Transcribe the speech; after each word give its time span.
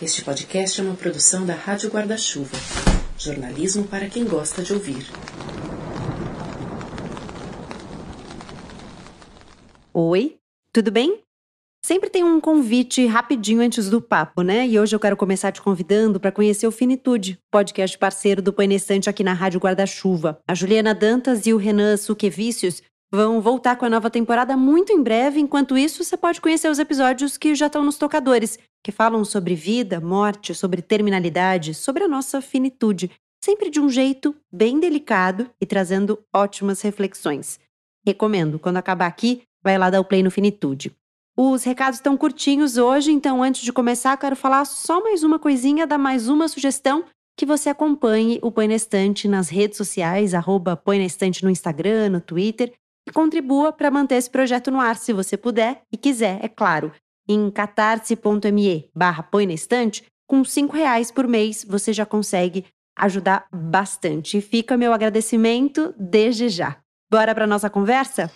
Este 0.00 0.22
podcast 0.22 0.80
é 0.80 0.84
uma 0.84 0.94
produção 0.94 1.44
da 1.44 1.54
Rádio 1.54 1.90
Guarda-Chuva. 1.90 2.56
Jornalismo 3.18 3.82
para 3.82 4.08
quem 4.08 4.24
gosta 4.24 4.62
de 4.62 4.72
ouvir. 4.72 5.04
Oi, 9.92 10.36
tudo 10.72 10.92
bem? 10.92 11.20
Sempre 11.84 12.10
tem 12.10 12.22
um 12.22 12.40
convite 12.40 13.06
rapidinho 13.06 13.60
antes 13.60 13.90
do 13.90 14.00
papo, 14.00 14.42
né? 14.42 14.68
E 14.68 14.78
hoje 14.78 14.94
eu 14.94 15.00
quero 15.00 15.16
começar 15.16 15.50
te 15.50 15.60
convidando 15.60 16.20
para 16.20 16.30
conhecer 16.30 16.68
o 16.68 16.72
Finitude, 16.72 17.36
podcast 17.50 17.98
parceiro 17.98 18.40
do 18.40 18.52
Painestante 18.52 19.10
aqui 19.10 19.24
na 19.24 19.32
Rádio 19.32 19.58
Guarda-Chuva. 19.58 20.38
A 20.46 20.54
Juliana 20.54 20.94
Dantas 20.94 21.44
e 21.44 21.52
o 21.52 21.56
Renan 21.56 21.96
Suquevicius 21.96 22.82
vão 23.10 23.40
voltar 23.40 23.76
com 23.76 23.84
a 23.84 23.90
nova 23.90 24.10
temporada 24.10 24.56
muito 24.56 24.92
em 24.92 25.02
breve. 25.02 25.40
Enquanto 25.40 25.76
isso, 25.78 26.04
você 26.04 26.16
pode 26.16 26.40
conhecer 26.40 26.68
os 26.68 26.78
episódios 26.78 27.36
que 27.36 27.54
já 27.54 27.66
estão 27.66 27.82
nos 27.82 27.98
tocadores, 27.98 28.58
que 28.84 28.92
falam 28.92 29.24
sobre 29.24 29.54
vida, 29.54 30.00
morte, 30.00 30.54
sobre 30.54 30.82
terminalidade, 30.82 31.74
sobre 31.74 32.04
a 32.04 32.08
nossa 32.08 32.40
finitude, 32.40 33.10
sempre 33.42 33.70
de 33.70 33.80
um 33.80 33.88
jeito 33.88 34.34
bem 34.52 34.78
delicado 34.78 35.50
e 35.60 35.66
trazendo 35.66 36.18
ótimas 36.34 36.82
reflexões. 36.82 37.58
Recomendo, 38.06 38.58
quando 38.58 38.76
acabar 38.76 39.06
aqui, 39.06 39.42
vai 39.62 39.76
lá 39.76 39.90
dar 39.90 40.00
o 40.00 40.04
play 40.04 40.22
no 40.22 40.30
Finitude. 40.30 40.92
Os 41.36 41.62
recados 41.62 41.98
estão 41.98 42.16
curtinhos 42.16 42.76
hoje, 42.76 43.12
então 43.12 43.42
antes 43.42 43.62
de 43.62 43.72
começar, 43.72 44.16
quero 44.16 44.34
falar 44.34 44.64
só 44.64 45.00
mais 45.02 45.22
uma 45.22 45.38
coisinha, 45.38 45.86
dar 45.86 45.98
mais 45.98 46.28
uma 46.28 46.48
sugestão 46.48 47.04
que 47.36 47.46
você 47.46 47.68
acompanhe 47.68 48.40
o 48.42 48.50
Põe 48.50 48.66
na 48.66 48.74
Estante 48.74 49.28
nas 49.28 49.48
redes 49.48 49.76
sociais, 49.76 50.34
arroba 50.34 50.76
Põe 50.76 50.98
na 50.98 51.04
Estante 51.04 51.44
no 51.44 51.50
Instagram, 51.50 52.08
no 52.08 52.20
Twitter, 52.20 52.72
contribua 53.12 53.72
para 53.72 53.90
manter 53.90 54.16
esse 54.16 54.30
projeto 54.30 54.70
no 54.70 54.80
ar, 54.80 54.96
se 54.96 55.12
você 55.12 55.36
puder 55.36 55.82
e 55.92 55.96
quiser, 55.96 56.38
é 56.42 56.48
claro. 56.48 56.92
Em 57.28 57.50
catarse.me 57.50 58.90
barra 58.94 59.22
Põe 59.22 59.46
na 59.46 59.52
Estante, 59.52 60.04
com 60.26 60.44
cinco 60.44 60.76
reais 60.76 61.10
por 61.10 61.26
mês 61.26 61.64
você 61.68 61.92
já 61.92 62.06
consegue 62.06 62.66
ajudar 62.96 63.46
bastante. 63.52 64.38
E 64.38 64.40
fica 64.40 64.76
meu 64.76 64.92
agradecimento 64.92 65.94
desde 65.98 66.48
já. 66.48 66.76
Bora 67.10 67.34
para 67.34 67.46
nossa 67.46 67.70
conversa? 67.70 68.30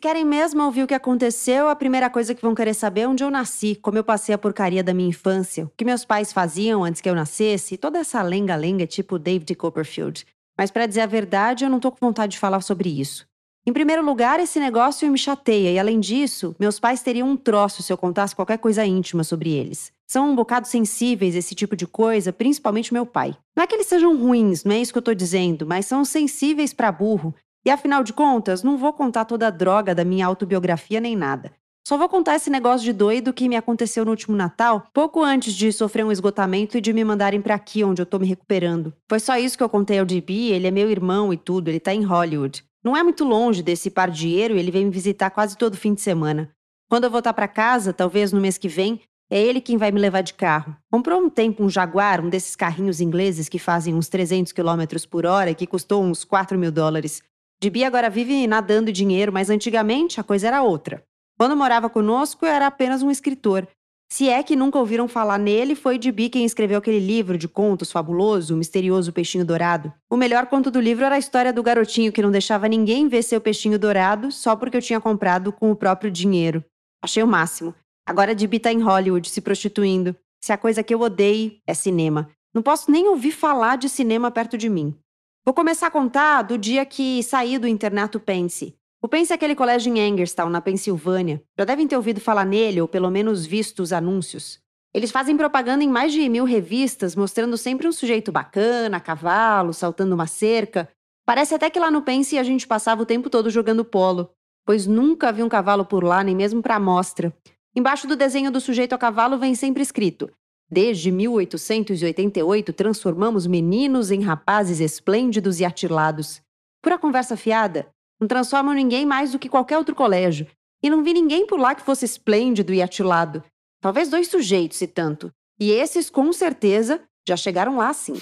querem 0.00 0.24
mesmo 0.24 0.64
ouvir 0.64 0.82
o 0.82 0.86
que 0.86 0.94
aconteceu, 0.94 1.68
a 1.68 1.76
primeira 1.76 2.08
coisa 2.08 2.34
que 2.34 2.42
vão 2.42 2.54
querer 2.54 2.74
saber 2.74 3.02
é 3.02 3.08
onde 3.08 3.22
eu 3.22 3.30
nasci, 3.30 3.76
como 3.76 3.98
eu 3.98 4.04
passei 4.04 4.34
a 4.34 4.38
porcaria 4.38 4.82
da 4.82 4.94
minha 4.94 5.10
infância, 5.10 5.66
o 5.66 5.72
que 5.76 5.84
meus 5.84 6.04
pais 6.04 6.32
faziam 6.32 6.82
antes 6.82 7.00
que 7.00 7.08
eu 7.08 7.14
nascesse, 7.14 7.76
toda 7.76 7.98
essa 7.98 8.22
lenga-lenga 8.22 8.86
tipo 8.86 9.18
David 9.18 9.54
Copperfield. 9.54 10.26
Mas 10.58 10.70
para 10.70 10.86
dizer 10.86 11.02
a 11.02 11.06
verdade, 11.06 11.64
eu 11.64 11.70
não 11.70 11.78
tô 11.78 11.92
com 11.92 11.98
vontade 12.00 12.32
de 12.32 12.38
falar 12.38 12.62
sobre 12.62 12.88
isso. 12.88 13.28
Em 13.66 13.74
primeiro 13.74 14.02
lugar, 14.02 14.40
esse 14.40 14.58
negócio 14.58 15.10
me 15.10 15.18
chateia, 15.18 15.70
e 15.70 15.78
além 15.78 16.00
disso, 16.00 16.56
meus 16.58 16.80
pais 16.80 17.02
teriam 17.02 17.28
um 17.28 17.36
troço 17.36 17.82
se 17.82 17.92
eu 17.92 17.98
contasse 17.98 18.34
qualquer 18.34 18.56
coisa 18.56 18.84
íntima 18.86 19.22
sobre 19.22 19.50
eles. 19.50 19.92
São 20.06 20.30
um 20.30 20.34
bocado 20.34 20.66
sensíveis 20.66 21.36
esse 21.36 21.54
tipo 21.54 21.76
de 21.76 21.86
coisa, 21.86 22.32
principalmente 22.32 22.92
meu 22.92 23.04
pai. 23.04 23.36
Não 23.54 23.62
é 23.62 23.66
que 23.66 23.74
eles 23.74 23.86
sejam 23.86 24.16
ruins, 24.16 24.64
não 24.64 24.74
é 24.74 24.80
isso 24.80 24.92
que 24.92 24.98
eu 24.98 25.02
tô 25.02 25.12
dizendo, 25.12 25.66
mas 25.66 25.84
são 25.84 26.06
sensíveis 26.06 26.72
para 26.72 26.90
burro. 26.90 27.34
E 27.64 27.70
afinal 27.70 28.02
de 28.02 28.12
contas, 28.12 28.62
não 28.62 28.78
vou 28.78 28.92
contar 28.92 29.24
toda 29.24 29.46
a 29.46 29.50
droga 29.50 29.94
da 29.94 30.04
minha 30.04 30.26
autobiografia 30.26 31.00
nem 31.00 31.14
nada. 31.14 31.52
Só 31.86 31.98
vou 31.98 32.08
contar 32.08 32.36
esse 32.36 32.50
negócio 32.50 32.84
de 32.84 32.92
doido 32.92 33.32
que 33.32 33.48
me 33.48 33.56
aconteceu 33.56 34.04
no 34.04 34.10
último 34.10 34.36
Natal, 34.36 34.86
pouco 34.92 35.22
antes 35.22 35.54
de 35.54 35.72
sofrer 35.72 36.04
um 36.04 36.12
esgotamento 36.12 36.78
e 36.78 36.80
de 36.80 36.92
me 36.92 37.02
mandarem 37.02 37.40
para 37.40 37.54
aqui 37.54 37.82
onde 37.82 38.00
eu 38.00 38.06
tô 38.06 38.18
me 38.18 38.26
recuperando. 38.26 38.94
Foi 39.08 39.18
só 39.18 39.36
isso 39.36 39.56
que 39.56 39.64
eu 39.64 39.68
contei 39.68 39.98
ao 39.98 40.06
DB, 40.06 40.50
ele 40.50 40.66
é 40.66 40.70
meu 40.70 40.90
irmão 40.90 41.32
e 41.32 41.36
tudo, 41.36 41.68
ele 41.68 41.80
tá 41.80 41.92
em 41.92 42.02
Hollywood. 42.02 42.64
Não 42.82 42.96
é 42.96 43.02
muito 43.02 43.24
longe 43.24 43.62
desse 43.62 43.90
pardieiro 43.90 44.56
ele 44.56 44.70
vem 44.70 44.84
me 44.84 44.90
visitar 44.90 45.30
quase 45.30 45.56
todo 45.56 45.76
fim 45.76 45.92
de 45.92 46.00
semana. 46.00 46.50
Quando 46.88 47.04
eu 47.04 47.10
voltar 47.10 47.32
para 47.32 47.48
casa, 47.48 47.92
talvez 47.92 48.32
no 48.32 48.40
mês 48.40 48.56
que 48.56 48.68
vem, 48.68 49.00
é 49.30 49.40
ele 49.40 49.60
quem 49.60 49.76
vai 49.76 49.92
me 49.92 50.00
levar 50.00 50.22
de 50.22 50.34
carro. 50.34 50.76
Comprou 50.90 51.20
um 51.20 51.30
tempo 51.30 51.62
um 51.62 51.70
Jaguar, 51.70 52.24
um 52.24 52.28
desses 52.28 52.56
carrinhos 52.56 53.00
ingleses 53.00 53.48
que 53.48 53.58
fazem 53.58 53.94
uns 53.94 54.08
300 54.08 54.52
km 54.52 54.82
por 55.08 55.24
hora 55.24 55.50
e 55.50 55.54
que 55.54 55.66
custou 55.66 56.02
uns 56.02 56.24
4 56.24 56.58
mil 56.58 56.72
dólares. 56.72 57.22
Dibi 57.62 57.84
agora 57.84 58.08
vive 58.08 58.46
nadando 58.46 58.90
dinheiro, 58.90 59.30
mas 59.30 59.50
antigamente 59.50 60.18
a 60.18 60.24
coisa 60.24 60.46
era 60.46 60.62
outra. 60.62 61.04
Quando 61.38 61.56
morava 61.56 61.90
conosco, 61.90 62.46
era 62.46 62.66
apenas 62.66 63.02
um 63.02 63.10
escritor. 63.10 63.68
Se 64.10 64.28
é 64.28 64.42
que 64.42 64.56
nunca 64.56 64.78
ouviram 64.78 65.06
falar 65.06 65.38
nele, 65.38 65.74
foi 65.74 65.98
Dibi 65.98 66.28
quem 66.28 66.44
escreveu 66.44 66.78
aquele 66.78 66.98
livro 66.98 67.38
de 67.38 67.46
contos 67.46 67.92
fabuloso, 67.92 68.54
O 68.54 68.56
Misterioso 68.56 69.12
Peixinho 69.12 69.44
Dourado. 69.44 69.92
O 70.10 70.16
melhor 70.16 70.46
conto 70.46 70.70
do 70.70 70.80
livro 70.80 71.04
era 71.04 71.14
a 71.14 71.18
história 71.18 71.52
do 71.52 71.62
garotinho 71.62 72.10
que 72.10 72.22
não 72.22 72.30
deixava 72.30 72.66
ninguém 72.66 73.08
ver 73.08 73.22
seu 73.22 73.40
peixinho 73.40 73.78
dourado 73.78 74.32
só 74.32 74.56
porque 74.56 74.76
eu 74.76 74.82
tinha 74.82 75.00
comprado 75.00 75.52
com 75.52 75.70
o 75.70 75.76
próprio 75.76 76.10
dinheiro. 76.10 76.64
Achei 77.02 77.22
o 77.22 77.26
máximo. 77.26 77.74
Agora 78.06 78.34
Dibi 78.34 78.58
tá 78.58 78.72
em 78.72 78.80
Hollywood 78.80 79.28
se 79.28 79.40
prostituindo. 79.40 80.16
Se 80.42 80.52
a 80.52 80.58
coisa 80.58 80.82
que 80.82 80.92
eu 80.92 81.00
odeio 81.00 81.58
é 81.66 81.74
cinema. 81.74 82.30
Não 82.52 82.62
posso 82.62 82.90
nem 82.90 83.06
ouvir 83.06 83.32
falar 83.32 83.76
de 83.76 83.88
cinema 83.88 84.30
perto 84.30 84.58
de 84.58 84.68
mim. 84.68 84.96
Vou 85.42 85.54
começar 85.54 85.86
a 85.86 85.90
contar 85.90 86.42
do 86.42 86.58
dia 86.58 86.84
que 86.84 87.22
saí 87.22 87.58
do 87.58 87.66
internato 87.66 88.20
Pense. 88.20 88.76
O 89.02 89.08
Pense 89.08 89.32
é 89.32 89.34
aquele 89.34 89.54
colégio 89.54 89.90
em 89.94 90.12
Angerstown, 90.12 90.50
na 90.50 90.60
Pensilvânia. 90.60 91.42
Já 91.58 91.64
devem 91.64 91.88
ter 91.88 91.96
ouvido 91.96 92.20
falar 92.20 92.44
nele, 92.44 92.82
ou 92.82 92.86
pelo 92.86 93.10
menos 93.10 93.46
visto 93.46 93.80
os 93.80 93.90
anúncios. 93.90 94.60
Eles 94.92 95.10
fazem 95.10 95.38
propaganda 95.38 95.82
em 95.82 95.88
mais 95.88 96.12
de 96.12 96.28
mil 96.28 96.44
revistas, 96.44 97.16
mostrando 97.16 97.56
sempre 97.56 97.88
um 97.88 97.92
sujeito 97.92 98.30
bacana, 98.30 98.98
a 98.98 99.00
cavalo, 99.00 99.72
saltando 99.72 100.14
uma 100.14 100.26
cerca. 100.26 100.90
Parece 101.24 101.54
até 101.54 101.70
que 101.70 101.80
lá 101.80 101.90
no 101.90 102.02
Pense 102.02 102.36
a 102.36 102.42
gente 102.42 102.66
passava 102.66 103.02
o 103.02 103.06
tempo 103.06 103.30
todo 103.30 103.48
jogando 103.48 103.82
polo, 103.82 104.30
pois 104.66 104.86
nunca 104.86 105.32
vi 105.32 105.42
um 105.42 105.48
cavalo 105.48 105.86
por 105.86 106.04
lá, 106.04 106.22
nem 106.22 106.36
mesmo 106.36 106.60
para 106.60 106.76
amostra. 106.76 107.34
Embaixo 107.74 108.06
do 108.06 108.14
desenho 108.14 108.50
do 108.50 108.60
sujeito 108.60 108.92
a 108.92 108.98
cavalo 108.98 109.38
vem 109.38 109.54
sempre 109.54 109.82
escrito: 109.82 110.30
Desde 110.70 111.10
1888 111.10 112.72
transformamos 112.72 113.46
meninos 113.46 114.10
em 114.10 114.20
rapazes 114.20 114.78
esplêndidos 114.78 115.58
e 115.58 115.64
atilados. 115.64 116.40
Pura 116.80 116.98
conversa 116.98 117.36
fiada, 117.36 117.88
não 118.20 118.28
transformam 118.28 118.74
ninguém 118.74 119.04
mais 119.04 119.32
do 119.32 119.38
que 119.38 119.48
qualquer 119.48 119.78
outro 119.78 119.94
colégio. 119.94 120.46
E 120.82 120.88
não 120.88 121.02
vi 121.02 121.12
ninguém 121.12 121.46
por 121.46 121.58
lá 121.58 121.74
que 121.74 121.82
fosse 121.82 122.04
esplêndido 122.04 122.72
e 122.72 122.80
atilado. 122.80 123.42
Talvez 123.80 124.08
dois 124.08 124.28
sujeitos, 124.28 124.78
se 124.78 124.86
tanto. 124.86 125.32
E 125.58 125.70
esses, 125.70 126.08
com 126.08 126.32
certeza, 126.32 127.02
já 127.26 127.36
chegaram 127.36 127.76
lá 127.76 127.92
sim. 127.92 128.14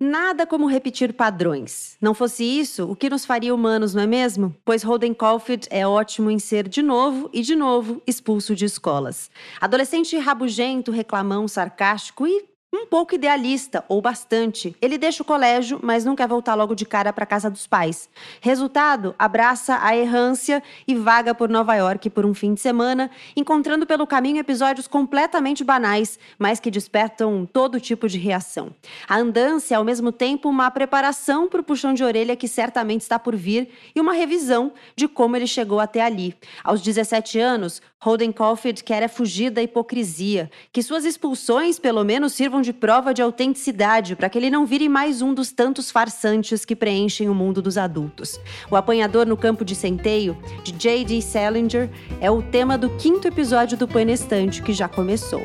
Nada 0.00 0.46
como 0.46 0.66
repetir 0.66 1.12
padrões. 1.12 1.96
Não 2.00 2.14
fosse 2.14 2.44
isso, 2.44 2.88
o 2.88 2.94
que 2.94 3.10
nos 3.10 3.24
faria 3.24 3.52
humanos, 3.52 3.94
não 3.94 4.02
é 4.04 4.06
mesmo? 4.06 4.54
Pois 4.64 4.84
Holden 4.84 5.12
Caulfield 5.12 5.66
é 5.70 5.84
ótimo 5.84 6.30
em 6.30 6.38
ser 6.38 6.68
de 6.68 6.82
novo 6.82 7.28
e 7.32 7.42
de 7.42 7.56
novo 7.56 8.00
expulso 8.06 8.54
de 8.54 8.64
escolas. 8.64 9.28
Adolescente 9.60 10.16
rabugento, 10.16 10.92
reclamão, 10.92 11.48
sarcástico 11.48 12.28
e 12.28 12.44
um 12.72 12.86
pouco 12.86 13.14
idealista, 13.14 13.82
ou 13.88 14.02
bastante. 14.02 14.76
Ele 14.80 14.98
deixa 14.98 15.22
o 15.22 15.26
colégio, 15.26 15.80
mas 15.82 16.04
não 16.04 16.14
quer 16.14 16.28
voltar 16.28 16.54
logo 16.54 16.74
de 16.74 16.84
cara 16.84 17.12
para 17.12 17.24
casa 17.24 17.48
dos 17.48 17.66
pais. 17.66 18.10
Resultado, 18.42 19.14
abraça 19.18 19.78
a 19.80 19.96
errância 19.96 20.62
e 20.86 20.94
vaga 20.94 21.34
por 21.34 21.48
Nova 21.48 21.74
York 21.74 22.10
por 22.10 22.26
um 22.26 22.34
fim 22.34 22.52
de 22.52 22.60
semana, 22.60 23.10
encontrando 23.34 23.86
pelo 23.86 24.06
caminho 24.06 24.38
episódios 24.38 24.86
completamente 24.86 25.64
banais, 25.64 26.18
mas 26.38 26.60
que 26.60 26.70
despertam 26.70 27.46
todo 27.50 27.80
tipo 27.80 28.06
de 28.06 28.18
reação. 28.18 28.70
A 29.08 29.16
andança 29.16 29.72
é, 29.72 29.76
ao 29.76 29.84
mesmo 29.84 30.12
tempo, 30.12 30.48
uma 30.48 30.70
preparação 30.70 31.48
para 31.48 31.60
o 31.60 31.64
puxão 31.64 31.94
de 31.94 32.04
orelha 32.04 32.36
que 32.36 32.46
certamente 32.46 33.00
está 33.00 33.18
por 33.18 33.34
vir 33.34 33.70
e 33.94 34.00
uma 34.00 34.12
revisão 34.12 34.72
de 34.94 35.08
como 35.08 35.36
ele 35.36 35.46
chegou 35.46 35.80
até 35.80 36.02
ali. 36.02 36.34
Aos 36.62 36.82
17 36.82 37.38
anos, 37.38 37.80
Holden 38.00 38.30
Caulfield 38.30 38.84
quer 38.84 39.02
é 39.02 39.08
fugir 39.08 39.50
da 39.50 39.60
hipocrisia, 39.60 40.48
que 40.72 40.82
suas 40.82 41.04
expulsões, 41.04 41.80
pelo 41.80 42.04
menos, 42.04 42.32
sirvam 42.32 42.57
de 42.60 42.72
prova 42.72 43.14
de 43.14 43.22
autenticidade 43.22 44.16
para 44.16 44.28
que 44.28 44.38
ele 44.38 44.50
não 44.50 44.66
vire 44.66 44.88
mais 44.88 45.22
um 45.22 45.32
dos 45.32 45.52
tantos 45.52 45.90
farsantes 45.90 46.64
que 46.64 46.76
preenchem 46.76 47.28
o 47.28 47.34
mundo 47.34 47.60
dos 47.60 47.78
adultos. 47.78 48.40
O 48.70 48.76
apanhador 48.76 49.26
no 49.26 49.36
campo 49.36 49.64
de 49.64 49.74
centeio, 49.74 50.36
de 50.62 50.72
J.D. 50.72 51.20
Salinger, 51.22 51.90
é 52.20 52.30
o 52.30 52.42
tema 52.42 52.76
do 52.76 52.90
quinto 52.96 53.28
episódio 53.28 53.76
do 53.76 53.86
Panestante 53.86 54.62
que 54.62 54.72
já 54.72 54.88
começou. 54.88 55.42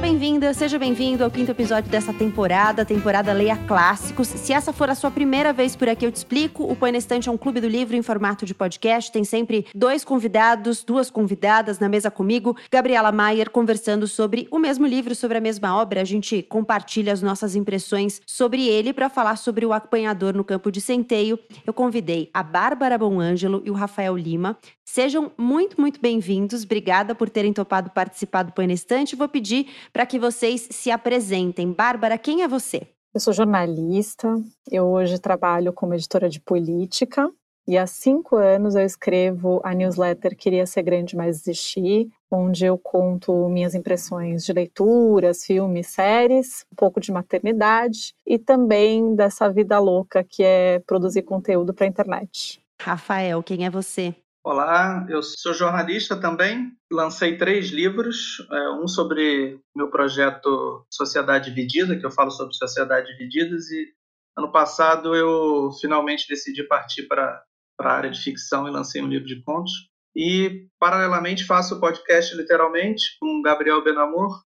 Bem-vinda, 0.00 0.52
seja 0.54 0.78
bem-vindo 0.78 1.22
ao 1.22 1.30
quinto 1.30 1.52
episódio 1.52 1.90
dessa 1.90 2.12
temporada, 2.12 2.84
temporada 2.84 3.32
Leia 3.32 3.56
Clássicos. 3.56 4.26
Se 4.26 4.52
essa 4.52 4.72
for 4.72 4.90
a 4.90 4.94
sua 4.94 5.10
primeira 5.10 5.52
vez 5.52 5.76
por 5.76 5.88
aqui, 5.88 6.04
eu 6.04 6.10
te 6.10 6.16
explico. 6.16 6.64
O 6.64 6.74
Põe 6.74 6.90
na 6.90 6.98
Estante 6.98 7.28
é 7.28 7.32
um 7.32 7.36
clube 7.36 7.60
do 7.60 7.68
livro 7.68 7.94
em 7.94 8.02
formato 8.02 8.44
de 8.44 8.54
podcast. 8.54 9.12
Tem 9.12 9.22
sempre 9.22 9.66
dois 9.74 10.04
convidados, 10.04 10.82
duas 10.82 11.10
convidadas 11.10 11.78
na 11.78 11.88
mesa 11.88 12.10
comigo. 12.10 12.56
Gabriela 12.70 13.12
Maier 13.12 13.50
conversando 13.50 14.08
sobre 14.08 14.48
o 14.50 14.58
mesmo 14.58 14.86
livro, 14.86 15.14
sobre 15.14 15.38
a 15.38 15.40
mesma 15.40 15.76
obra. 15.76 16.00
A 16.00 16.04
gente 16.04 16.42
compartilha 16.42 17.12
as 17.12 17.22
nossas 17.22 17.54
impressões 17.54 18.20
sobre 18.26 18.66
ele 18.66 18.92
para 18.92 19.08
falar 19.08 19.36
sobre 19.36 19.64
o 19.64 19.72
apanhador 19.72 20.34
no 20.34 20.42
campo 20.42 20.72
de 20.72 20.80
centeio. 20.80 21.38
Eu 21.64 21.72
convidei 21.72 22.30
a 22.34 22.42
Bárbara 22.42 22.98
Bonângelo 22.98 23.62
e 23.64 23.70
o 23.70 23.74
Rafael 23.74 24.16
Lima. 24.16 24.58
Sejam 24.90 25.30
muito, 25.36 25.78
muito 25.78 26.00
bem-vindos. 26.00 26.64
Obrigada 26.64 27.14
por 27.14 27.28
terem 27.28 27.52
topado 27.52 27.90
participar 27.90 28.42
do 28.42 28.52
Põe 28.52 28.66
na 28.66 28.72
Estante. 28.72 29.14
Vou 29.14 29.28
pedir 29.28 29.66
para 29.92 30.06
que 30.06 30.18
vocês 30.18 30.66
se 30.70 30.90
apresentem. 30.90 31.70
Bárbara, 31.70 32.16
quem 32.16 32.42
é 32.42 32.48
você? 32.48 32.88
Eu 33.12 33.20
sou 33.20 33.34
jornalista, 33.34 34.34
eu 34.70 34.86
hoje 34.86 35.18
trabalho 35.18 35.74
como 35.74 35.92
editora 35.92 36.26
de 36.26 36.40
política 36.40 37.30
e 37.66 37.76
há 37.76 37.86
cinco 37.86 38.36
anos 38.36 38.74
eu 38.74 38.80
escrevo 38.82 39.60
a 39.62 39.74
newsletter 39.74 40.34
Queria 40.34 40.64
Ser 40.64 40.82
Grande 40.84 41.14
Mas 41.14 41.46
Existir, 41.46 42.08
onde 42.30 42.64
eu 42.64 42.78
conto 42.78 43.46
minhas 43.50 43.74
impressões 43.74 44.42
de 44.42 44.54
leituras, 44.54 45.44
filmes, 45.44 45.88
séries, 45.88 46.64
um 46.72 46.76
pouco 46.76 46.98
de 46.98 47.12
maternidade 47.12 48.14
e 48.26 48.38
também 48.38 49.14
dessa 49.14 49.52
vida 49.52 49.78
louca 49.78 50.24
que 50.24 50.42
é 50.42 50.78
produzir 50.86 51.22
conteúdo 51.24 51.74
para 51.74 51.84
a 51.84 51.88
internet. 51.88 52.58
Rafael, 52.80 53.42
quem 53.42 53.66
é 53.66 53.70
você? 53.70 54.14
Olá, 54.50 55.04
eu 55.10 55.22
sou 55.22 55.52
jornalista 55.52 56.18
também. 56.18 56.72
Lancei 56.90 57.36
três 57.36 57.68
livros, 57.68 58.38
é, 58.50 58.70
um 58.70 58.88
sobre 58.88 59.60
meu 59.76 59.90
projeto 59.90 60.86
Sociedade 60.90 61.50
Dividida, 61.50 61.98
que 61.98 62.06
eu 62.06 62.10
falo 62.10 62.30
sobre 62.30 62.54
sociedade 62.54 63.08
divididas, 63.08 63.70
e 63.70 63.92
ano 64.34 64.50
passado 64.50 65.14
eu 65.14 65.70
finalmente 65.78 66.26
decidi 66.26 66.62
partir 66.62 67.02
para 67.02 67.44
a 67.78 67.92
área 67.92 68.10
de 68.10 68.18
ficção 68.18 68.66
e 68.66 68.70
lancei 68.70 69.02
um 69.02 69.08
livro 69.08 69.28
de 69.28 69.42
contos. 69.42 69.70
E, 70.16 70.66
paralelamente, 70.80 71.44
faço 71.44 71.74
o 71.74 71.80
podcast 71.80 72.34
Literalmente 72.34 73.18
com 73.20 73.42
Gabriel 73.42 73.84
Benamor. 73.84 74.42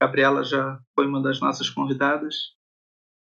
Gabriela 0.00 0.42
já 0.42 0.80
foi 0.94 1.06
uma 1.06 1.22
das 1.22 1.38
nossas 1.38 1.68
convidadas. 1.68 2.34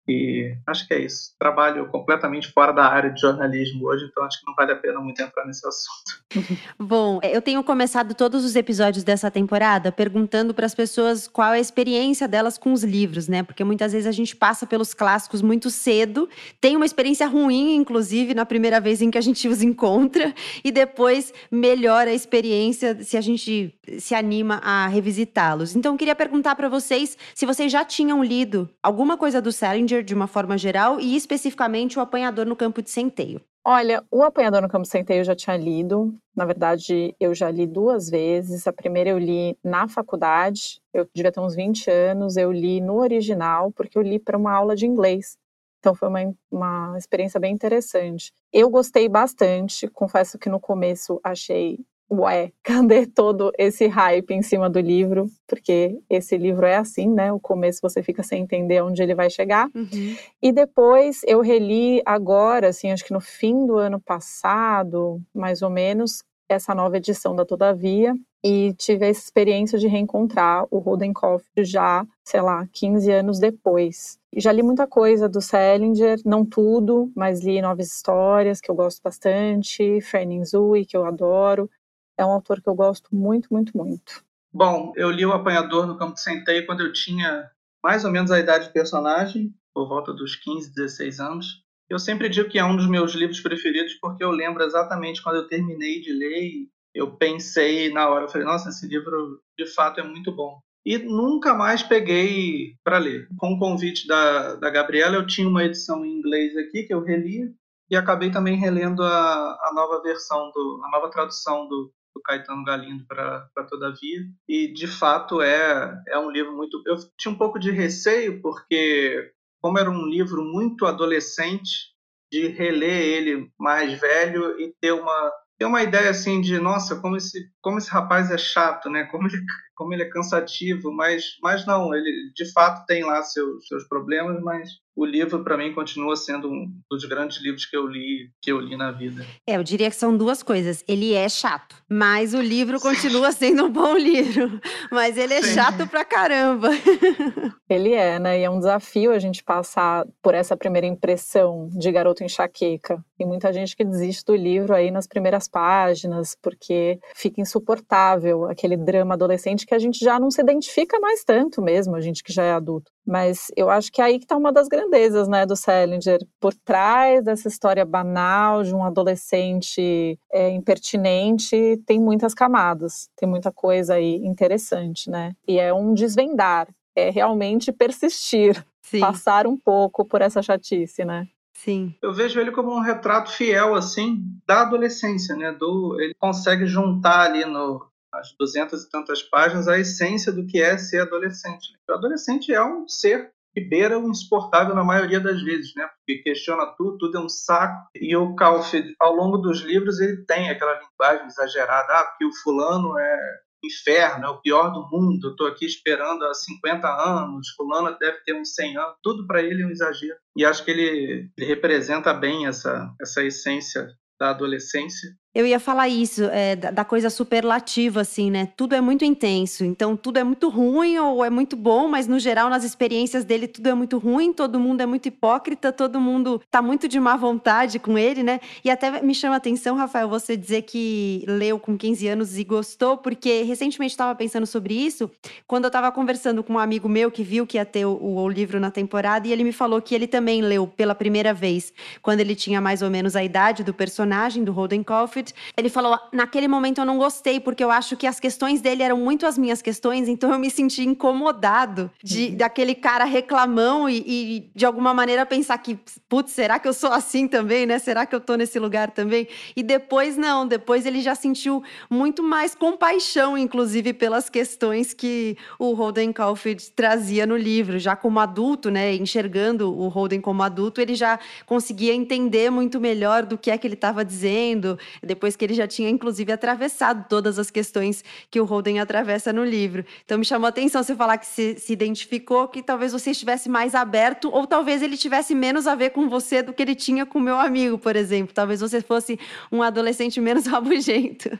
E 0.07 0.55
acho 0.67 0.87
que 0.87 0.95
é 0.95 1.01
isso. 1.01 1.33
Trabalho 1.39 1.89
completamente 1.89 2.53
fora 2.53 2.73
da 2.73 2.85
área 2.85 3.11
de 3.11 3.21
jornalismo 3.21 3.87
hoje, 3.87 4.05
então 4.05 4.25
acho 4.25 4.39
que 4.39 4.47
não 4.47 4.55
vale 4.55 4.73
a 4.73 4.77
pena 4.77 5.01
muito 5.01 5.21
entrar 5.21 5.47
nesse 5.47 5.67
assunto. 5.67 6.25
Bom, 6.79 7.21
eu 7.23 7.41
tenho 7.41 7.63
começado 7.65 8.15
todos 8.15 8.45
os 8.45 8.55
episódios 8.55 9.03
dessa 9.03 9.31
temporada 9.31 9.91
perguntando 9.91 10.53
para 10.53 10.67
as 10.67 10.75
pessoas 10.75 11.27
qual 11.27 11.55
é 11.55 11.57
a 11.57 11.61
experiência 11.61 12.29
delas 12.29 12.59
com 12.59 12.73
os 12.73 12.85
livros, 12.85 13.29
né? 13.29 13.43
Porque 13.43 13.65
muitas 13.65 13.93
vezes 13.93 14.07
a 14.07 14.13
gente 14.13 14.37
passa 14.37 14.67
pelos 14.67 14.93
clássicos 14.93 15.41
muito 15.41 15.71
cedo, 15.71 16.29
tem 16.61 16.77
uma 16.77 16.85
experiência 16.87 17.27
ruim, 17.27 17.75
inclusive, 17.75 18.35
na 18.35 18.45
primeira 18.45 18.81
vez 18.81 19.01
em 19.01 19.11
que 19.11 19.19
a 19.19 19.23
gente 19.23 19.49
os 19.49 19.63
encontra, 19.63 20.35
e 20.63 20.71
depois 20.71 21.33
melhora 21.51 22.11
a 22.11 22.15
experiência 22.15 23.03
se 23.03 23.17
a 23.17 23.21
gente 23.21 23.75
se 23.99 24.15
anima 24.15 24.61
a 24.63 24.87
revisitá-los. 24.87 25.75
Então, 25.75 25.95
eu 25.95 25.99
queria 25.99 26.15
perguntar 26.15 26.55
para 26.57 26.69
vocês 26.69 27.17
se 27.35 27.47
vocês 27.47 27.71
já 27.71 27.85
tinham 27.85 28.23
lido 28.23 28.69
alguma 28.83 29.17
coisa 29.17 29.41
do 29.41 29.53
Salinger 29.53 29.94
de 30.03 30.15
uma 30.15 30.27
forma 30.27 30.57
geral 30.59 31.01
e 31.01 31.17
especificamente 31.17 31.99
o 31.99 32.03
Apanhador 32.03 32.47
no 32.47 32.57
Campo 32.57 32.83
de 32.83 32.91
Centeio? 32.91 33.41
Olha, 33.67 34.05
o 34.11 34.23
Apanhador 34.23 34.61
no 34.61 34.69
Campo 34.69 34.83
de 34.83 34.91
Centeio 34.91 35.21
eu 35.21 35.25
já 35.25 35.35
tinha 35.35 35.57
lido. 35.57 36.15
Na 36.37 36.45
verdade, 36.45 37.15
eu 37.19 37.35
já 37.35 37.51
li 37.51 37.67
duas 37.67 38.11
vezes. 38.11 38.67
A 38.67 38.73
primeira 38.73 39.11
eu 39.11 39.19
li 39.19 39.57
na 39.65 39.89
faculdade, 39.89 40.81
eu 40.93 41.09
devia 41.15 41.33
ter 41.33 41.41
uns 41.41 41.55
20 41.55 41.91
anos. 41.91 42.37
Eu 42.37 42.53
li 42.53 42.81
no 42.81 42.97
original, 42.97 43.73
porque 43.73 43.97
eu 43.97 44.03
li 44.03 44.19
para 44.19 44.37
uma 44.37 44.53
aula 44.53 44.77
de 44.77 44.87
inglês. 44.87 45.39
Então 45.79 45.95
foi 45.95 46.09
uma, 46.09 46.35
uma 46.51 46.99
experiência 46.99 47.41
bem 47.41 47.53
interessante. 47.53 48.33
Eu 48.53 48.71
gostei 48.71 49.09
bastante, 49.09 49.89
confesso 49.89 50.39
que 50.39 50.49
no 50.49 50.61
começo 50.61 51.21
achei 51.23 51.79
ué, 52.21 52.53
cadê 52.63 53.07
todo 53.07 53.53
esse 53.59 53.87
hype 53.87 54.31
em 54.33 54.43
cima 54.43 54.69
do 54.71 54.81
livro? 54.81 55.27
Porque 55.47 55.99
esse 56.09 56.37
livro 56.37 56.67
é 56.67 56.77
assim, 56.77 57.09
né? 57.09 57.33
O 57.33 57.41
começo 57.41 57.81
você 57.83 58.03
fica 58.03 58.23
sem 58.23 58.43
entender 58.43 58.83
onde 58.83 59.03
ele 59.03 59.15
vai 59.15 59.31
chegar. 59.31 59.69
Uhum. 59.75 60.17
E 60.43 60.53
depois 60.53 61.23
eu 61.27 61.41
reli 61.41 62.03
agora, 62.05 62.69
assim, 62.69 62.91
acho 62.91 63.05
que 63.05 63.13
no 63.13 63.21
fim 63.21 63.67
do 63.67 63.77
ano 63.77 64.01
passado, 64.01 65.21
mais 65.35 65.63
ou 65.63 65.71
menos, 65.71 66.23
essa 66.49 66.75
nova 66.75 66.97
edição 66.97 67.35
da 67.35 67.45
Todavia. 67.45 68.15
E 68.47 68.75
tive 68.75 69.07
a 69.07 69.09
experiência 69.09 69.79
de 69.79 69.87
reencontrar 69.87 70.67
o 70.71 70.79
Rodenkoff 70.79 71.43
já, 71.61 72.07
sei 72.23 72.43
lá, 72.43 72.69
15 72.75 73.11
anos 73.11 73.39
depois. 73.39 74.19
Já 74.37 74.53
li 74.53 74.63
muita 74.63 74.87
coisa 74.87 75.27
do 75.27 75.41
Salinger, 75.41 76.21
não 76.27 76.45
tudo, 76.45 77.11
mas 77.17 77.41
li 77.41 77.63
novas 77.63 77.87
histórias 77.87 78.61
que 78.61 78.71
eu 78.71 78.75
gosto 78.75 79.01
bastante, 79.03 79.99
Fanning 80.03 80.45
Zui, 80.45 80.85
que 80.85 80.95
eu 80.95 81.07
adoro, 81.07 81.71
é 82.17 82.25
um 82.25 82.31
autor 82.31 82.61
que 82.61 82.69
eu 82.69 82.75
gosto 82.75 83.15
muito, 83.15 83.49
muito, 83.51 83.77
muito. 83.77 84.25
Bom, 84.53 84.93
eu 84.97 85.11
li 85.11 85.27
O 85.27 85.33
Apanhador 85.33 85.87
no 85.87 85.99
Campo 85.99 86.15
de 86.15 86.21
Centeio 86.21 86.65
quando 86.65 86.81
eu 86.83 86.93
tinha 86.93 87.51
mais 87.83 88.05
ou 88.05 88.11
menos 88.11 88.31
a 88.31 88.39
idade 88.39 88.69
do 88.69 88.73
personagem, 88.73 89.53
por 89.75 89.89
volta 89.89 90.13
dos 90.13 90.37
15, 90.37 90.73
16 90.75 91.21
anos. 91.21 91.65
Eu 91.91 91.99
sempre 91.99 92.29
digo 92.29 92.49
que 92.49 92.59
é 92.59 92.65
um 92.65 92.77
dos 92.77 92.89
meus 92.89 93.13
livros 93.15 93.41
preferidos 93.41 93.95
porque 93.95 94.25
eu 94.25 94.31
lembro 94.31 94.63
exatamente 94.63 95.23
quando 95.23 95.37
eu 95.37 95.49
terminei 95.49 96.01
de 96.01 96.13
ler 96.13 96.45
e 96.45 96.71
eu 96.95 97.17
pensei 97.17 97.93
na 97.93 98.09
hora, 98.09 98.25
eu 98.25 98.29
falei, 98.29 98.47
nossa, 98.47 98.69
esse 98.69 98.87
livro 98.87 99.41
de 99.59 99.67
fato 99.67 100.01
é 100.01 100.03
muito 100.03 100.31
bom. 100.33 100.61
E 100.87 100.99
nunca 100.99 101.53
mais 101.55 101.83
peguei 101.83 102.77
para 102.85 102.99
ler. 102.99 103.27
Com 103.37 103.55
o 103.55 103.59
convite 103.59 104.07
da, 104.07 104.55
da 104.55 104.71
Gabriela, 104.71 105.17
eu 105.17 105.27
tinha 105.27 105.49
uma 105.49 105.65
edição 105.65 106.05
em 106.05 106.19
inglês 106.19 106.57
aqui 106.57 106.85
que 106.85 106.95
eu 106.95 107.03
reli 107.03 107.53
e 107.91 107.97
acabei 107.97 108.31
também 108.31 108.57
relendo 108.57 109.03
a, 109.03 109.59
a 109.63 109.73
nova 109.75 110.03
versão, 110.03 110.51
do, 110.55 110.83
a 110.85 110.91
nova 110.91 111.11
tradução 111.11 111.67
do, 111.69 111.93
do 112.15 112.23
Caetano 112.23 112.65
Galindo 112.65 113.05
para 113.07 113.49
Todavia. 113.69 114.21
E, 114.49 114.73
de 114.73 114.87
fato, 114.87 115.43
é, 115.43 116.03
é 116.09 116.19
um 116.19 116.31
livro 116.31 116.57
muito. 116.57 116.83
Eu 116.87 116.97
tinha 117.19 117.33
um 117.33 117.39
pouco 117.39 117.59
de 117.59 117.71
receio, 117.71 118.41
porque, 118.41 119.33
como 119.61 119.79
era 119.79 119.91
um 119.91 120.07
livro 120.07 120.43
muito 120.45 120.87
adolescente, 120.87 121.95
de 122.33 122.49
reler 122.49 123.03
ele 123.03 123.51
mais 123.59 124.01
velho 124.01 124.61
e 124.61 124.75
ter 124.81 124.93
uma, 124.93 125.33
ter 125.59 125.67
uma 125.67 125.83
ideia 125.83 126.11
assim 126.11 126.41
de, 126.41 126.59
nossa, 126.59 127.01
como 127.01 127.17
esse, 127.17 127.51
como 127.63 127.79
esse 127.79 127.91
rapaz 127.91 128.31
é 128.31 128.39
chato, 128.39 128.91
né? 128.91 129.05
Como 129.05 129.29
ele, 129.29 129.45
como 129.75 129.93
ele 129.93 130.03
é 130.03 130.09
cansativo, 130.09 130.93
mas, 130.93 131.37
mas 131.43 131.67
não, 131.67 131.95
ele 131.95 132.33
de 132.35 132.51
fato 132.53 132.85
tem 132.87 133.05
lá 133.05 133.23
seus, 133.23 133.67
seus 133.67 133.87
problemas, 133.89 134.41
mas 134.43 134.69
o 134.97 135.05
livro 135.05 135.43
para 135.43 135.57
mim 135.57 135.73
continua 135.73 136.15
sendo 136.15 136.49
um 136.49 136.73
dos 136.89 137.05
grandes 137.05 137.43
livros 137.43 137.67
que 137.67 137.77
eu 137.77 137.87
li 137.87 138.31
que 138.41 138.53
eu 138.53 138.61
li 138.61 138.77
na 138.77 138.93
vida. 138.93 139.27
É, 139.47 139.57
eu 139.57 139.65
diria 139.65 139.91
que 139.91 139.97
são 139.97 140.17
duas 140.17 140.43
coisas. 140.43 140.85
Ele 140.87 141.15
é 141.15 141.29
chato, 141.29 141.75
mas 141.89 142.33
o 142.33 142.41
livro 142.41 142.81
continua 142.81 143.33
sendo 143.33 143.65
um 143.65 143.71
bom 143.71 143.97
livro. 143.97 144.61
Mas 144.91 145.17
ele 145.17 145.35
é 145.35 145.43
Sim. 145.43 145.55
chato 145.55 145.87
pra 145.89 146.05
caramba. 146.05 146.69
Ele 147.69 147.93
é, 147.93 148.19
né? 148.19 148.39
E 148.39 148.45
é 148.45 148.51
um 148.51 148.59
desafio 148.59 149.11
a 149.11 149.19
gente 149.19 149.43
passar 149.43 150.07
por 150.23 150.35
essa 150.35 150.57
primeira 150.57 150.87
impressão 150.87 151.69
de 151.73 151.91
garoto 151.91 152.23
enxaqueca. 152.23 153.03
Tem 153.17 153.27
muita 153.27 153.53
gente 153.53 153.75
que 153.75 153.83
desiste 153.83 154.23
do 154.25 154.37
livro 154.37 154.75
aí 154.75 154.91
nas 154.91 155.07
primeiras 155.07 155.49
páginas 155.49 156.37
porque 156.41 157.01
fica 157.17 157.41
insuportável 157.41 158.45
aquele 158.45 158.77
drama 158.77 159.15
adolescente 159.15 159.64
que 159.67 159.75
a 159.75 159.79
gente 159.79 159.99
já 159.99 160.19
não 160.19 160.31
se 160.31 160.41
identifica 160.41 160.99
mais 161.01 161.25
tanto 161.25 161.63
mesmo, 161.63 161.95
a 161.95 162.01
gente 162.01 162.23
que 162.23 162.33
já 162.33 162.43
é 162.43 162.53
adulto. 162.53 162.91
Mas 163.07 163.49
eu 163.57 163.69
acho 163.71 163.93
que 163.93 164.01
é 164.01 164.05
aí 164.05 164.19
que 164.19 164.25
está 164.25 164.37
uma 164.37 164.53
das 164.53 164.69
grandezas, 164.69 165.29
né, 165.29 165.45
do 165.45 165.57
Salinger, 165.57 166.21
por 166.41 166.55
trás 166.55 167.23
dessa 167.25 167.49
história 167.49 167.85
banal 167.85 168.63
de 168.63 168.75
um 168.75 168.83
adolescente 168.83 170.19
é, 170.33 170.51
impertinente, 170.51 171.83
tem 171.87 172.01
muitas 172.01 172.35
camadas, 172.35 173.09
tem 173.17 173.29
muita 173.29 173.53
coisa 173.53 173.95
aí 173.95 174.17
interessante, 174.17 175.11
né? 175.11 175.33
E 175.47 175.59
é 175.59 175.73
um 175.73 175.93
desvendar, 175.95 176.69
é 176.97 177.11
realmente 177.11 177.73
persistir, 177.73 178.65
Sim. 178.83 179.01
passar 179.01 179.47
um 179.47 179.57
pouco 179.57 180.05
por 180.05 180.23
essa 180.23 180.43
chatice, 180.43 181.05
né? 181.05 181.29
Sim. 181.55 181.95
Eu 182.03 182.13
vejo 182.13 182.41
ele 182.41 182.51
como 182.51 182.75
um 182.75 182.81
retrato 182.81 183.31
fiel, 183.31 183.75
assim, 183.75 184.23
da 184.47 184.63
adolescência, 184.63 185.35
né? 185.37 185.53
Do, 185.53 185.99
ele 186.01 186.15
consegue 186.15 186.67
juntar 186.67 187.21
ali 187.21 187.45
no, 187.45 187.87
as 188.19 188.35
duzentas 188.39 188.85
e 188.85 188.91
tantas 188.91 189.23
páginas, 189.23 189.69
a 189.69 189.79
essência 189.79 190.33
do 190.33 190.47
que 190.47 190.61
é 190.61 190.77
ser 190.79 191.03
adolescente. 191.03 191.75
O 191.89 191.93
adolescente 191.93 192.53
é 192.53 192.63
um 192.63 192.87
ser 192.89 193.31
que 193.55 193.61
beira 193.61 193.99
o 193.99 194.11
insuportável 194.11 194.75
na 194.75 194.83
maioria 194.83 195.21
das 195.21 195.41
vezes, 195.41 195.73
né? 195.77 195.89
Porque 195.99 196.23
questiona 196.23 196.67
tudo, 196.77 196.99
tudo 196.99 197.19
é 197.19 197.21
um 197.21 197.29
saco. 197.29 197.89
E 197.95 198.17
o 198.17 198.35
Caulfield, 198.35 198.95
ao 198.99 199.15
longo 199.15 199.39
dos 199.39 199.61
livros, 199.61 200.01
ele 200.01 200.25
tem 200.27 200.51
aquela 200.51 200.81
linguagem 200.81 201.27
exagerada, 201.27 201.93
ah, 201.93 202.05
porque 202.05 202.25
o 202.25 202.35
fulano 202.43 202.99
é 202.99 203.45
inferno, 203.65 204.27
é 204.27 204.29
o 204.29 204.41
pior 204.41 204.71
do 204.71 204.89
mundo, 204.91 205.31
estou 205.31 205.47
aqui 205.47 205.65
esperando 205.65 206.25
há 206.25 206.35
50 206.35 206.87
anos, 206.87 207.49
fulano 207.57 207.97
deve 207.99 208.19
ter 208.19 208.35
uns 208.35 208.55
100 208.55 208.77
anos, 208.77 208.97
tudo 209.03 209.27
para 209.27 209.43
ele 209.43 209.63
é 209.63 209.67
um 209.67 209.71
exagero. 209.71 210.19
E 210.37 210.45
acho 210.45 210.65
que 210.65 210.71
ele, 210.71 211.31
ele 211.37 211.47
representa 211.47 212.13
bem 212.13 212.47
essa, 212.47 212.93
essa 213.01 213.23
essência 213.23 213.89
da 214.21 214.31
adolescência. 214.31 215.11
Eu 215.35 215.45
ia 215.45 215.59
falar 215.59 215.89
isso, 215.89 216.23
é, 216.27 216.55
da, 216.55 216.85
coisa 216.85 217.11
superlativa, 217.11 218.03
assim, 218.03 218.31
né? 218.31 218.51
Tudo 218.57 218.77
é 218.77 218.81
muito 218.81 219.05
intenso. 219.05 219.65
Então, 219.65 219.97
tudo 219.97 220.19
é 220.21 220.23
muito 220.23 220.49
ruim 220.49 220.97
ou 220.97 221.25
é 221.25 221.29
muito 221.29 221.57
bom, 221.57 221.89
mas 221.89 222.07
no 222.07 222.21
geral, 222.21 222.49
nas 222.49 222.63
experiências 222.63 223.25
dele, 223.25 223.49
tudo 223.49 223.69
é 223.69 223.75
muito 223.75 223.99
ruim, 223.99 224.33
todo 224.33 224.61
mundo 224.61 224.83
é 224.83 224.87
muito 224.87 225.09
hipócrita, 225.09 225.73
todo 225.73 226.01
mundo 226.01 226.41
tá 226.49 226.63
muito 226.63 226.87
de 226.87 227.01
má 227.01 227.17
vontade 227.17 227.81
com 227.81 227.99
ele, 227.99 228.23
né? 228.23 228.39
E 228.65 228.71
até 228.71 229.03
me 229.03 229.13
chama 229.13 229.35
a 229.35 229.39
atenção, 229.39 229.75
Rafael, 229.75 230.09
você 230.09 230.37
dizer 230.37 230.63
que 230.63 231.25
leu 231.27 231.59
com 231.59 231.77
15 231.77 232.07
anos 232.07 232.39
e 232.39 232.45
gostou, 232.45 232.97
porque 232.97 233.43
recentemente 233.43 233.93
estava 233.93 234.15
pensando 234.15 234.47
sobre 234.47 234.75
isso, 234.75 235.11
quando 235.49 235.65
eu 235.65 235.69
estava 235.69 235.91
conversando 235.91 236.45
com 236.45 236.53
um 236.53 236.59
amigo 236.61 236.89
meu 236.89 237.11
que 237.11 237.25
viu 237.25 237.45
que 237.45 237.57
ia 237.57 237.65
ter 237.65 237.85
o, 237.87 237.99
o 238.01 238.29
livro 238.29 238.61
na 238.61 238.71
temporada, 238.71 239.27
e 239.27 239.33
ele 239.33 239.43
me 239.43 239.53
falou 239.53 239.83
que 239.83 239.97
ele 239.97 240.07
também 240.07 240.43
leu 240.43 240.69
pela 240.69 240.95
primeira 240.95 241.35
vez, 241.35 241.73
quando 242.01 242.21
ele 242.21 242.37
tinha 242.37 242.61
mais 242.61 242.83
ou 242.83 242.91
menos 242.91 243.17
a 243.17 243.25
idade 243.25 243.65
do 243.65 243.75
personagem, 243.75 244.45
do 244.45 244.53
Holden 244.53 244.85
Caulfield 244.85 245.24
ele 245.57 245.69
falou: 245.69 245.99
naquele 246.13 246.49
momento 246.49 246.81
eu 246.81 246.85
não 246.85 246.99
gostei, 246.99 247.39
porque 247.41 247.63
eu 247.63 247.71
acho 247.71 247.97
que 247.97 248.07
as 248.07 248.19
questões 248.19 248.61
dele 248.61 248.83
eram 248.83 248.97
muito 248.97 249.27
as 249.27 249.39
minhas 249.39 249.63
questões, 249.63 250.09
então 250.09 250.33
eu 250.33 250.39
me 250.39 250.51
senti 250.51 250.83
incomodado 250.83 251.91
de 252.03 252.29
uhum. 252.29 252.37
daquele 252.37 252.75
cara 252.75 253.05
reclamão 253.05 253.89
e, 253.89 254.05
e, 254.07 254.51
de 254.55 254.67
alguma 254.67 254.93
maneira 254.93 255.25
pensar 255.25 255.59
que, 255.59 255.79
putz, 256.09 256.33
será 256.33 256.59
que 256.59 256.69
eu 256.69 256.73
sou 256.73 256.91
assim 256.93 257.29
também, 257.29 257.67
né? 257.67 257.79
Será 257.79 258.07
que 258.07 258.15
eu 258.15 258.21
tô 258.21 258.35
nesse 258.35 258.59
lugar 258.59 258.91
também? 258.91 259.29
E 259.57 259.63
depois 259.63 260.17
não, 260.17 260.47
depois 260.47 260.87
ele 260.87 261.01
já 261.01 261.15
sentiu 261.15 261.63
muito 261.89 262.23
mais 262.23 262.55
compaixão, 262.55 263.37
inclusive, 263.39 263.93
pelas 263.93 264.29
questões 264.29 264.93
que 264.93 265.37
o 265.59 265.75
Holden 265.75 266.13
Caulfield 266.13 266.71
trazia 266.73 267.27
no 267.27 267.37
livro, 267.37 267.79
já 267.79 267.95
como 267.97 268.21
adulto, 268.21 268.71
né? 268.71 268.95
Enxergando 268.95 269.73
o 269.73 269.89
Holden 269.89 270.21
como 270.21 270.43
adulto, 270.43 270.81
ele 270.81 270.95
já 270.95 271.19
conseguia 271.47 271.95
entender 271.95 272.51
muito 272.51 272.81
melhor 272.81 273.25
do 273.25 273.39
que 273.39 273.51
é 273.51 273.59
que 273.59 273.67
ele 273.67 273.75
estava 273.75 274.05
dizendo 274.05 274.79
depois 275.15 275.37
que 275.37 275.45
ele 275.45 275.55
já 275.55 275.67
tinha, 275.67 275.89
inclusive, 275.89 276.33
atravessado 276.33 277.07
todas 277.09 277.39
as 277.39 277.51
questões 277.51 278.05
que 278.31 278.41
o 278.41 278.45
Holden 278.45 278.81
atravessa 278.81 279.33
no 279.33 279.45
livro. 279.45 279.85
Então 280.05 280.19
me 280.19 280.25
chamou 280.25 280.47
a 280.47 280.49
atenção 280.49 280.83
você 280.83 280.95
falar 280.95 281.19
que 281.19 281.27
se, 281.27 281.57
se 281.59 281.73
identificou, 281.73 282.49
que 282.49 282.63
talvez 282.63 282.93
você 282.93 283.13
estivesse 283.13 283.49
mais 283.49 283.75
aberto, 283.75 284.29
ou 284.31 284.47
talvez 284.47 284.83
ele 284.83 284.97
tivesse 284.97 285.35
menos 285.35 285.67
a 285.67 285.75
ver 285.75 285.91
com 285.91 286.09
você 286.09 286.43
do 286.43 286.53
que 286.53 286.63
ele 286.63 286.75
tinha 286.75 287.07
com 287.07 287.21
meu 287.21 287.39
amigo, 287.39 287.79
por 287.79 287.95
exemplo. 287.95 288.35
Talvez 288.35 288.61
você 288.61 288.81
fosse 288.81 289.19
um 289.51 289.63
adolescente 289.63 290.21
menos 290.21 290.47
rabugento. 290.49 291.31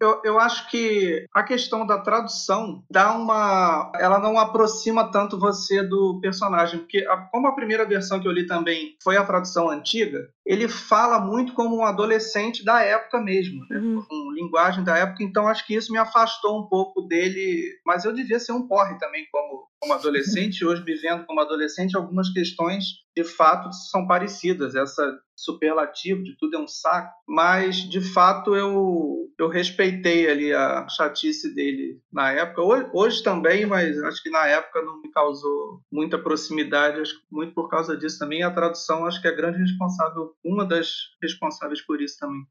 Eu, 0.00 0.20
eu 0.24 0.40
acho 0.40 0.68
que 0.70 1.26
a 1.32 1.42
questão 1.42 1.86
da 1.86 1.98
tradução 1.98 2.82
dá 2.90 3.12
uma. 3.14 3.92
Ela 3.96 4.18
não 4.18 4.38
aproxima 4.38 5.10
tanto 5.10 5.38
você 5.38 5.82
do 5.82 6.18
personagem, 6.20 6.80
porque 6.80 7.06
a, 7.08 7.16
como 7.16 7.46
a 7.46 7.54
primeira 7.54 7.86
versão 7.86 8.20
que 8.20 8.26
eu 8.26 8.32
li 8.32 8.46
também 8.46 8.96
foi 9.02 9.16
a 9.16 9.24
tradução 9.24 9.70
antiga, 9.70 10.28
ele 10.44 10.68
fala 10.68 11.20
muito 11.20 11.52
como 11.52 11.76
um 11.76 11.84
adolescente 11.84 12.64
da 12.64 12.82
época 12.82 13.20
mesmo, 13.20 13.64
né? 13.68 13.78
uhum. 13.78 14.02
com 14.02 14.32
linguagem 14.32 14.82
da 14.82 14.96
época, 14.96 15.22
então 15.22 15.46
acho 15.46 15.66
que 15.66 15.74
isso 15.74 15.92
me 15.92 15.98
afastou 15.98 16.60
um 16.60 16.66
pouco 16.66 17.02
dele. 17.02 17.78
Mas 17.86 18.04
eu 18.04 18.12
devia 18.12 18.40
ser 18.40 18.52
um 18.52 18.66
porre 18.66 18.98
também 18.98 19.26
como, 19.30 19.68
como 19.82 19.94
adolescente, 19.94 20.64
hoje 20.64 20.80
vivendo 20.84 21.26
como 21.26 21.40
adolescente, 21.40 21.96
algumas 21.96 22.32
questões 22.32 23.02
de 23.16 23.24
fato 23.24 23.68
são 23.90 24.06
parecidas. 24.06 24.76
Essa 24.76 25.18
superlativo 25.36 26.22
de 26.22 26.36
tudo 26.38 26.56
é 26.56 26.60
um 26.60 26.68
saco, 26.68 27.12
mas 27.26 27.78
de 27.78 28.00
fato 28.00 28.54
eu, 28.54 29.28
eu 29.36 29.48
respeitei 29.48 30.30
ali 30.30 30.52
a 30.52 30.86
chatice 30.88 31.52
dele 31.52 32.00
na 32.12 32.30
época. 32.30 32.62
Hoje, 32.62 32.90
hoje 32.94 33.22
também, 33.24 33.66
mas 33.66 34.00
acho 34.04 34.22
que 34.22 34.30
na 34.30 34.46
época 34.46 34.80
não 34.82 35.02
me 35.02 35.10
causou 35.10 35.80
muita 35.90 36.16
proximidade, 36.16 37.00
acho 37.00 37.18
que 37.18 37.26
muito 37.32 37.52
por 37.52 37.68
causa 37.68 37.96
disso 37.96 38.20
também. 38.20 38.44
A 38.44 38.52
tradução 38.52 39.04
acho 39.04 39.20
que 39.20 39.26
é 39.26 39.34
grande 39.34 39.58
responsável, 39.58 40.32
uma 40.44 40.64
das 40.64 40.92
responsáveis 41.20 41.84
por 41.84 42.00
isso 42.00 42.16
também. 42.20 42.46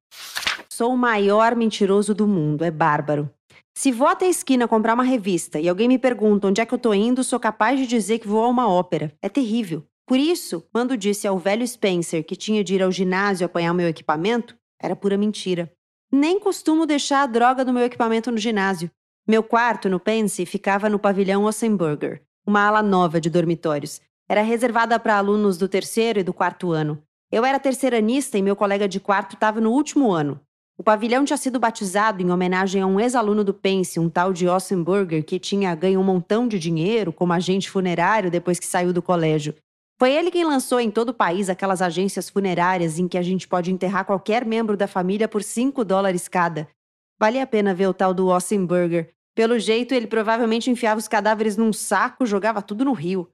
Sou 0.69 0.93
o 0.93 0.97
maior 0.97 1.55
mentiroso 1.55 2.13
do 2.13 2.27
mundo, 2.27 2.65
é 2.65 2.71
bárbaro. 2.71 3.29
Se 3.73 3.91
vou 3.91 4.07
até 4.07 4.25
a 4.25 4.29
esquina 4.29 4.67
comprar 4.67 4.93
uma 4.93 5.03
revista 5.03 5.59
e 5.59 5.69
alguém 5.69 5.87
me 5.87 5.97
pergunta 5.97 6.47
onde 6.47 6.61
é 6.61 6.65
que 6.65 6.73
eu 6.73 6.77
tô 6.77 6.93
indo, 6.93 7.23
sou 7.23 7.39
capaz 7.39 7.79
de 7.79 7.87
dizer 7.87 8.19
que 8.19 8.27
vou 8.27 8.43
a 8.43 8.47
uma 8.47 8.69
ópera. 8.69 9.13
É 9.21 9.29
terrível. 9.29 9.85
Por 10.05 10.19
isso, 10.19 10.61
quando 10.73 10.97
disse 10.97 11.25
ao 11.25 11.39
velho 11.39 11.65
Spencer 11.65 12.23
que 12.25 12.35
tinha 12.35 12.63
de 12.63 12.75
ir 12.75 12.83
ao 12.83 12.91
ginásio 12.91 13.45
apanhar 13.45 13.73
meu 13.73 13.87
equipamento, 13.87 14.57
era 14.79 14.95
pura 14.95 15.17
mentira. 15.17 15.71
Nem 16.11 16.39
costumo 16.39 16.85
deixar 16.85 17.23
a 17.23 17.27
droga 17.27 17.63
do 17.63 17.71
meu 17.71 17.83
equipamento 17.83 18.29
no 18.29 18.37
ginásio. 18.37 18.91
Meu 19.25 19.41
quarto, 19.41 19.87
no 19.87 19.99
Pense, 19.99 20.45
ficava 20.45 20.89
no 20.89 20.99
pavilhão 20.99 21.45
Ossenburger, 21.45 22.21
uma 22.45 22.67
ala 22.67 22.83
nova 22.83 23.21
de 23.21 23.29
dormitórios. 23.29 24.01
Era 24.27 24.41
reservada 24.41 24.99
para 24.99 25.17
alunos 25.17 25.57
do 25.57 25.69
terceiro 25.69 26.19
e 26.19 26.23
do 26.23 26.33
quarto 26.33 26.71
ano. 26.71 27.01
Eu 27.31 27.45
era 27.45 27.59
terceiranista 27.59 28.37
e 28.37 28.41
meu 28.41 28.55
colega 28.55 28.89
de 28.89 28.99
quarto 28.99 29.35
estava 29.35 29.61
no 29.61 29.71
último 29.71 30.11
ano. 30.11 30.41
O 30.81 30.83
pavilhão 30.83 31.23
tinha 31.23 31.38
sido 31.38 31.59
batizado 31.59 32.23
em 32.23 32.31
homenagem 32.31 32.81
a 32.81 32.88
um 32.88 33.00
ex-aluno 33.00 33.43
do 33.43 33.53
Pense, 33.53 34.00
um 34.00 34.09
tal 34.09 34.33
de 34.33 34.47
Ossenburger, 34.47 35.23
que 35.23 35.38
tinha 35.38 35.75
ganho 35.75 36.00
um 36.00 36.03
montão 36.03 36.47
de 36.47 36.57
dinheiro 36.57 37.13
como 37.13 37.33
agente 37.33 37.69
funerário 37.69 38.31
depois 38.31 38.59
que 38.59 38.65
saiu 38.65 38.91
do 38.91 39.00
colégio. 39.00 39.53
Foi 40.00 40.11
ele 40.11 40.31
quem 40.31 40.43
lançou 40.43 40.79
em 40.79 40.89
todo 40.89 41.09
o 41.09 41.13
país 41.13 41.50
aquelas 41.50 41.83
agências 41.83 42.31
funerárias 42.31 42.97
em 42.97 43.07
que 43.07 43.15
a 43.15 43.21
gente 43.21 43.47
pode 43.47 43.71
enterrar 43.71 44.05
qualquer 44.05 44.43
membro 44.43 44.75
da 44.75 44.88
família 44.88 45.27
por 45.27 45.43
5 45.43 45.85
dólares 45.85 46.27
cada. 46.27 46.67
Vale 47.19 47.39
a 47.39 47.45
pena 47.45 47.75
ver 47.75 47.85
o 47.85 47.93
tal 47.93 48.11
do 48.11 48.29
Ossenburger. 48.29 49.11
Pelo 49.35 49.59
jeito, 49.59 49.93
ele 49.93 50.07
provavelmente 50.07 50.71
enfiava 50.71 51.00
os 51.00 51.07
cadáveres 51.07 51.55
num 51.55 51.71
saco, 51.71 52.25
jogava 52.25 52.59
tudo 52.59 52.83
no 52.83 52.93
rio. 52.93 53.29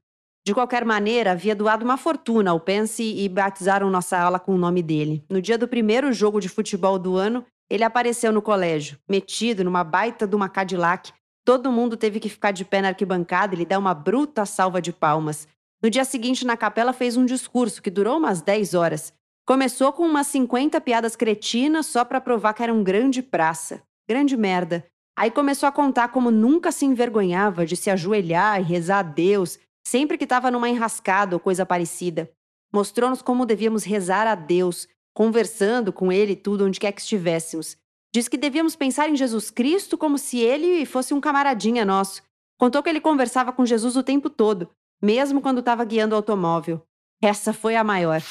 De 0.48 0.54
qualquer 0.54 0.82
maneira, 0.82 1.32
havia 1.32 1.54
doado 1.54 1.84
uma 1.84 1.98
fortuna 1.98 2.52
ao 2.52 2.58
Pence 2.58 3.02
e 3.02 3.28
batizaram 3.28 3.90
nossa 3.90 4.18
aula 4.18 4.40
com 4.40 4.54
o 4.54 4.56
nome 4.56 4.82
dele. 4.82 5.22
No 5.28 5.42
dia 5.42 5.58
do 5.58 5.68
primeiro 5.68 6.10
jogo 6.10 6.40
de 6.40 6.48
futebol 6.48 6.98
do 6.98 7.18
ano, 7.18 7.44
ele 7.68 7.84
apareceu 7.84 8.32
no 8.32 8.40
colégio, 8.40 8.98
metido 9.06 9.62
numa 9.62 9.84
baita 9.84 10.26
de 10.26 10.34
uma 10.34 10.48
Cadillac. 10.48 11.12
Todo 11.44 11.70
mundo 11.70 11.98
teve 11.98 12.18
que 12.18 12.30
ficar 12.30 12.52
de 12.52 12.64
pé 12.64 12.80
na 12.80 12.88
arquibancada 12.88 13.54
e 13.54 13.58
lhe 13.58 13.66
dar 13.66 13.78
uma 13.78 13.92
bruta 13.92 14.46
salva 14.46 14.80
de 14.80 14.90
palmas. 14.90 15.46
No 15.82 15.90
dia 15.90 16.06
seguinte, 16.06 16.46
na 16.46 16.56
capela, 16.56 16.94
fez 16.94 17.14
um 17.14 17.26
discurso 17.26 17.82
que 17.82 17.90
durou 17.90 18.16
umas 18.16 18.40
10 18.40 18.72
horas. 18.72 19.12
Começou 19.46 19.92
com 19.92 20.04
umas 20.04 20.28
50 20.28 20.80
piadas 20.80 21.14
cretinas 21.14 21.84
só 21.84 22.06
para 22.06 22.22
provar 22.22 22.54
que 22.54 22.62
era 22.62 22.72
um 22.72 22.82
grande 22.82 23.20
praça. 23.20 23.82
Grande 24.08 24.34
merda. 24.34 24.86
Aí 25.14 25.30
começou 25.30 25.68
a 25.68 25.72
contar 25.72 26.08
como 26.08 26.30
nunca 26.30 26.72
se 26.72 26.86
envergonhava 26.86 27.66
de 27.66 27.76
se 27.76 27.90
ajoelhar 27.90 28.58
e 28.60 28.64
rezar 28.64 29.00
a 29.00 29.02
Deus, 29.02 29.58
sempre 29.88 30.18
que 30.18 30.24
estava 30.24 30.50
numa 30.50 30.68
enrascada 30.68 31.34
ou 31.34 31.40
coisa 31.40 31.64
parecida. 31.64 32.30
Mostrou-nos 32.70 33.22
como 33.22 33.46
devíamos 33.46 33.84
rezar 33.84 34.26
a 34.26 34.34
Deus, 34.34 34.86
conversando 35.14 35.92
com 35.92 36.12
ele 36.12 36.36
tudo 36.36 36.66
onde 36.66 36.78
quer 36.78 36.92
que 36.92 37.00
estivéssemos. 37.00 37.74
Diz 38.14 38.28
que 38.28 38.36
devíamos 38.36 38.76
pensar 38.76 39.08
em 39.08 39.16
Jesus 39.16 39.50
Cristo 39.50 39.96
como 39.96 40.18
se 40.18 40.40
ele 40.40 40.84
fosse 40.84 41.14
um 41.14 41.20
camaradinha 41.20 41.86
nosso. 41.86 42.22
Contou 42.58 42.82
que 42.82 42.90
ele 42.90 43.00
conversava 43.00 43.50
com 43.50 43.64
Jesus 43.64 43.96
o 43.96 44.02
tempo 44.02 44.28
todo, 44.28 44.68
mesmo 45.00 45.40
quando 45.40 45.60
estava 45.60 45.84
guiando 45.84 46.14
o 46.14 46.16
automóvel. 46.16 46.82
Essa 47.22 47.54
foi 47.54 47.74
a 47.74 47.82
maior. 47.82 48.22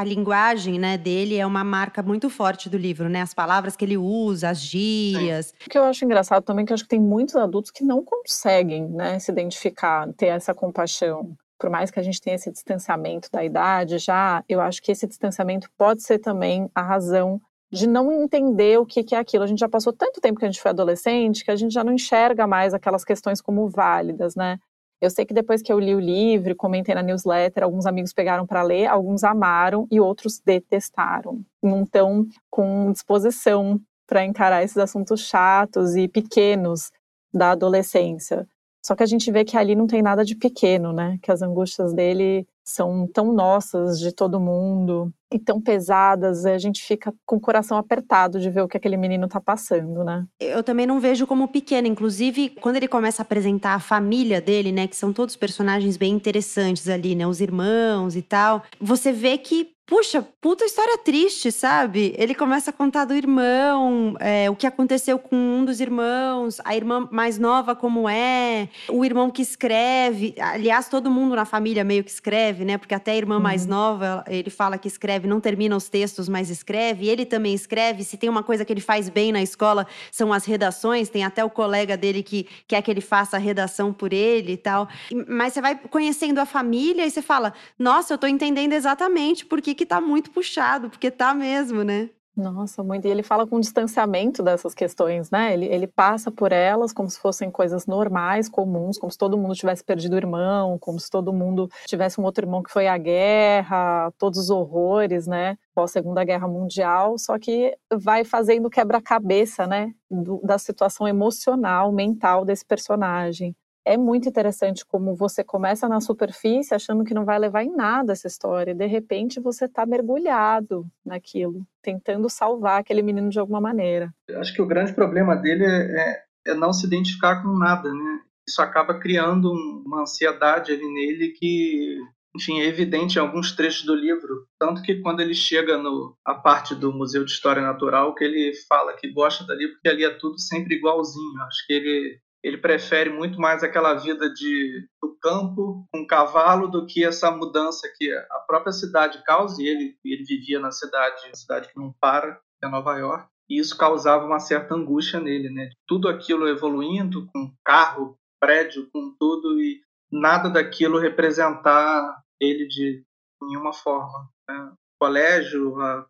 A 0.00 0.04
linguagem, 0.04 0.78
né, 0.78 0.96
dele 0.96 1.36
é 1.36 1.44
uma 1.44 1.62
marca 1.62 2.02
muito 2.02 2.30
forte 2.30 2.70
do 2.70 2.78
livro, 2.78 3.10
né? 3.10 3.20
As 3.20 3.34
palavras 3.34 3.76
que 3.76 3.84
ele 3.84 3.98
usa, 3.98 4.48
as 4.48 4.58
gírias. 4.58 5.52
O 5.66 5.68
que 5.68 5.76
eu 5.76 5.84
acho 5.84 6.06
engraçado 6.06 6.42
também 6.42 6.62
é 6.62 6.66
que 6.66 6.72
acho 6.72 6.84
que 6.84 6.88
tem 6.88 6.98
muitos 6.98 7.36
adultos 7.36 7.70
que 7.70 7.84
não 7.84 8.02
conseguem, 8.02 8.88
né, 8.88 9.18
se 9.18 9.30
identificar, 9.30 10.10
ter 10.14 10.28
essa 10.28 10.54
compaixão. 10.54 11.36
Por 11.58 11.68
mais 11.68 11.90
que 11.90 12.00
a 12.00 12.02
gente 12.02 12.18
tenha 12.18 12.36
esse 12.36 12.50
distanciamento 12.50 13.28
da 13.30 13.44
idade, 13.44 13.98
já 13.98 14.42
eu 14.48 14.62
acho 14.62 14.80
que 14.80 14.90
esse 14.90 15.06
distanciamento 15.06 15.68
pode 15.76 16.02
ser 16.02 16.18
também 16.18 16.70
a 16.74 16.80
razão 16.80 17.38
de 17.70 17.86
não 17.86 18.10
entender 18.10 18.78
o 18.78 18.86
que 18.86 19.14
é 19.14 19.18
aquilo. 19.18 19.44
A 19.44 19.46
gente 19.46 19.60
já 19.60 19.68
passou 19.68 19.92
tanto 19.92 20.18
tempo 20.18 20.38
que 20.38 20.46
a 20.46 20.50
gente 20.50 20.62
foi 20.62 20.70
adolescente 20.70 21.44
que 21.44 21.50
a 21.50 21.56
gente 21.56 21.74
já 21.74 21.84
não 21.84 21.92
enxerga 21.92 22.46
mais 22.46 22.72
aquelas 22.72 23.04
questões 23.04 23.42
como 23.42 23.68
válidas, 23.68 24.34
né? 24.34 24.58
Eu 25.00 25.08
sei 25.08 25.24
que 25.24 25.32
depois 25.32 25.62
que 25.62 25.72
eu 25.72 25.80
li 25.80 25.94
o 25.94 26.00
livro, 26.00 26.54
comentei 26.54 26.94
na 26.94 27.02
newsletter, 27.02 27.64
alguns 27.64 27.86
amigos 27.86 28.12
pegaram 28.12 28.46
para 28.46 28.62
ler, 28.62 28.86
alguns 28.86 29.24
amaram 29.24 29.86
e 29.90 29.98
outros 29.98 30.40
detestaram. 30.44 31.42
Não 31.62 31.84
estão 31.84 32.26
com 32.50 32.92
disposição 32.92 33.80
para 34.06 34.24
encarar 34.24 34.62
esses 34.62 34.76
assuntos 34.76 35.20
chatos 35.20 35.96
e 35.96 36.06
pequenos 36.06 36.90
da 37.32 37.52
adolescência. 37.52 38.46
Só 38.84 38.94
que 38.94 39.02
a 39.02 39.06
gente 39.06 39.30
vê 39.30 39.44
que 39.44 39.56
ali 39.56 39.74
não 39.74 39.86
tem 39.86 40.02
nada 40.02 40.24
de 40.24 40.34
pequeno, 40.34 40.92
né? 40.92 41.18
Que 41.22 41.30
as 41.30 41.42
angústias 41.42 41.94
dele 41.94 42.46
são 42.70 43.06
tão 43.06 43.32
nossas, 43.32 43.98
de 43.98 44.12
todo 44.12 44.40
mundo, 44.40 45.12
e 45.32 45.38
tão 45.38 45.60
pesadas, 45.60 46.44
a 46.44 46.58
gente 46.58 46.82
fica 46.82 47.14
com 47.24 47.36
o 47.36 47.40
coração 47.40 47.78
apertado 47.78 48.40
de 48.40 48.50
ver 48.50 48.62
o 48.62 48.68
que 48.68 48.76
aquele 48.76 48.96
menino 48.96 49.28
tá 49.28 49.40
passando, 49.40 50.02
né? 50.02 50.26
Eu 50.40 50.62
também 50.62 50.86
não 50.86 50.98
vejo 50.98 51.26
como 51.26 51.46
pequeno, 51.46 51.86
inclusive 51.86 52.50
quando 52.60 52.76
ele 52.76 52.88
começa 52.88 53.22
a 53.22 53.24
apresentar 53.24 53.74
a 53.74 53.80
família 53.80 54.40
dele, 54.40 54.72
né, 54.72 54.88
que 54.88 54.96
são 54.96 55.12
todos 55.12 55.36
personagens 55.36 55.96
bem 55.96 56.12
interessantes 56.12 56.88
ali, 56.88 57.14
né, 57.14 57.26
os 57.26 57.40
irmãos 57.40 58.16
e 58.16 58.22
tal, 58.22 58.62
você 58.80 59.12
vê 59.12 59.38
que 59.38 59.72
puxa, 59.90 60.24
puta 60.40 60.64
história 60.64 60.96
triste, 60.98 61.50
sabe? 61.50 62.14
Ele 62.16 62.32
começa 62.32 62.70
a 62.70 62.72
contar 62.72 63.04
do 63.04 63.12
irmão, 63.12 64.14
é, 64.20 64.48
o 64.48 64.54
que 64.54 64.64
aconteceu 64.64 65.18
com 65.18 65.34
um 65.34 65.64
dos 65.64 65.80
irmãos, 65.80 66.60
a 66.64 66.76
irmã 66.76 67.08
mais 67.10 67.40
nova 67.40 67.74
como 67.74 68.08
é, 68.08 68.68
o 68.88 69.04
irmão 69.04 69.28
que 69.32 69.42
escreve. 69.42 70.32
Aliás, 70.38 70.88
todo 70.88 71.10
mundo 71.10 71.34
na 71.34 71.44
família 71.44 71.82
meio 71.82 72.04
que 72.04 72.10
escreve, 72.10 72.59
escreve, 72.60 72.64
né? 72.64 72.78
Porque 72.78 72.94
até 72.94 73.12
a 73.12 73.16
irmã 73.16 73.36
uhum. 73.36 73.42
mais 73.42 73.66
nova, 73.66 74.24
ele 74.28 74.50
fala 74.50 74.78
que 74.78 74.86
escreve, 74.86 75.26
não 75.26 75.40
termina 75.40 75.76
os 75.76 75.88
textos, 75.88 76.28
mas 76.28 76.50
escreve. 76.50 77.08
Ele 77.08 77.24
também 77.24 77.54
escreve. 77.54 78.04
Se 78.04 78.16
tem 78.16 78.28
uma 78.28 78.42
coisa 78.42 78.64
que 78.64 78.72
ele 78.72 78.80
faz 78.80 79.08
bem 79.08 79.32
na 79.32 79.42
escola, 79.42 79.86
são 80.10 80.32
as 80.32 80.44
redações. 80.44 81.08
Tem 81.08 81.24
até 81.24 81.44
o 81.44 81.50
colega 81.50 81.96
dele 81.96 82.22
que 82.22 82.46
quer 82.66 82.82
que 82.82 82.90
ele 82.90 83.00
faça 83.00 83.36
a 83.36 83.40
redação 83.40 83.92
por 83.92 84.12
ele 84.12 84.52
e 84.52 84.56
tal. 84.56 84.88
Mas 85.28 85.54
você 85.54 85.60
vai 85.60 85.76
conhecendo 85.76 86.38
a 86.38 86.46
família 86.46 87.06
e 87.06 87.10
você 87.10 87.22
fala: 87.22 87.52
Nossa, 87.78 88.14
eu 88.14 88.18
tô 88.18 88.26
entendendo 88.26 88.72
exatamente 88.72 89.44
por 89.44 89.60
que, 89.60 89.74
que 89.74 89.86
tá 89.86 90.00
muito 90.00 90.30
puxado, 90.30 90.90
porque 90.90 91.10
tá 91.10 91.34
mesmo, 91.34 91.82
né? 91.82 92.10
Nossa, 92.36 92.82
muito. 92.82 93.06
E 93.06 93.10
ele 93.10 93.22
fala 93.22 93.46
com 93.46 93.58
distanciamento 93.60 94.42
dessas 94.42 94.72
questões, 94.72 95.30
né? 95.30 95.52
Ele, 95.52 95.66
ele 95.66 95.86
passa 95.86 96.30
por 96.30 96.52
elas 96.52 96.92
como 96.92 97.10
se 97.10 97.18
fossem 97.18 97.50
coisas 97.50 97.86
normais, 97.86 98.48
comuns, 98.48 98.96
como 98.98 99.10
se 99.10 99.18
todo 99.18 99.36
mundo 99.36 99.54
tivesse 99.54 99.84
perdido 99.84 100.14
o 100.14 100.16
irmão, 100.16 100.78
como 100.78 100.98
se 100.98 101.10
todo 101.10 101.32
mundo 101.32 101.68
tivesse 101.86 102.20
um 102.20 102.24
outro 102.24 102.44
irmão 102.46 102.62
que 102.62 102.70
foi 102.72 102.86
à 102.86 102.96
guerra, 102.96 104.10
todos 104.16 104.38
os 104.38 104.50
horrores, 104.50 105.26
né? 105.26 105.56
Pós 105.74 105.90
Segunda 105.90 106.24
Guerra 106.24 106.46
Mundial, 106.48 107.18
só 107.18 107.38
que 107.38 107.74
vai 107.92 108.24
fazendo 108.24 108.70
quebra-cabeça, 108.70 109.66
né? 109.66 109.92
Do, 110.10 110.40
da 110.44 110.56
situação 110.56 111.06
emocional, 111.08 111.92
mental 111.92 112.44
desse 112.44 112.64
personagem 112.64 113.54
é 113.84 113.96
muito 113.96 114.28
interessante 114.28 114.84
como 114.84 115.14
você 115.14 115.42
começa 115.42 115.88
na 115.88 116.00
superfície 116.00 116.74
achando 116.74 117.04
que 117.04 117.14
não 117.14 117.24
vai 117.24 117.38
levar 117.38 117.62
em 117.62 117.74
nada 117.74 118.12
essa 118.12 118.26
história, 118.26 118.72
e 118.72 118.74
de 118.74 118.86
repente 118.86 119.40
você 119.40 119.64
está 119.64 119.86
mergulhado 119.86 120.86
naquilo, 121.04 121.66
tentando 121.82 122.28
salvar 122.28 122.80
aquele 122.80 123.02
menino 123.02 123.30
de 123.30 123.38
alguma 123.38 123.60
maneira. 123.60 124.12
Eu 124.28 124.40
acho 124.40 124.54
que 124.54 124.62
o 124.62 124.66
grande 124.66 124.92
problema 124.92 125.34
dele 125.36 125.64
é, 125.64 126.22
é 126.48 126.54
não 126.54 126.72
se 126.72 126.86
identificar 126.86 127.42
com 127.42 127.56
nada, 127.56 127.92
né? 127.92 128.20
Isso 128.48 128.60
acaba 128.60 128.98
criando 128.98 129.52
uma 129.86 130.02
ansiedade 130.02 130.72
ali 130.72 130.92
nele 130.92 131.28
que, 131.28 131.98
enfim, 132.34 132.60
é 132.60 132.66
evidente 132.66 133.16
em 133.16 133.20
alguns 133.20 133.52
trechos 133.52 133.84
do 133.84 133.94
livro. 133.94 134.46
Tanto 134.58 134.82
que 134.82 134.96
quando 134.96 135.20
ele 135.20 135.34
chega 135.34 135.78
no, 135.78 136.16
a 136.24 136.34
parte 136.34 136.74
do 136.74 136.92
Museu 136.92 137.24
de 137.24 137.30
História 137.30 137.62
Natural, 137.62 138.12
que 138.14 138.24
ele 138.24 138.52
fala 138.68 138.94
que 138.94 139.12
gosta 139.12 139.46
dali, 139.46 139.68
porque 139.68 139.88
ali 139.88 140.04
é 140.04 140.10
tudo 140.10 140.40
sempre 140.40 140.74
igualzinho. 140.74 141.40
Acho 141.42 141.64
que 141.66 141.72
ele 141.72 142.20
ele 142.42 142.58
prefere 142.58 143.10
muito 143.10 143.38
mais 143.38 143.62
aquela 143.62 143.94
vida 143.94 144.32
de 144.32 144.88
do 145.02 145.16
campo 145.20 145.86
com 145.92 146.06
cavalo 146.06 146.68
do 146.68 146.86
que 146.86 147.04
essa 147.04 147.30
mudança 147.30 147.90
que 147.96 148.10
a 148.12 148.38
própria 148.46 148.72
cidade 148.72 149.22
causa. 149.24 149.62
E 149.62 149.66
ele, 149.66 149.96
ele 150.04 150.24
vivia 150.24 150.58
na 150.58 150.70
cidade, 150.70 151.26
uma 151.26 151.34
cidade 151.34 151.68
que 151.68 151.78
não 151.78 151.94
para, 152.00 152.34
que 152.58 152.66
é 152.66 152.68
Nova 152.68 152.96
York. 152.96 153.28
E 153.48 153.58
isso 153.58 153.76
causava 153.76 154.24
uma 154.24 154.38
certa 154.38 154.74
angústia 154.74 155.20
nele, 155.20 155.50
né? 155.50 155.70
Tudo 155.86 156.08
aquilo 156.08 156.48
evoluindo, 156.48 157.26
com 157.32 157.52
carro, 157.64 158.16
prédio, 158.40 158.88
com 158.92 159.14
tudo, 159.18 159.60
e 159.60 159.82
nada 160.10 160.48
daquilo 160.48 160.98
representar 160.98 162.22
ele 162.40 162.66
de 162.66 163.02
nenhuma 163.42 163.72
forma. 163.72 164.30
Né? 164.48 164.72
O 164.72 165.04
colégio, 165.04 165.80
a, 165.80 166.06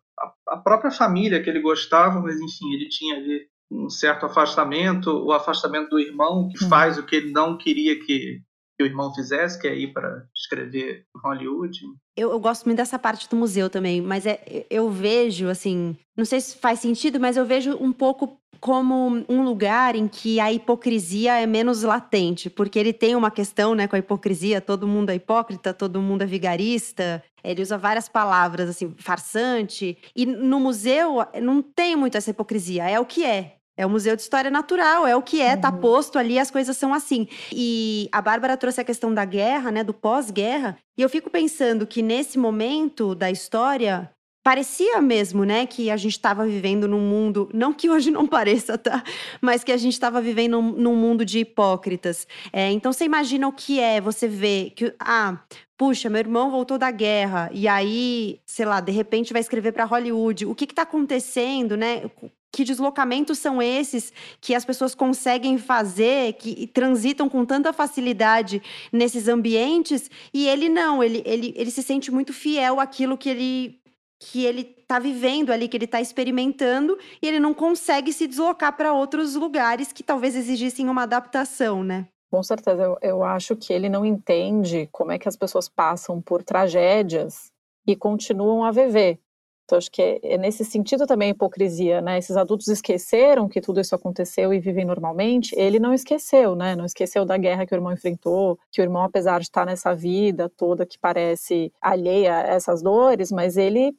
a 0.47 0.57
própria 0.57 0.91
família 0.91 1.41
que 1.41 1.49
ele 1.49 1.61
gostava, 1.61 2.19
mas 2.21 2.39
enfim, 2.39 2.73
ele 2.73 2.89
tinha 2.89 3.15
ali 3.17 3.49
um 3.71 3.89
certo 3.89 4.25
afastamento, 4.25 5.09
o 5.09 5.31
afastamento 5.31 5.91
do 5.91 5.99
irmão, 5.99 6.49
que 6.49 6.63
uhum. 6.63 6.69
faz 6.69 6.97
o 6.97 7.05
que 7.05 7.15
ele 7.15 7.31
não 7.31 7.57
queria 7.57 7.97
que, 7.97 8.41
que 8.77 8.83
o 8.83 8.85
irmão 8.85 9.13
fizesse, 9.13 9.59
que 9.59 9.67
é 9.67 9.75
ir 9.75 9.93
para 9.93 10.25
escrever 10.35 11.05
Hollywood. 11.23 11.79
Eu, 12.17 12.31
eu, 12.31 12.39
gosto 12.39 12.65
muito 12.65 12.77
dessa 12.77 12.99
parte 12.99 13.29
do 13.29 13.35
museu 13.37 13.69
também, 13.69 14.01
mas 14.01 14.25
é, 14.25 14.65
eu 14.69 14.89
vejo, 14.89 15.47
assim, 15.47 15.95
não 16.17 16.25
sei 16.25 16.41
se 16.41 16.57
faz 16.57 16.79
sentido, 16.79 17.19
mas 17.19 17.37
eu 17.37 17.45
vejo 17.45 17.77
um 17.79 17.93
pouco 17.93 18.37
como 18.59 19.25
um 19.27 19.43
lugar 19.43 19.95
em 19.95 20.07
que 20.07 20.39
a 20.39 20.51
hipocrisia 20.51 21.39
é 21.39 21.47
menos 21.47 21.81
latente, 21.81 22.47
porque 22.47 22.77
ele 22.77 22.93
tem 22.93 23.15
uma 23.15 23.31
questão, 23.31 23.73
né, 23.73 23.87
com 23.87 23.95
a 23.95 23.99
hipocrisia, 23.99 24.61
todo 24.61 24.87
mundo 24.87 25.09
é 25.09 25.15
hipócrita, 25.15 25.73
todo 25.73 25.99
mundo 25.99 26.21
é 26.21 26.27
vigarista, 26.27 27.23
ele 27.43 27.63
usa 27.63 27.75
várias 27.75 28.07
palavras, 28.07 28.69
assim, 28.69 28.93
farsante, 28.99 29.97
e 30.15 30.27
no 30.27 30.59
museu 30.59 31.25
não 31.41 31.61
tem 31.63 31.95
muito 31.95 32.17
essa 32.17 32.29
hipocrisia, 32.29 32.87
é 32.87 32.99
o 32.99 33.05
que 33.05 33.25
é. 33.25 33.60
É 33.77 33.85
o 33.85 33.89
Museu 33.89 34.15
de 34.15 34.21
História 34.21 34.51
Natural, 34.51 35.07
é 35.07 35.15
o 35.15 35.21
que 35.21 35.41
é, 35.41 35.55
tá 35.55 35.71
uhum. 35.71 35.79
posto 35.79 36.19
ali, 36.19 36.37
as 36.37 36.51
coisas 36.51 36.75
são 36.77 36.93
assim. 36.93 37.27
E 37.51 38.09
a 38.11 38.21
Bárbara 38.21 38.57
trouxe 38.57 38.81
a 38.81 38.83
questão 38.83 39.13
da 39.13 39.25
guerra, 39.25 39.71
né, 39.71 39.83
do 39.83 39.93
pós-guerra, 39.93 40.77
e 40.97 41.01
eu 41.01 41.09
fico 41.09 41.29
pensando 41.29 41.87
que 41.87 42.01
nesse 42.01 42.37
momento 42.37 43.15
da 43.15 43.31
história, 43.31 44.11
parecia 44.43 45.01
mesmo, 45.01 45.43
né, 45.43 45.65
que 45.65 45.89
a 45.89 45.97
gente 45.97 46.13
estava 46.13 46.45
vivendo 46.45 46.87
num 46.87 46.99
mundo, 46.99 47.49
não 47.53 47.73
que 47.73 47.89
hoje 47.89 48.09
não 48.09 48.25
pareça, 48.27 48.77
tá? 48.77 49.03
Mas 49.39 49.63
que 49.63 49.71
a 49.71 49.77
gente 49.77 49.93
estava 49.93 50.21
vivendo 50.21 50.61
num, 50.61 50.95
mundo 50.95 51.23
de 51.23 51.39
hipócritas. 51.39 52.27
É, 52.51 52.71
então 52.71 52.91
você 52.91 53.05
imagina 53.05 53.47
o 53.47 53.53
que 53.53 53.79
é 53.79 54.01
você 54.01 54.27
ver 54.27 54.71
que, 54.71 54.93
ah, 54.99 55.39
puxa, 55.77 56.09
meu 56.09 56.19
irmão 56.19 56.51
voltou 56.51 56.77
da 56.77 56.91
guerra 56.91 57.49
e 57.53 57.67
aí, 57.67 58.39
sei 58.45 58.65
lá, 58.65 58.79
de 58.79 58.91
repente 58.91 59.33
vai 59.33 59.41
escrever 59.41 59.71
para 59.71 59.85
Hollywood. 59.85 60.45
O 60.45 60.55
que 60.55 60.65
está 60.65 60.83
acontecendo, 60.83 61.77
né? 61.77 62.03
que 62.51 62.65
deslocamentos 62.65 63.39
são 63.39 63.61
esses 63.61 64.11
que 64.41 64.53
as 64.53 64.65
pessoas 64.65 64.93
conseguem 64.93 65.57
fazer, 65.57 66.33
que 66.33 66.67
transitam 66.67 67.29
com 67.29 67.45
tanta 67.45 67.71
facilidade 67.71 68.61
nesses 68.91 69.29
ambientes, 69.29 70.11
e 70.33 70.49
ele 70.49 70.67
não, 70.67 71.01
ele, 71.01 71.23
ele, 71.25 71.53
ele 71.55 71.71
se 71.71 71.81
sente 71.81 72.11
muito 72.11 72.33
fiel 72.33 72.79
àquilo 72.79 73.17
que 73.17 73.29
ele 73.29 73.80
que 74.23 74.45
ele 74.45 74.75
está 74.79 74.99
vivendo 74.99 75.49
ali, 75.49 75.67
que 75.67 75.75
ele 75.75 75.85
está 75.85 75.99
experimentando, 75.99 76.95
e 77.19 77.27
ele 77.27 77.39
não 77.39 77.55
consegue 77.55 78.13
se 78.13 78.27
deslocar 78.27 78.77
para 78.77 78.93
outros 78.93 79.33
lugares 79.33 79.91
que 79.91 80.03
talvez 80.03 80.35
exigissem 80.35 80.87
uma 80.87 81.03
adaptação, 81.03 81.83
né? 81.83 82.07
Com 82.29 82.43
certeza, 82.43 82.81
eu, 82.83 82.97
eu 83.01 83.23
acho 83.23 83.55
que 83.55 83.73
ele 83.73 83.89
não 83.89 84.05
entende 84.05 84.87
como 84.91 85.11
é 85.11 85.17
que 85.17 85.27
as 85.27 85.35
pessoas 85.35 85.67
passam 85.67 86.21
por 86.21 86.43
tragédias 86.43 87.51
e 87.85 87.95
continuam 87.95 88.63
a 88.63 88.71
viver. 88.71 89.19
Então, 89.65 89.77
acho 89.77 89.91
que 89.91 90.01
é, 90.01 90.19
é, 90.21 90.37
nesse 90.37 90.63
sentido 90.63 91.07
também 91.07 91.29
a 91.29 91.31
hipocrisia, 91.31 91.99
né? 91.99 92.17
Esses 92.17 92.37
adultos 92.37 92.67
esqueceram 92.67 93.49
que 93.49 93.59
tudo 93.59 93.81
isso 93.81 93.95
aconteceu 93.95 94.53
e 94.53 94.59
vivem 94.59 94.85
normalmente. 94.85 95.55
Ele 95.57 95.79
não 95.79 95.93
esqueceu, 95.93 96.55
né? 96.55 96.75
Não 96.75 96.85
esqueceu 96.85 97.25
da 97.25 97.37
guerra 97.37 97.65
que 97.65 97.73
o 97.73 97.77
irmão 97.77 97.91
enfrentou, 97.91 98.59
que 98.71 98.81
o 98.81 98.83
irmão, 98.83 99.03
apesar 99.03 99.39
de 99.39 99.45
estar 99.45 99.65
nessa 99.65 99.95
vida 99.95 100.49
toda 100.49 100.85
que 100.85 100.99
parece 100.99 101.71
alheia 101.81 102.35
a 102.35 102.41
essas 102.41 102.81
dores, 102.81 103.31
mas 103.31 103.57
ele 103.57 103.95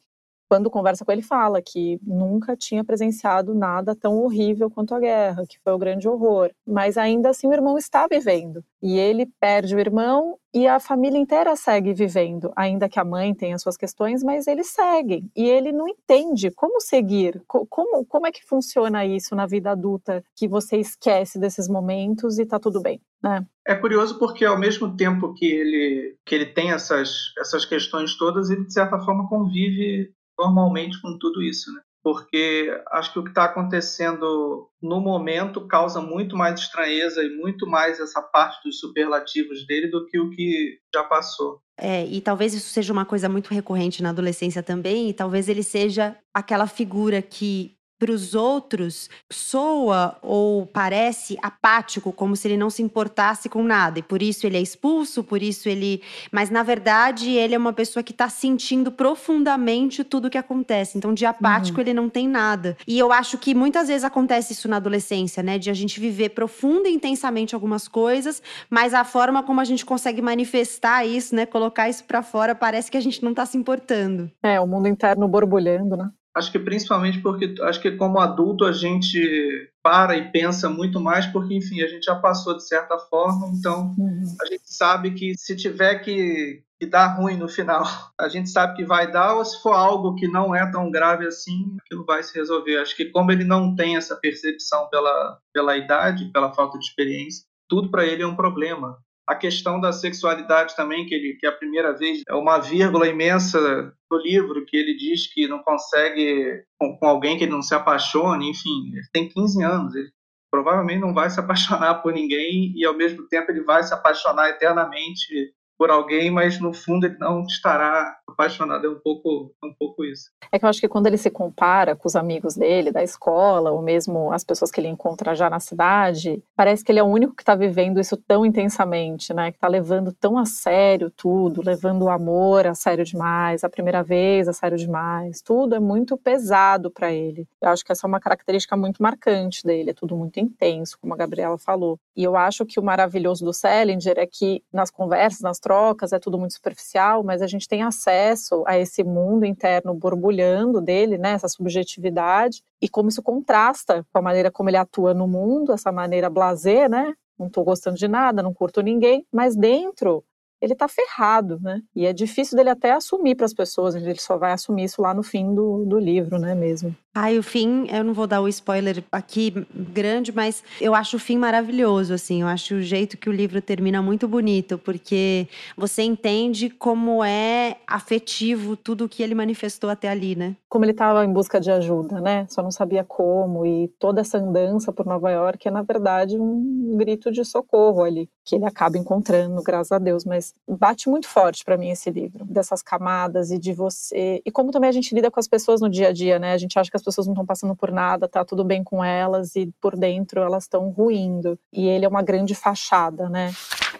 quando 0.53 0.69
conversa 0.69 1.03
com 1.03 1.11
ele, 1.11 1.23
fala 1.23 1.63
que 1.63 1.99
nunca 2.03 2.55
tinha 2.55 2.83
presenciado 2.83 3.55
nada 3.55 3.95
tão 3.95 4.19
horrível 4.19 4.69
quanto 4.69 4.93
a 4.93 4.99
guerra, 4.99 5.47
que 5.49 5.57
foi 5.63 5.73
o 5.73 5.79
grande 5.79 6.07
horror. 6.07 6.51
Mas 6.63 6.95
ainda 6.95 7.29
assim 7.29 7.47
o 7.47 7.53
irmão 7.53 7.75
está 7.75 8.05
vivendo. 8.05 8.63
E 8.79 8.99
ele 8.99 9.25
perde 9.39 9.75
o 9.75 9.79
irmão 9.79 10.37
e 10.53 10.67
a 10.67 10.79
família 10.79 11.17
inteira 11.17 11.55
segue 11.55 11.91
vivendo, 11.91 12.53
ainda 12.55 12.87
que 12.87 12.99
a 12.99 13.03
mãe 13.03 13.33
tenha 13.33 13.57
suas 13.57 13.75
questões, 13.75 14.21
mas 14.21 14.45
eles 14.45 14.67
seguem. 14.67 15.27
E 15.35 15.49
ele 15.49 15.71
não 15.71 15.87
entende 15.87 16.51
como 16.51 16.79
seguir, 16.79 17.41
como, 17.47 18.05
como 18.05 18.27
é 18.27 18.31
que 18.31 18.45
funciona 18.45 19.03
isso 19.03 19.35
na 19.35 19.47
vida 19.47 19.71
adulta, 19.71 20.23
que 20.35 20.47
você 20.47 20.77
esquece 20.77 21.39
desses 21.39 21.67
momentos 21.67 22.37
e 22.37 22.45
tá 22.45 22.59
tudo 22.59 22.79
bem, 22.79 23.01
né? 23.23 23.43
É 23.65 23.73
curioso 23.73 24.19
porque 24.19 24.45
ao 24.45 24.59
mesmo 24.59 24.95
tempo 24.95 25.33
que 25.33 25.45
ele, 25.45 26.15
que 26.23 26.35
ele 26.35 26.45
tem 26.45 26.71
essas, 26.71 27.33
essas 27.39 27.65
questões 27.65 28.15
todas, 28.15 28.51
ele 28.51 28.65
de 28.65 28.73
certa 28.73 28.99
forma 28.99 29.27
convive 29.27 30.13
normalmente 30.37 31.01
com 31.01 31.17
tudo 31.17 31.41
isso, 31.41 31.71
né? 31.73 31.81
Porque 32.03 32.69
acho 32.91 33.13
que 33.13 33.19
o 33.19 33.23
que 33.23 33.29
está 33.29 33.45
acontecendo 33.45 34.69
no 34.81 34.99
momento 34.99 35.65
causa 35.67 36.01
muito 36.01 36.35
mais 36.35 36.59
estranheza 36.59 37.23
e 37.23 37.35
muito 37.37 37.65
mais 37.65 37.99
essa 37.99 38.21
parte 38.21 38.61
dos 38.63 38.79
superlativos 38.79 39.65
dele 39.65 39.87
do 39.87 40.05
que 40.05 40.19
o 40.19 40.29
que 40.29 40.79
já 40.93 41.03
passou. 41.03 41.61
É, 41.79 42.05
e 42.05 42.19
talvez 42.19 42.53
isso 42.53 42.69
seja 42.69 42.91
uma 42.91 43.05
coisa 43.05 43.29
muito 43.29 43.51
recorrente 43.51 44.03
na 44.03 44.09
adolescência 44.09 44.61
também, 44.61 45.09
e 45.09 45.13
talvez 45.13 45.47
ele 45.47 45.63
seja 45.63 46.17
aquela 46.33 46.67
figura 46.67 47.21
que 47.21 47.77
para 48.03 48.11
os 48.11 48.35
outros 48.35 49.09
soa 49.31 50.17
ou 50.21 50.65
parece 50.65 51.37
apático, 51.41 52.11
como 52.11 52.35
se 52.35 52.49
ele 52.49 52.57
não 52.57 52.69
se 52.69 52.83
importasse 52.83 53.47
com 53.47 53.63
nada. 53.63 53.99
E 53.99 54.03
por 54.03 54.21
isso 54.21 54.45
ele 54.45 54.57
é 54.57 54.61
expulso, 54.61 55.23
por 55.23 55.41
isso 55.41 55.69
ele. 55.69 56.01
Mas 56.29 56.49
na 56.49 56.63
verdade 56.63 57.31
ele 57.31 57.55
é 57.55 57.57
uma 57.57 57.71
pessoa 57.71 58.03
que 58.03 58.11
está 58.11 58.27
sentindo 58.27 58.91
profundamente 58.91 60.03
tudo 60.03 60.25
o 60.25 60.29
que 60.29 60.37
acontece. 60.37 60.97
Então 60.97 61.13
de 61.13 61.25
apático 61.25 61.77
uhum. 61.77 61.83
ele 61.83 61.93
não 61.93 62.09
tem 62.09 62.27
nada. 62.27 62.75
E 62.85 62.99
eu 62.99 63.13
acho 63.13 63.37
que 63.37 63.55
muitas 63.55 63.87
vezes 63.87 64.03
acontece 64.03 64.51
isso 64.51 64.67
na 64.67 64.75
adolescência, 64.75 65.41
né? 65.41 65.57
De 65.57 65.69
a 65.69 65.73
gente 65.73 65.97
viver 65.97 66.29
profunda 66.29 66.89
e 66.89 66.93
intensamente 66.93 67.55
algumas 67.55 67.87
coisas, 67.87 68.43
mas 68.69 68.93
a 68.93 69.05
forma 69.05 69.43
como 69.43 69.61
a 69.61 69.65
gente 69.65 69.85
consegue 69.85 70.21
manifestar 70.21 71.05
isso, 71.05 71.33
né? 71.33 71.45
Colocar 71.45 71.87
isso 71.87 72.03
para 72.03 72.21
fora, 72.21 72.53
parece 72.53 72.91
que 72.91 72.97
a 72.97 73.01
gente 73.01 73.23
não 73.23 73.31
está 73.31 73.45
se 73.45 73.57
importando. 73.57 74.29
É, 74.43 74.59
o 74.59 74.67
mundo 74.67 74.89
interno 74.89 75.25
borbulhando, 75.25 75.95
né? 75.95 76.11
Acho 76.35 76.51
que 76.51 76.57
principalmente 76.57 77.21
porque 77.21 77.53
acho 77.61 77.79
que 77.79 77.91
como 77.91 78.19
adulto 78.19 78.65
a 78.65 78.71
gente 78.71 79.69
para 79.83 80.17
e 80.17 80.31
pensa 80.31 80.67
muito 80.67 80.99
mais 80.99 81.27
porque 81.27 81.53
enfim 81.53 81.81
a 81.83 81.87
gente 81.87 82.05
já 82.05 82.15
passou 82.15 82.57
de 82.57 82.65
certa 82.65 82.97
forma 82.97 83.51
então 83.53 83.93
uhum. 83.97 84.23
a 84.41 84.45
gente 84.45 84.63
sabe 84.65 85.11
que 85.11 85.37
se 85.37 85.55
tiver 85.55 85.99
que, 85.99 86.63
que 86.79 86.87
dar 86.87 87.17
ruim 87.17 87.37
no 87.37 87.47
final 87.47 87.83
a 88.19 88.27
gente 88.29 88.49
sabe 88.49 88.77
que 88.77 88.85
vai 88.85 89.11
dar 89.11 89.35
ou 89.35 89.45
se 89.45 89.61
for 89.61 89.73
algo 89.73 90.15
que 90.15 90.27
não 90.27 90.55
é 90.55 90.65
tão 90.71 90.89
grave 90.89 91.27
assim 91.27 91.77
aquilo 91.85 92.03
vai 92.03 92.23
se 92.23 92.33
resolver 92.33 92.77
acho 92.77 92.95
que 92.95 93.05
como 93.05 93.31
ele 93.31 93.43
não 93.43 93.75
tem 93.75 93.95
essa 93.95 94.15
percepção 94.15 94.89
pela 94.89 95.37
pela 95.53 95.77
idade 95.77 96.31
pela 96.31 96.53
falta 96.53 96.79
de 96.79 96.85
experiência 96.85 97.45
tudo 97.69 97.91
para 97.91 98.05
ele 98.05 98.23
é 98.23 98.27
um 98.27 98.35
problema 98.35 98.97
a 99.27 99.35
questão 99.35 99.79
da 99.79 99.91
sexualidade 99.91 100.75
também, 100.75 101.05
que, 101.05 101.15
ele, 101.15 101.35
que 101.35 101.47
a 101.47 101.51
primeira 101.51 101.93
vez 101.93 102.21
é 102.27 102.33
uma 102.33 102.59
vírgula 102.59 103.07
imensa 103.07 103.93
no 104.11 104.17
livro, 104.17 104.65
que 104.65 104.75
ele 104.75 104.95
diz 104.95 105.31
que 105.33 105.47
não 105.47 105.63
consegue 105.63 106.63
com, 106.77 106.97
com 106.97 107.07
alguém 107.07 107.37
que 107.37 107.45
ele 107.45 107.51
não 107.51 107.61
se 107.61 107.73
apaixone, 107.73 108.49
enfim, 108.49 108.91
ele 108.93 109.07
tem 109.13 109.29
15 109.29 109.63
anos, 109.63 109.95
ele 109.95 110.09
provavelmente 110.51 110.99
não 110.99 111.13
vai 111.13 111.29
se 111.29 111.39
apaixonar 111.41 111.95
por 111.95 112.13
ninguém 112.13 112.73
e 112.75 112.85
ao 112.85 112.95
mesmo 112.95 113.27
tempo 113.27 113.51
ele 113.51 113.63
vai 113.63 113.81
se 113.83 113.93
apaixonar 113.93 114.49
eternamente 114.49 115.53
por 115.77 115.89
alguém, 115.89 116.31
mas 116.31 116.59
no 116.59 116.73
fundo 116.73 117.05
ele 117.05 117.17
não 117.19 117.43
estará 117.43 118.17
apaixonado. 118.27 118.85
É 118.85 118.89
um 118.89 118.99
pouco, 118.99 119.53
é 119.63 119.67
um 119.67 119.73
pouco 119.73 120.03
isso. 120.03 120.29
É 120.51 120.59
que 120.59 120.65
eu 120.65 120.69
acho 120.69 120.79
que 120.79 120.87
quando 120.87 121.07
ele 121.07 121.17
se 121.17 121.29
compara 121.29 121.95
com 121.95 122.07
os 122.07 122.15
amigos 122.15 122.55
dele, 122.55 122.91
da 122.91 123.03
escola, 123.03 123.71
ou 123.71 123.81
mesmo 123.81 124.31
as 124.31 124.43
pessoas 124.43 124.71
que 124.71 124.79
ele 124.79 124.87
encontra 124.87 125.35
já 125.35 125.49
na 125.49 125.59
cidade, 125.59 126.43
parece 126.55 126.83
que 126.83 126.91
ele 126.91 126.99
é 126.99 127.03
o 127.03 127.07
único 127.07 127.35
que 127.35 127.41
está 127.41 127.55
vivendo 127.55 127.99
isso 127.99 128.17
tão 128.17 128.45
intensamente, 128.45 129.33
né? 129.33 129.51
Que 129.51 129.57
está 129.57 129.67
levando 129.67 130.11
tão 130.13 130.37
a 130.37 130.45
sério 130.45 131.09
tudo, 131.09 131.61
levando 131.63 132.03
o 132.03 132.09
amor 132.09 132.67
a 132.67 132.75
sério 132.75 133.03
demais, 133.03 133.63
a 133.63 133.69
primeira 133.69 134.03
vez 134.03 134.47
a 134.47 134.53
sério 134.53 134.77
demais. 134.77 135.41
Tudo 135.41 135.75
é 135.75 135.79
muito 135.79 136.17
pesado 136.17 136.91
para 136.91 137.11
ele. 137.11 137.47
Eu 137.61 137.69
acho 137.69 137.83
que 137.83 137.91
essa 137.91 138.05
é 138.05 138.09
uma 138.09 138.19
característica 138.19 138.75
muito 138.75 139.01
marcante 139.01 139.63
dele. 139.63 139.91
É 139.91 139.93
tudo 139.93 140.15
muito 140.15 140.39
intenso, 140.39 140.97
como 140.99 141.13
a 141.13 141.17
Gabriela 141.17 141.57
falou. 141.57 141.99
E 142.15 142.23
eu 142.23 142.35
acho 142.35 142.65
que 142.65 142.79
o 142.79 142.83
maravilhoso 142.83 143.43
do 143.43 143.53
Selinger 143.53 144.15
é 144.17 144.27
que 144.27 144.63
nas 144.71 144.91
conversas, 144.91 145.41
nas 145.41 145.59
trocas, 145.63 146.11
é 146.11 146.19
tudo 146.19 146.37
muito 146.37 146.53
superficial, 146.53 147.23
mas 147.23 147.41
a 147.41 147.47
gente 147.47 147.67
tem 147.67 147.81
acesso 147.81 148.63
a 148.67 148.77
esse 148.77 149.01
mundo 149.01 149.45
interno 149.45 149.93
borbulhando 149.93 150.81
dele, 150.81 151.17
né, 151.17 151.31
essa 151.31 151.47
subjetividade, 151.47 152.61
e 152.81 152.89
como 152.89 153.07
isso 153.07 153.23
contrasta 153.23 154.05
com 154.11 154.19
a 154.19 154.21
maneira 154.21 154.51
como 154.51 154.69
ele 154.69 154.77
atua 154.77 155.13
no 155.13 155.25
mundo, 155.25 155.71
essa 155.71 155.91
maneira 155.91 156.29
blazer, 156.29 156.89
né, 156.89 157.13
não 157.39 157.47
estou 157.47 157.63
gostando 157.63 157.97
de 157.97 158.07
nada, 158.07 158.43
não 158.43 158.53
curto 158.53 158.81
ninguém, 158.81 159.25
mas 159.31 159.55
dentro 159.55 160.23
ele 160.63 160.75
tá 160.75 160.87
ferrado, 160.87 161.59
né? 161.59 161.81
E 161.93 162.05
é 162.05 162.13
difícil 162.13 162.55
dele 162.55 162.69
até 162.69 162.93
assumir 162.93 163.35
para 163.35 163.45
as 163.45 163.53
pessoas, 163.53 163.95
ele 163.95 164.15
só 164.15 164.37
vai 164.37 164.53
assumir 164.53 164.85
isso 164.85 165.01
lá 165.01 165.13
no 165.13 165.21
fim 165.21 165.53
do, 165.53 165.83
do 165.85 165.99
livro, 165.99 166.39
né, 166.39 166.55
mesmo. 166.55 166.95
Ai, 167.15 167.37
o 167.37 167.43
fim, 167.43 167.85
eu 167.91 168.03
não 168.03 168.11
vou 168.11 168.25
dar 168.25 168.41
o 168.41 168.47
spoiler 168.47 169.03
aqui 169.11 169.53
grande, 169.71 170.31
mas 170.31 170.63
eu 170.81 170.95
acho 170.95 171.17
o 171.17 171.19
fim 171.19 171.37
maravilhoso, 171.37 172.11
assim. 172.11 172.41
Eu 172.41 172.47
acho 172.47 172.75
o 172.75 172.81
jeito 172.81 173.17
que 173.17 173.29
o 173.29 173.31
livro 173.31 173.61
termina 173.61 174.01
muito 174.01 174.27
bonito, 174.27 174.79
porque 174.79 175.47
você 175.77 176.01
entende 176.01 176.71
como 176.71 177.23
é 177.23 177.77
afetivo 177.85 178.75
tudo 178.75 179.05
o 179.05 179.09
que 179.09 179.21
ele 179.21 179.35
manifestou 179.35 179.91
até 179.91 180.09
ali, 180.09 180.35
né? 180.35 180.55
Como 180.67 180.85
ele 180.85 180.91
estava 180.91 181.23
em 181.23 181.31
busca 181.31 181.59
de 181.59 181.69
ajuda, 181.69 182.19
né? 182.19 182.47
Só 182.49 182.63
não 182.63 182.71
sabia 182.71 183.03
como, 183.03 183.63
e 183.63 183.89
toda 183.99 184.21
essa 184.21 184.39
andança 184.39 184.91
por 184.91 185.05
Nova 185.05 185.29
York 185.29 185.67
é, 185.67 185.71
na 185.71 185.83
verdade, 185.83 186.35
um 186.39 186.95
grito 186.97 187.31
de 187.31 187.45
socorro 187.45 188.01
ali, 188.01 188.27
que 188.43 188.55
ele 188.55 188.65
acaba 188.65 188.97
encontrando, 188.97 189.61
graças 189.61 189.91
a 189.91 189.99
Deus. 189.99 190.25
Mas 190.25 190.52
bate 190.67 191.09
muito 191.09 191.27
forte 191.27 191.63
para 191.63 191.77
mim 191.77 191.89
esse 191.89 192.09
livro, 192.09 192.45
dessas 192.45 192.81
camadas 192.81 193.51
e 193.51 193.59
de 193.59 193.73
você. 193.73 194.41
E 194.45 194.51
como 194.51 194.71
também 194.71 194.89
a 194.89 194.93
gente 194.93 195.13
lida 195.13 195.29
com 195.29 195.39
as 195.39 195.47
pessoas 195.47 195.81
no 195.81 195.89
dia 195.89 196.07
a 196.07 196.11
dia, 196.13 196.39
né? 196.39 196.53
A 196.53 196.57
gente 196.57 196.79
acha 196.79 196.89
que 196.89 196.97
as 196.97 197.03
as 197.03 197.05
pessoas 197.05 197.27
não 197.27 197.33
estão 197.33 197.45
passando 197.45 197.75
por 197.75 197.91
nada, 197.91 198.27
tá 198.27 198.45
tudo 198.45 198.63
bem 198.63 198.83
com 198.83 199.03
elas 199.03 199.55
e 199.55 199.69
por 199.81 199.97
dentro 199.97 200.39
elas 200.39 200.63
estão 200.63 200.89
ruindo. 200.89 201.59
E 201.71 201.85
ele 201.85 202.05
é 202.05 202.07
uma 202.07 202.23
grande 202.23 202.55
fachada, 202.55 203.29
né? 203.29 203.51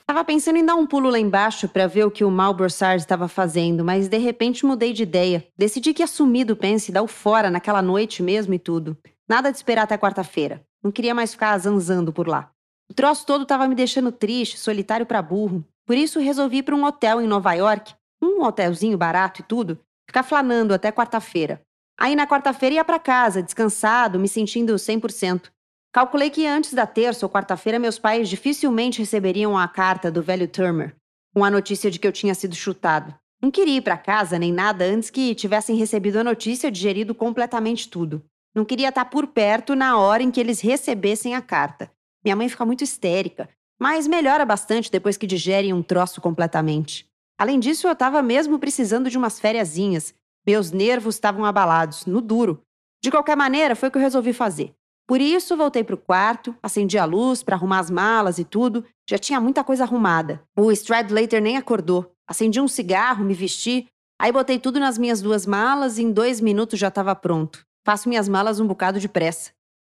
Tava 0.05 0.23
pensando 0.23 0.57
em 0.57 0.65
dar 0.65 0.75
um 0.75 0.87
pulo 0.87 1.09
lá 1.09 1.19
embaixo 1.19 1.67
para 1.67 1.87
ver 1.87 2.05
o 2.05 2.11
que 2.11 2.23
o 2.23 2.31
Mal 2.31 2.53
Brossard 2.53 3.01
estava 3.01 3.27
fazendo, 3.27 3.83
mas 3.83 4.07
de 4.07 4.17
repente 4.17 4.65
mudei 4.65 4.93
de 4.93 5.03
ideia. 5.03 5.45
Decidi 5.57 5.93
que 5.93 6.01
ia 6.01 6.07
sumir 6.07 6.45
do 6.45 6.55
Pence 6.55 6.89
e 6.89 6.93
dar 6.93 7.03
o 7.03 7.07
fora 7.07 7.49
naquela 7.49 7.81
noite 7.81 8.23
mesmo 8.23 8.53
e 8.53 8.59
tudo. 8.59 8.97
Nada 9.27 9.51
de 9.51 9.57
esperar 9.57 9.83
até 9.83 9.97
quarta-feira. 9.97 10.61
Não 10.81 10.91
queria 10.91 11.13
mais 11.13 11.31
ficar 11.31 11.57
zanzando 11.57 12.11
por 12.11 12.27
lá. 12.27 12.49
O 12.89 12.93
troço 12.93 13.25
todo 13.25 13.45
tava 13.45 13.67
me 13.67 13.75
deixando 13.75 14.11
triste, 14.11 14.57
solitário 14.57 15.05
para 15.05 15.21
burro. 15.21 15.65
Por 15.85 15.97
isso 15.97 16.19
resolvi 16.19 16.57
ir 16.57 16.63
para 16.63 16.75
um 16.75 16.83
hotel 16.83 17.21
em 17.21 17.27
Nova 17.27 17.53
York, 17.53 17.93
um 18.21 18.43
hotelzinho 18.43 18.97
barato 18.97 19.41
e 19.41 19.43
tudo, 19.43 19.79
ficar 20.07 20.23
flanando 20.23 20.73
até 20.73 20.91
quarta-feira. 20.91 21.61
Aí 21.99 22.15
na 22.15 22.25
quarta-feira 22.25 22.75
ia 22.75 22.85
para 22.85 22.99
casa, 22.99 23.43
descansado, 23.43 24.19
me 24.19 24.27
sentindo 24.27 24.73
100%. 24.75 25.51
Calculei 25.93 26.29
que 26.29 26.47
antes 26.47 26.73
da 26.73 26.87
terça 26.87 27.25
ou 27.25 27.29
quarta-feira 27.29 27.77
meus 27.77 27.99
pais 27.99 28.27
dificilmente 28.27 28.99
receberiam 28.99 29.57
a 29.57 29.67
carta 29.67 30.09
do 30.09 30.23
velho 30.23 30.47
Turmer, 30.47 30.95
com 31.33 31.45
a 31.45 31.51
notícia 31.51 31.91
de 31.91 31.99
que 31.99 32.07
eu 32.07 32.11
tinha 32.11 32.33
sido 32.33 32.55
chutado. 32.55 33.13
Não 33.41 33.51
queria 33.51 33.77
ir 33.77 33.81
para 33.81 33.97
casa 33.97 34.39
nem 34.39 34.51
nada 34.51 34.85
antes 34.85 35.09
que 35.09 35.35
tivessem 35.35 35.75
recebido 35.75 36.17
a 36.17 36.23
notícia 36.23 36.69
e 36.69 36.71
digerido 36.71 37.13
completamente 37.13 37.89
tudo. 37.89 38.23
Não 38.55 38.63
queria 38.63 38.89
estar 38.89 39.05
por 39.05 39.27
perto 39.27 39.75
na 39.75 39.97
hora 39.97 40.23
em 40.23 40.31
que 40.31 40.39
eles 40.39 40.61
recebessem 40.61 41.35
a 41.35 41.41
carta. 41.41 41.91
Minha 42.23 42.35
mãe 42.35 42.47
fica 42.47 42.65
muito 42.65 42.83
histérica, 42.83 43.49
mas 43.83 44.07
melhora 44.07 44.45
bastante 44.45 44.89
depois 44.89 45.17
que 45.17 45.27
digerem 45.27 45.73
um 45.73 45.83
troço 45.83 46.21
completamente. 46.21 47.05
Além 47.37 47.59
disso, 47.59 47.85
eu 47.85 47.91
estava 47.91 48.21
mesmo 48.21 48.57
precisando 48.57 49.09
de 49.09 49.17
umas 49.17 49.41
fériasinhas 49.41 50.15
meus 50.47 50.71
nervos 50.71 51.15
estavam 51.15 51.43
abalados, 51.43 52.05
no 52.05 52.21
duro. 52.21 52.61
De 53.03 53.11
qualquer 53.11 53.35
maneira, 53.35 53.75
foi 53.75 53.89
o 53.89 53.91
que 53.91 53.97
eu 53.97 54.01
resolvi 54.01 54.31
fazer. 54.31 54.73
Por 55.05 55.19
isso, 55.19 55.57
voltei 55.57 55.83
para 55.83 55.95
o 55.95 55.97
quarto, 55.97 56.55
acendi 56.63 56.97
a 56.97 57.03
luz 57.03 57.43
para 57.43 57.57
arrumar 57.57 57.79
as 57.79 57.89
malas 57.89 58.39
e 58.39 58.45
tudo. 58.45 58.85
Já 59.09 59.17
tinha 59.17 59.41
muita 59.41 59.65
coisa 59.65 59.83
arrumada. 59.83 60.41
O 60.57 60.71
Stradlater 60.71 61.41
nem 61.41 61.57
acordou. 61.57 62.09
Acendi 62.25 62.61
um 62.61 62.69
cigarro, 62.69 63.25
me 63.25 63.33
vesti, 63.33 63.89
aí 64.17 64.31
botei 64.31 64.59
tudo 64.59 64.79
nas 64.79 64.97
minhas 64.97 65.21
duas 65.21 65.45
malas 65.45 65.97
e 65.97 66.03
em 66.03 66.11
dois 66.13 66.39
minutos 66.39 66.79
já 66.79 66.87
estava 66.87 67.13
pronto. 67.13 67.65
Faço 67.85 68.07
minhas 68.07 68.29
malas 68.29 68.61
um 68.61 68.67
bocado 68.67 68.97
de 68.97 69.09
pressa. 69.09 69.51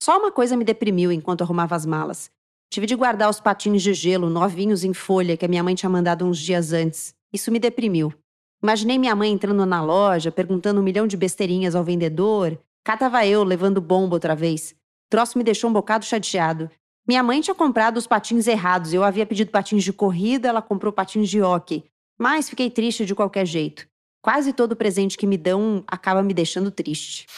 Só 0.02 0.18
uma 0.18 0.32
coisa 0.32 0.56
me 0.56 0.64
deprimiu 0.64 1.12
enquanto 1.12 1.42
arrumava 1.42 1.76
as 1.76 1.84
malas. 1.84 2.30
Tive 2.74 2.88
de 2.88 2.96
guardar 2.96 3.30
os 3.30 3.38
patins 3.38 3.84
de 3.84 3.94
gelo 3.94 4.28
novinhos 4.28 4.82
em 4.82 4.92
folha 4.92 5.36
que 5.36 5.44
a 5.44 5.48
minha 5.48 5.62
mãe 5.62 5.76
tinha 5.76 5.88
mandado 5.88 6.24
uns 6.24 6.40
dias 6.40 6.72
antes. 6.72 7.14
Isso 7.32 7.52
me 7.52 7.60
deprimiu. 7.60 8.12
Imaginei 8.60 8.98
minha 8.98 9.14
mãe 9.14 9.30
entrando 9.30 9.64
na 9.64 9.80
loja, 9.80 10.32
perguntando 10.32 10.80
um 10.80 10.82
milhão 10.82 11.06
de 11.06 11.16
besteirinhas 11.16 11.76
ao 11.76 11.84
vendedor. 11.84 12.60
Cá 12.82 12.96
tava 12.96 13.24
eu, 13.24 13.44
levando 13.44 13.80
bomba 13.80 14.16
outra 14.16 14.34
vez. 14.34 14.72
O 14.72 15.10
troço 15.10 15.38
me 15.38 15.44
deixou 15.44 15.70
um 15.70 15.72
bocado 15.72 16.04
chateado. 16.04 16.68
Minha 17.06 17.22
mãe 17.22 17.40
tinha 17.40 17.54
comprado 17.54 17.96
os 17.96 18.08
patins 18.08 18.48
errados. 18.48 18.92
Eu 18.92 19.04
havia 19.04 19.24
pedido 19.24 19.52
patins 19.52 19.84
de 19.84 19.92
corrida, 19.92 20.48
ela 20.48 20.60
comprou 20.60 20.92
patins 20.92 21.30
de 21.30 21.40
hockey. 21.40 21.84
Mas 22.18 22.50
fiquei 22.50 22.68
triste 22.68 23.06
de 23.06 23.14
qualquer 23.14 23.46
jeito. 23.46 23.86
Quase 24.20 24.52
todo 24.52 24.74
presente 24.74 25.16
que 25.16 25.28
me 25.28 25.38
dão 25.38 25.84
acaba 25.86 26.24
me 26.24 26.34
deixando 26.34 26.72
triste. 26.72 27.28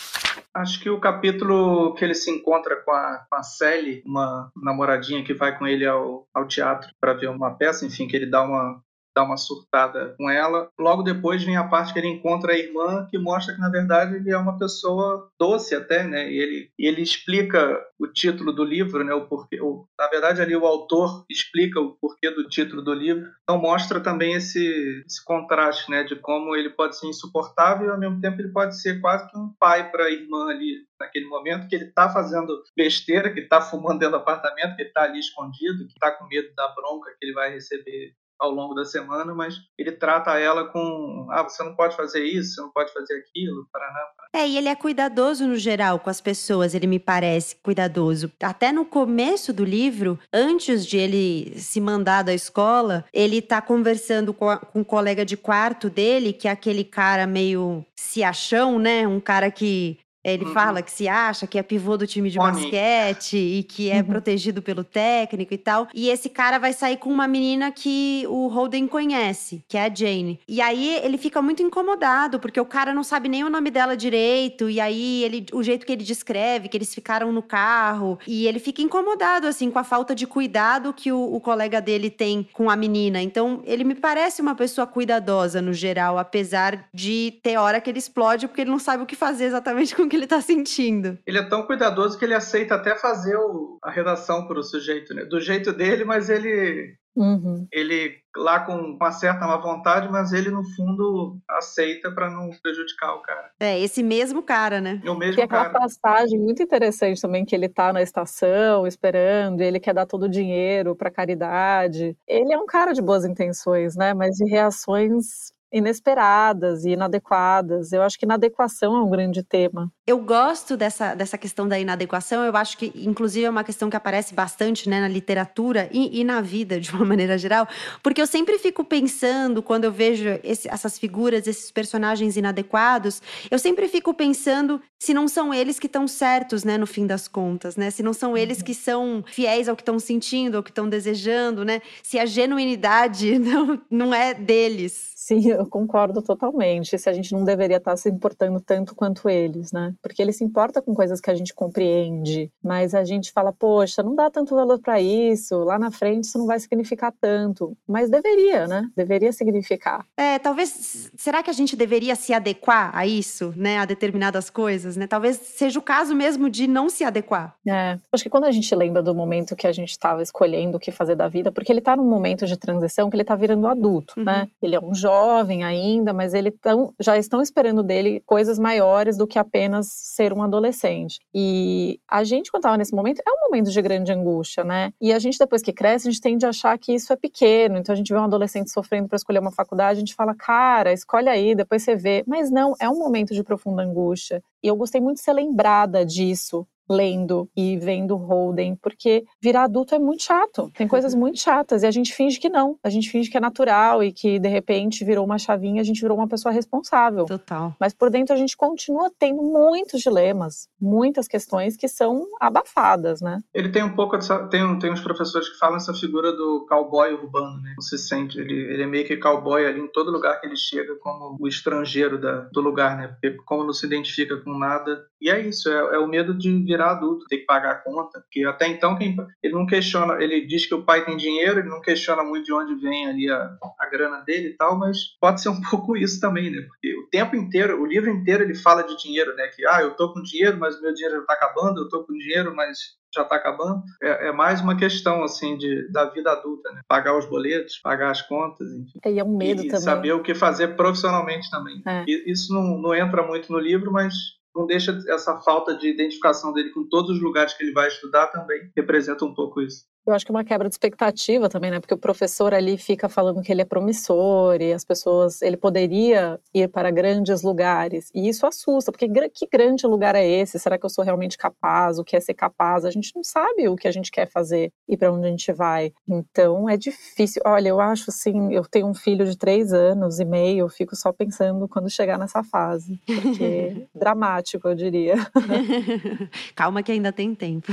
Acho 0.57 0.81
que 0.81 0.89
o 0.89 0.99
capítulo 0.99 1.93
que 1.95 2.03
ele 2.03 2.15
se 2.15 2.31
encontra 2.31 2.77
com 2.77 2.91
a, 2.91 3.27
com 3.29 3.37
a 3.37 3.43
Sally, 3.43 4.03
uma 4.07 4.51
namoradinha 4.57 5.23
que 5.23 5.35
vai 5.35 5.59
com 5.59 5.67
ele 5.67 5.85
ao, 5.85 6.27
ao 6.33 6.49
teatro 6.49 6.91
para 6.99 7.13
ver 7.13 7.29
uma 7.29 7.55
peça, 7.55 7.85
enfim, 7.85 8.09
que 8.09 8.17
ele 8.17 8.25
dá 8.25 8.43
uma, 8.43 8.83
dá 9.17 9.23
uma 9.23 9.39
surtada 9.39 10.15
com 10.19 10.29
ela. 10.29 10.69
Logo 10.79 11.03
depois 11.03 11.43
vem 11.43 11.57
a 11.57 11.67
parte 11.67 11.95
que 11.95 11.99
ele 11.99 12.09
encontra 12.09 12.53
a 12.53 12.59
irmã, 12.59 13.09
que 13.11 13.19
mostra 13.19 13.55
que 13.55 13.61
na 13.61 13.71
verdade 13.71 14.17
ele 14.17 14.31
é 14.31 14.37
uma 14.37 14.59
pessoa 14.59 15.31
doce 15.41 15.75
até, 15.75 16.05
né? 16.05 16.31
E 16.31 16.39
ele, 16.39 16.71
ele 16.79 17.01
explica 17.03 17.83
o 17.99 18.07
título 18.07 18.53
do 18.53 18.63
livro, 18.63 19.03
né? 19.03 19.15
O 19.15 19.27
porquê, 19.27 19.59
o, 19.59 19.87
na 19.99 20.07
verdade 20.09 20.43
ali 20.43 20.55
o 20.55 20.67
autor 20.67 21.25
explica 21.31 21.81
o 21.81 21.97
porquê 21.99 22.31
do 22.31 22.47
título 22.47 22.83
do 22.83 22.93
livro. 22.93 23.31
Então 23.43 23.59
mostra 23.59 24.01
também 24.01 24.35
esse, 24.35 25.03
esse 25.07 25.25
contraste, 25.25 25.91
né? 25.91 26.03
De 26.05 26.17
como 26.17 26.55
ele 26.55 26.69
pode 26.69 26.99
ser 26.99 27.07
insuportável 27.07 27.87
e 27.87 27.91
ao 27.91 27.99
mesmo 27.99 28.21
tempo 28.21 28.39
ele 28.41 28.53
pode 28.53 28.79
ser 28.79 29.01
quase 29.01 29.31
que 29.31 29.39
um 29.39 29.51
pai 29.59 29.91
para 29.91 30.05
a 30.05 30.11
irmã 30.11 30.49
ali 30.51 30.85
naquele 31.01 31.27
momento 31.27 31.69
que 31.69 31.75
ele 31.75 31.87
está 31.87 32.11
fazendo 32.11 32.63
besteira, 32.77 33.33
que 33.33 33.41
está 33.41 33.63
fumando 33.63 33.99
dentro 33.99 34.19
do 34.19 34.23
apartamento, 34.23 34.77
que 34.77 34.83
está 34.83 35.05
ali 35.05 35.19
escondido, 35.19 35.87
que 35.87 35.93
está 35.93 36.11
com 36.11 36.27
medo 36.27 36.55
da 36.55 36.69
bronca 36.69 37.11
que 37.19 37.25
ele 37.25 37.33
vai 37.33 37.51
receber 37.51 38.15
ao 38.39 38.51
longo 38.51 38.75
da 38.75 38.85
semana, 38.85 39.35
mas 39.35 39.55
ele 39.79 39.93
trata 39.93 40.39
ela 40.39 40.69
com: 40.69 41.29
ah, 41.31 41.43
você 41.43 41.63
não 41.63 41.75
pode 41.75 41.97
fazer 41.97 42.25
isso, 42.25 42.55
você 42.55 42.61
não 42.61 42.71
pode 42.71 42.93
fazer 42.93 43.15
aquilo, 43.15 43.67
paraná. 43.73 44.01
É, 44.33 44.47
e 44.47 44.59
ele 44.59 44.69
é 44.69 44.75
cuidadoso 44.75 45.47
no 45.47 45.57
geral 45.57 45.99
com 45.99 46.11
as 46.11 46.21
pessoas, 46.21 46.75
ele 46.75 46.87
me 46.87 46.99
parece 46.99 47.57
cuidadoso. 47.57 48.31
Até 48.43 48.71
no 48.73 48.85
começo 48.85 49.53
do 49.53 49.65
livro, 49.65 50.19
antes 50.33 50.87
de 50.87 50.99
ele 50.99 51.59
se 51.59 51.81
mandar 51.81 52.23
da 52.23 52.35
escola, 52.35 53.05
ele 53.13 53.41
tá 53.41 53.63
conversando 53.63 54.35
com, 54.35 54.51
a, 54.51 54.59
com 54.59 54.81
um 54.81 54.85
colega 54.85 55.25
de 55.25 55.37
quarto 55.37 55.89
dele, 55.89 56.33
que 56.33 56.49
é 56.49 56.51
aquele 56.51 56.85
cara 56.85 57.27
meio 57.27 57.85
se 57.95 58.23
achão, 58.23 58.79
né? 58.79 59.07
Um 59.07 59.21
cara 59.21 59.51
que 59.51 59.99
ele 60.33 60.45
uhum. 60.45 60.53
fala 60.53 60.83
que 60.83 60.91
se 60.91 61.09
acha 61.09 61.47
que 61.47 61.59
é 61.59 61.63
pivô 61.63 61.97
do 61.97 62.07
time 62.07 62.31
de 62.31 62.39
basquete 62.39 63.37
e 63.37 63.63
que 63.63 63.91
é 63.91 63.99
uhum. 63.99 64.05
protegido 64.05 64.61
pelo 64.61 64.83
técnico 64.83 65.55
e 65.55 65.59
tal. 65.59 65.89
E 65.95 66.09
esse 66.09 66.29
cara 66.29 66.59
vai 66.59 66.73
sair 66.73 66.97
com 66.97 67.11
uma 67.11 67.29
menina 67.29 67.71
que 67.71 68.25
o 68.29 68.49
Holden 68.49 68.87
conhece, 68.89 69.63
que 69.69 69.77
é 69.77 69.85
a 69.85 69.95
Jane. 69.95 70.41
E 70.49 70.61
aí 70.61 71.01
ele 71.03 71.17
fica 71.17 71.41
muito 71.41 71.63
incomodado, 71.63 72.41
porque 72.41 72.61
o 72.61 72.65
cara 72.65 72.93
não 72.93 73.05
sabe 73.05 73.29
nem 73.29 73.45
o 73.45 73.51
nome 73.51 73.71
dela 73.71 73.97
direito. 73.97 74.69
E 74.69 74.81
aí 74.81 75.23
ele, 75.25 75.47
o 75.53 75.63
jeito 75.63 75.87
que 75.87 75.93
ele 75.93 76.05
descreve, 76.05 76.69
que 76.69 76.77
eles 76.77 76.95
ficaram 76.95 77.33
no 77.33 77.43
carro. 77.43 78.19
E 78.27 78.47
ele 78.47 78.59
fica 78.59 78.83
incomodado, 78.83 79.47
assim, 79.47 79.71
com 79.71 79.79
a 79.79 79.85
falta 79.85 80.15
de 80.15 80.27
cuidado 80.27 80.93
que 80.93 81.13
o, 81.13 81.35
o 81.35 81.41
colega 81.41 81.81
dele 81.81 82.11
tem 82.11 82.49
com 82.53 82.69
a 82.69 82.77
menina. 82.77 83.23
Então, 83.23 83.63
ele 83.65 83.85
me 83.85 83.95
parece 83.95 84.43
uma 84.43 84.55
pessoa 84.55 84.87
cuidadosa 84.87 85.63
no 85.63 85.73
geral, 85.73 86.19
apesar 86.19 86.89
de 86.93 87.39
ter 87.43 87.57
hora 87.57 87.81
que 87.81 87.89
ele 87.89 87.99
explode 87.99 88.49
porque 88.49 88.63
ele 88.63 88.71
não 88.71 88.79
sabe 88.79 89.03
o 89.03 89.07
que 89.07 89.15
fazer 89.15 89.45
exatamente 89.45 89.95
com 89.97 90.03
o 90.03 90.09
que 90.17 90.21
ele 90.21 90.27
tá 90.27 90.41
sentindo. 90.41 91.19
Ele 91.27 91.39
é 91.39 91.43
tão 91.43 91.65
cuidadoso 91.65 92.19
que 92.19 92.25
ele 92.25 92.35
aceita 92.35 92.75
até 92.75 92.97
fazer 92.97 93.37
o, 93.37 93.79
a 93.83 93.91
redação 93.91 94.47
pro 94.47 94.63
sujeito, 94.63 95.15
né? 95.15 95.25
Do 95.25 95.41
jeito 95.41 95.73
dele, 95.73 96.05
mas 96.05 96.31
ele 96.31 96.97
Uhum. 97.17 97.67
Ele 97.73 98.19
lá 98.37 98.61
com 98.61 98.75
uma 98.75 99.11
certa 99.11 99.47
má 99.47 99.57
vontade, 99.57 100.07
mas 100.11 100.35
ele 100.35 100.51
no 100.51 100.63
fundo 100.77 101.39
aceita 101.49 102.11
para 102.13 102.29
não 102.29 102.51
prejudicar 102.63 103.15
o 103.15 103.23
cara. 103.23 103.51
É, 103.59 103.81
esse 103.81 104.03
mesmo 104.03 104.43
cara, 104.43 104.83
né? 104.83 105.01
É 105.03 105.11
o 105.11 105.17
mesmo 105.17 105.37
Tem 105.37 105.45
aquela 105.45 105.71
cara. 105.71 105.81
passagem 105.81 106.39
muito 106.39 106.63
interessante 106.63 107.19
também 107.19 107.47
que 107.47 107.55
ele 107.55 107.71
tá 107.71 107.91
na 107.91 108.03
estação 108.03 108.87
esperando, 108.87 109.63
e 109.63 109.65
ele 109.65 109.81
quer 109.81 109.95
dar 109.95 110.05
todo 110.05 110.25
o 110.25 110.29
dinheiro 110.29 110.95
para 110.95 111.11
caridade. 111.11 112.15
Ele 112.29 112.53
é 112.53 112.59
um 112.59 112.67
cara 112.67 112.93
de 112.93 113.01
boas 113.01 113.25
intenções, 113.25 113.97
né? 113.97 114.13
Mas 114.13 114.37
de 114.37 114.45
reações 114.45 115.56
inesperadas 115.73 116.85
e 116.85 116.91
inadequadas. 116.91 117.93
Eu 117.93 118.03
acho 118.03 118.19
que 118.19 118.25
inadequação 118.25 118.97
é 118.97 119.01
um 119.01 119.11
grande 119.11 119.43
tema. 119.43 119.91
Eu 120.07 120.19
gosto 120.19 120.77
dessa, 120.77 121.15
dessa 121.15 121.37
questão 121.37 121.67
da 121.67 121.79
inadequação. 121.79 122.45
Eu 122.45 122.57
acho 122.57 122.79
que, 122.79 122.93
inclusive, 122.95 123.47
é 123.47 123.51
uma 123.51 123.65
questão 123.65 123.91
que 123.91 123.97
aparece 123.97 124.35
bastante 124.35 124.89
né, 124.89 125.01
na 125.01 125.09
literatura 125.09 125.89
e, 125.93 126.21
e 126.21 126.25
na 126.25 126.41
vida, 126.41 126.79
de 126.81 126.93
uma 126.93 127.05
maneira 127.07 127.37
geral, 127.37 127.67
porque 128.03 128.21
eu 128.21 128.27
sempre 128.27 128.59
fico 128.59 128.85
pensando, 128.85 129.63
quando 129.63 129.85
eu 129.85 129.93
vejo 129.93 130.39
esse, 130.43 130.69
essas 130.69 130.99
figuras, 130.99 131.47
esses 131.47 131.71
personagens 131.71 132.37
inadequados, 132.37 133.21
eu 133.51 133.59
sempre 133.59 133.89
fico 133.89 134.15
pensando 134.15 134.81
se 134.99 135.13
não 135.13 135.29
são 135.29 135.53
eles 135.53 135.79
que 135.79 135.87
estão 135.87 136.07
certos, 136.09 136.65
né, 136.65 136.79
no 136.79 136.87
fim 136.87 137.07
das 137.07 137.29
contas, 137.29 137.77
né? 137.77 137.91
Se 137.91 138.03
não 138.03 138.13
são 138.13 138.37
eles 138.37 138.63
que 138.63 138.75
são 138.75 139.23
fiéis 139.27 139.69
ao 139.69 139.77
que 139.77 139.83
estão 139.83 139.99
sentindo, 139.99 140.57
ao 140.57 140.63
que 140.63 140.71
estão 140.71 140.89
desejando, 140.89 141.65
né? 141.65 141.83
Se 142.03 142.19
a 142.19 142.25
genuinidade 142.25 143.39
não, 143.41 143.81
não 143.91 144.15
é 144.15 144.33
deles. 144.33 145.16
Sim, 145.27 145.45
eu 145.49 145.67
concordo 145.67 146.23
totalmente. 146.23 146.97
Se 146.97 147.09
a 147.11 147.13
gente 147.13 147.33
não 147.33 147.43
deveria 147.43 147.79
estar 147.79 147.97
se 147.97 148.09
importando 148.09 148.61
tanto 148.61 148.95
quanto 148.95 149.29
eles, 149.29 149.73
né? 149.73 149.93
Porque 150.01 150.23
ele 150.23 150.33
se 150.33 150.45
importa 150.45 150.81
com 150.81 150.95
coisas 150.95 151.21
que 151.21 151.29
a 151.29 151.35
gente 151.35 151.53
compreende, 151.53 152.49
mas 152.63 152.95
a 152.95 153.03
gente 153.03 153.33
fala, 153.33 153.53
poxa, 153.53 154.05
não 154.05 154.15
dá 154.15 154.31
tanto 154.31 154.55
valor 154.55 154.79
para 154.79 155.01
isso, 155.01 155.57
lá 155.65 155.81
na 155.81 155.91
frente 155.91 156.25
isso 156.27 156.39
não 156.39 156.47
vai 156.47 156.61
significar 156.61 157.13
tanto. 157.21 157.77
Mas 157.89 158.09
deveria, 158.09 158.69
né? 158.69 158.89
Deveria 158.97 159.33
significar. 159.33 160.07
É, 160.17 160.39
talvez. 160.39 161.11
Será 161.17 161.43
que 161.43 161.51
a 161.51 161.53
gente 161.53 161.75
deveria 161.75 162.15
se 162.15 162.33
adequar 162.33 162.91
a 162.97 163.05
isso, 163.05 163.53
né? 163.57 163.79
A 163.79 163.85
determinadas 163.85 164.49
coisas, 164.49 164.97
né? 164.97 165.09
Talvez 165.09 165.39
seja 165.39 165.77
o 165.77 165.83
caso 165.83 166.15
mesmo 166.15 166.49
de 166.49 166.69
não 166.69 166.89
se 166.89 167.03
adequar. 167.03 167.57
É. 167.67 167.99
Acho 168.13 168.23
que 168.23 168.31
quando 168.31 168.45
a 168.45 168.53
gente 168.53 168.73
lembra 168.77 169.03
do 169.03 169.13
momento 169.13 169.57
que 169.57 169.67
a 169.67 169.73
gente 169.73 169.91
estava 169.91 170.23
escolhendo 170.23 170.77
o 170.77 170.81
que 170.81 170.93
fazer 170.93 171.17
da 171.17 171.27
vida, 171.27 171.51
porque 171.51 171.73
ele 171.73 171.81
tá 171.81 171.97
num 171.97 172.09
momento 172.09 172.47
de 172.47 172.57
transição 172.57 173.11
que 173.11 173.17
ele 173.17 173.25
tá 173.25 173.35
virando 173.35 173.67
adulto, 173.67 174.15
Uhum. 174.17 174.25
né? 174.25 174.49
Ele 174.63 174.77
é 174.77 174.81
um 174.81 174.95
jovem 174.95 175.16
ainda, 175.65 176.13
mas 176.13 176.35
ele 176.35 176.51
tão, 176.51 176.93
já 176.99 177.17
estão 177.17 177.41
esperando 177.41 177.83
dele 177.83 178.23
coisas 178.27 178.59
maiores 178.59 179.17
do 179.17 179.27
que 179.27 179.39
apenas 179.39 179.87
ser 179.89 180.33
um 180.33 180.43
adolescente. 180.43 181.21
E 181.35 182.01
a 182.09 182.25
gente, 182.25 182.51
quando 182.51 182.63
estava 182.63 182.77
nesse 182.77 182.95
momento, 182.95 183.23
é 183.27 183.31
um 183.31 183.49
momento 183.49 183.71
de 183.71 183.83
grande 183.83 184.13
angústia, 184.13 184.65
né? 184.65 184.93
E 185.01 185.13
a 185.13 185.19
gente, 185.19 185.39
depois 185.39 185.63
que 185.63 185.73
cresce, 185.73 186.09
a 186.09 186.11
gente 186.11 186.21
tende 186.21 186.47
a 186.47 186.51
achar 186.51 186.79
que 186.79 186.93
isso 186.93 187.13
é 187.13 187.17
pequeno. 187.17 187.79
Então 187.79 187.93
a 187.93 187.97
gente 187.97 188.13
vê 188.13 188.19
um 188.19 188.25
adolescente 188.25 188.71
sofrendo 188.71 189.09
para 189.09 189.17
escolher 189.17 189.39
uma 189.39 189.53
faculdade, 189.53 189.99
a 189.99 190.01
gente 190.01 190.15
fala, 190.15 190.35
cara, 190.35 190.93
escolhe 190.93 191.29
aí, 191.29 191.55
depois 191.55 191.83
você 191.83 191.97
vê. 191.97 192.25
Mas 192.27 192.51
não, 192.51 192.75
é 192.81 192.89
um 192.89 192.99
momento 192.99 193.35
de 193.35 193.43
profunda 193.43 193.83
angústia. 193.83 194.43
E 194.63 194.69
eu 194.69 194.77
gostei 194.77 195.01
muito 195.01 195.17
de 195.17 195.23
ser 195.23 195.33
lembrada 195.33 196.05
disso 196.05 196.67
lendo 196.89 197.49
e 197.57 197.77
vendo 197.77 198.17
Holden, 198.17 198.77
porque 198.77 199.25
virar 199.41 199.65
adulto 199.65 199.95
é 199.95 199.99
muito 199.99 200.23
chato. 200.23 200.71
Tem 200.77 200.87
coisas 200.87 201.15
muito 201.15 201.39
chatas 201.39 201.83
e 201.83 201.87
a 201.87 201.91
gente 201.91 202.15
finge 202.15 202.39
que 202.39 202.49
não. 202.49 202.79
A 202.83 202.91
gente 202.91 203.11
finge 203.11 203.31
que 203.31 203.37
é 203.37 203.41
natural 203.41 204.03
e 204.03 204.13
que 204.13 204.39
de 204.39 204.49
repente 204.49 205.05
virou 205.05 205.25
uma 205.25 205.39
chavinha, 205.39 205.81
a 205.81 205.85
gente 205.85 206.01
virou 206.01 206.17
uma 206.17 206.29
pessoa 206.29 206.53
responsável. 206.53 207.25
Total. 207.25 207.75
Mas 207.81 207.93
por 207.93 208.11
dentro 208.11 208.35
a 208.35 208.39
gente 208.39 208.57
continua 208.57 209.11
tendo 209.19 209.43
muitos 209.43 210.01
dilemas, 210.01 210.69
muitas 210.81 211.27
questões 211.27 211.77
que 211.77 211.89
são 211.89 212.27
abafadas, 212.41 213.21
né? 213.21 213.41
Ele 213.53 213.71
tem 213.71 213.83
um 213.83 213.95
pouco 213.95 214.17
dessa, 214.17 214.47
tem, 214.49 214.79
tem 214.79 214.93
uns 214.93 215.01
professores 215.01 215.49
que 215.49 215.59
falam 215.59 215.77
essa 215.77 215.95
figura 215.95 216.33
do 216.33 216.67
cowboy 216.69 217.13
urbano, 217.13 217.61
né? 217.63 217.75
Você 217.77 217.99
sente, 217.99 218.39
ele, 218.39 218.55
ele 218.55 218.83
é 218.83 218.87
meio 218.87 219.07
que 219.07 219.17
cowboy 219.17 219.65
ali 219.67 219.81
em 219.81 219.89
todo 219.89 220.11
lugar 220.11 220.41
que 220.41 220.47
ele 220.47 220.57
chega 220.57 220.95
como 220.97 221.37
o 221.41 221.49
estrangeiro 221.49 222.21
da, 222.21 222.49
do 222.53 222.61
lugar, 222.61 222.97
né? 222.97 223.09
Porque 223.09 223.37
como 223.45 223.65
não 223.65 223.73
se 223.73 223.87
identifica 223.87 224.37
com 224.37 224.57
nada. 224.57 225.07
E 225.21 225.31
é 225.31 225.41
isso, 225.41 225.69
é, 225.69 225.97
é 225.97 225.99
o 225.99 226.07
medo 226.07 226.35
de 226.35 226.53
virar 226.65 226.76
adulto, 226.85 227.27
ter 227.27 227.39
que 227.39 227.47
pagar 227.47 227.73
a 227.73 227.75
conta. 227.77 228.21
Porque 228.21 228.45
até 228.45 228.67
então 228.69 228.97
quem, 228.97 229.17
ele 229.43 229.55
não 229.55 229.67
questiona, 229.67 230.23
ele 230.23 230.47
diz 230.47 230.67
que 230.67 230.75
o 230.75 230.85
pai 230.85 231.05
tem 231.05 231.17
dinheiro, 231.17 231.61
ele 231.61 231.69
não 231.69 231.81
questiona 231.81 232.23
muito 232.23 232.47
de 232.47 232.53
onde 232.53 232.75
vem 232.77 233.07
ali 233.07 233.31
a, 233.31 233.57
a 233.79 233.87
grana 233.91 234.21
dele 234.21 234.49
e 234.49 234.57
tal, 234.57 234.79
mas 234.79 234.99
pode 235.21 235.41
ser 235.41 235.49
um 235.49 235.61
pouco 235.71 235.97
isso 235.97 236.21
também, 236.21 236.51
né? 236.51 236.63
Porque 236.63 236.97
o 236.99 237.09
tempo 237.09 237.37
inteiro, 237.37 237.81
o 237.81 237.87
livro 237.87 238.11
inteiro 238.11 238.45
ele 238.45 238.55
fala 238.55 238.83
de 238.83 238.97
dinheiro, 238.97 239.35
né? 239.35 239.49
Que, 239.49 239.67
ah, 239.67 239.83
eu 239.83 239.93
tô 239.93 240.13
com 240.13 240.23
dinheiro, 240.23 240.59
mas 240.59 240.77
o 240.79 240.83
meu 240.83 240.95
dinheiro 240.95 241.21
já 241.21 241.27
tá 241.27 241.35
acabando, 241.35 241.81
eu 241.81 241.89
tô 241.89 242.05
com 242.05 242.13
dinheiro, 242.13 242.55
mas 242.55 242.79
já 243.15 243.25
tá 243.25 243.37
acabando. 243.37 243.83
É, 244.03 244.29
é 244.29 244.33
mais 244.33 244.61
uma 244.61 244.77
questão, 244.77 245.23
assim, 245.25 245.57
de, 245.57 245.91
da 245.91 246.05
vida 246.11 246.31
adulta, 246.31 246.71
né? 246.73 246.83
Pagar 246.87 247.17
os 247.17 247.27
boletos, 247.27 247.79
pagar 247.79 248.11
as 248.11 248.23
contas, 248.23 248.71
enfim. 248.73 248.99
E 249.05 249.19
é 249.19 249.25
um 249.25 249.37
medo 249.37 249.63
e 249.63 249.69
também. 249.69 249.81
saber 249.81 250.13
o 250.13 250.23
que 250.23 250.35
fazer 250.35 250.77
profissionalmente 250.77 251.51
também. 251.51 251.83
É. 251.87 252.05
E 252.07 252.31
Isso 252.31 252.53
não, 252.53 252.79
não 252.79 252.95
entra 252.95 253.27
muito 253.27 253.51
no 253.51 253.59
livro, 253.59 253.91
mas 253.91 254.15
não 254.57 254.67
deixa 254.67 254.99
essa 255.09 255.37
falta 255.39 255.77
de 255.77 255.89
identificação 255.89 256.53
dele 256.53 256.71
com 256.71 256.89
todos 256.89 257.17
os 257.17 257.23
lugares 257.23 257.53
que 257.55 257.63
ele 257.63 257.73
vai 257.73 257.89
estudar 257.89 258.29
também 258.29 258.71
representa 258.75 259.25
um 259.25 259.35
pouco 259.35 259.61
isso. 259.61 259.85
Eu 260.07 260.15
acho 260.15 260.25
que 260.25 260.31
é 260.31 260.35
uma 260.35 260.45
quebra 260.45 260.69
de 260.69 260.75
expectativa 260.75 261.49
também, 261.49 261.71
né? 261.71 261.81
Porque 261.81 261.95
o 261.95 261.99
professor 261.99 262.55
ali 262.55 262.79
fica 262.79 263.09
falando 263.09 263.43
que 263.43 263.51
ele 263.51 263.63
é 263.63 263.65
promissor 263.65 264.61
e 264.61 264.73
as 264.73 264.85
pessoas, 264.85 265.43
ele 265.43 265.57
poderia 265.57 266.39
ir 266.55 266.69
para 266.69 266.91
grandes 266.91 267.43
lugares. 267.43 268.11
E 268.15 268.29
isso 268.29 268.47
assusta, 268.47 268.93
porque 268.93 269.09
que 269.31 269.47
grande 269.51 269.87
lugar 269.87 270.15
é 270.15 270.27
esse? 270.27 270.59
Será 270.59 270.79
que 270.79 270.87
eu 270.87 270.91
sou 270.91 271.05
realmente 271.05 271.37
capaz? 271.37 271.99
O 271.99 272.05
que 272.05 272.17
é 272.17 272.21
ser 272.21 272.35
capaz? 272.35 272.85
A 272.85 272.91
gente 272.91 273.13
não 273.17 273.25
sabe 273.25 273.69
o 273.69 273.77
que 273.77 273.89
a 273.89 273.91
gente 273.91 274.11
quer 274.11 274.31
fazer 274.31 274.73
e 274.89 274.97
para 274.97 275.13
onde 275.13 275.27
a 275.27 275.31
gente 275.31 275.53
vai. 275.53 275.93
Então 276.09 276.69
é 276.69 276.77
difícil. 276.77 277.43
Olha, 277.45 277.69
eu 277.69 277.81
acho 277.81 278.11
assim, 278.11 278.53
eu 278.53 278.65
tenho 278.65 278.87
um 278.87 278.95
filho 278.95 279.25
de 279.25 279.37
três 279.37 279.73
anos 279.73 280.21
e 280.21 280.25
meio, 280.25 280.61
eu 280.61 280.69
fico 280.69 280.95
só 280.95 281.13
pensando 281.13 281.67
quando 281.67 281.91
chegar 281.91 282.19
nessa 282.19 282.45
fase. 282.45 283.01
Porque 283.07 283.89
dramático, 283.95 284.69
eu 284.69 284.75
diria. 284.75 285.17
Calma 286.55 286.83
que 286.83 286.93
ainda 286.93 287.13
tem 287.13 287.35
tempo. 287.35 287.73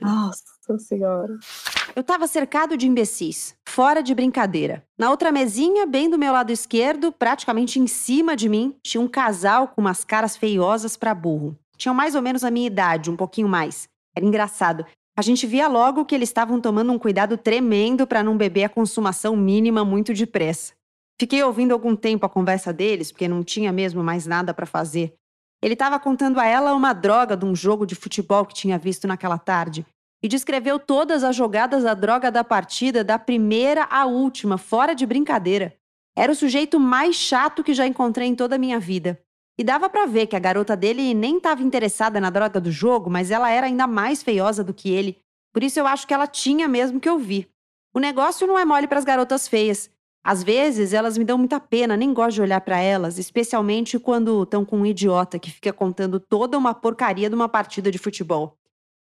Nossa 0.00 0.55
senhora. 0.78 1.38
Eu 1.94 2.02
tava 2.02 2.26
cercado 2.26 2.76
de 2.76 2.86
imbecis, 2.86 3.54
fora 3.66 4.02
de 4.02 4.14
brincadeira. 4.14 4.82
Na 4.98 5.10
outra 5.10 5.32
mesinha, 5.32 5.86
bem 5.86 6.10
do 6.10 6.18
meu 6.18 6.32
lado 6.32 6.50
esquerdo, 6.50 7.10
praticamente 7.10 7.80
em 7.80 7.86
cima 7.86 8.36
de 8.36 8.48
mim, 8.48 8.76
tinha 8.82 9.00
um 9.00 9.08
casal 9.08 9.68
com 9.68 9.80
umas 9.80 10.04
caras 10.04 10.36
feiosas 10.36 10.96
pra 10.96 11.14
burro. 11.14 11.56
Tinham 11.76 11.94
mais 11.94 12.14
ou 12.14 12.20
menos 12.20 12.44
a 12.44 12.50
minha 12.50 12.66
idade, 12.66 13.10
um 13.10 13.16
pouquinho 13.16 13.48
mais. 13.48 13.88
Era 14.14 14.26
engraçado. 14.26 14.84
A 15.16 15.22
gente 15.22 15.46
via 15.46 15.68
logo 15.68 16.04
que 16.04 16.14
eles 16.14 16.28
estavam 16.28 16.60
tomando 16.60 16.92
um 16.92 16.98
cuidado 16.98 17.38
tremendo 17.38 18.06
pra 18.06 18.22
não 18.22 18.36
beber 18.36 18.64
a 18.64 18.68
consumação 18.68 19.34
mínima 19.34 19.84
muito 19.84 20.12
depressa. 20.12 20.74
Fiquei 21.18 21.42
ouvindo 21.42 21.72
algum 21.72 21.96
tempo 21.96 22.26
a 22.26 22.28
conversa 22.28 22.74
deles, 22.74 23.10
porque 23.10 23.26
não 23.26 23.42
tinha 23.42 23.72
mesmo 23.72 24.04
mais 24.04 24.26
nada 24.26 24.52
pra 24.52 24.66
fazer. 24.66 25.14
Ele 25.62 25.72
estava 25.72 25.98
contando 25.98 26.38
a 26.38 26.46
ela 26.46 26.74
uma 26.74 26.92
droga 26.92 27.34
de 27.34 27.46
um 27.46 27.54
jogo 27.54 27.86
de 27.86 27.94
futebol 27.94 28.44
que 28.44 28.54
tinha 28.54 28.78
visto 28.78 29.08
naquela 29.08 29.38
tarde 29.38 29.86
e 30.26 30.28
descreveu 30.28 30.76
todas 30.76 31.22
as 31.22 31.36
jogadas 31.36 31.84
da 31.84 31.94
droga 31.94 32.32
da 32.32 32.42
partida, 32.42 33.04
da 33.04 33.16
primeira 33.16 33.84
à 33.84 34.06
última, 34.06 34.58
fora 34.58 34.92
de 34.92 35.06
brincadeira. 35.06 35.72
Era 36.16 36.32
o 36.32 36.34
sujeito 36.34 36.80
mais 36.80 37.14
chato 37.14 37.62
que 37.62 37.72
já 37.72 37.86
encontrei 37.86 38.26
em 38.26 38.34
toda 38.34 38.56
a 38.56 38.58
minha 38.58 38.80
vida. 38.80 39.20
E 39.56 39.62
dava 39.62 39.88
pra 39.88 40.04
ver 40.04 40.26
que 40.26 40.34
a 40.34 40.40
garota 40.40 40.76
dele 40.76 41.14
nem 41.14 41.36
estava 41.36 41.62
interessada 41.62 42.20
na 42.20 42.28
droga 42.28 42.60
do 42.60 42.72
jogo, 42.72 43.08
mas 43.08 43.30
ela 43.30 43.48
era 43.52 43.68
ainda 43.68 43.86
mais 43.86 44.20
feiosa 44.20 44.64
do 44.64 44.74
que 44.74 44.90
ele. 44.90 45.16
Por 45.52 45.62
isso 45.62 45.78
eu 45.78 45.86
acho 45.86 46.08
que 46.08 46.12
ela 46.12 46.26
tinha 46.26 46.66
mesmo 46.66 46.98
que 46.98 47.08
ouvir. 47.08 47.48
O 47.94 48.00
negócio 48.00 48.48
não 48.48 48.58
é 48.58 48.64
mole 48.64 48.88
para 48.88 48.98
as 48.98 49.04
garotas 49.04 49.46
feias. 49.46 49.88
Às 50.24 50.42
vezes 50.42 50.92
elas 50.92 51.16
me 51.16 51.24
dão 51.24 51.38
muita 51.38 51.60
pena, 51.60 51.96
nem 51.96 52.12
gosto 52.12 52.34
de 52.34 52.42
olhar 52.42 52.60
pra 52.62 52.80
elas, 52.80 53.16
especialmente 53.16 53.96
quando 53.96 54.42
estão 54.42 54.64
com 54.64 54.78
um 54.78 54.86
idiota 54.86 55.38
que 55.38 55.52
fica 55.52 55.72
contando 55.72 56.18
toda 56.18 56.58
uma 56.58 56.74
porcaria 56.74 57.28
de 57.28 57.36
uma 57.36 57.48
partida 57.48 57.92
de 57.92 57.98
futebol. 57.98 58.58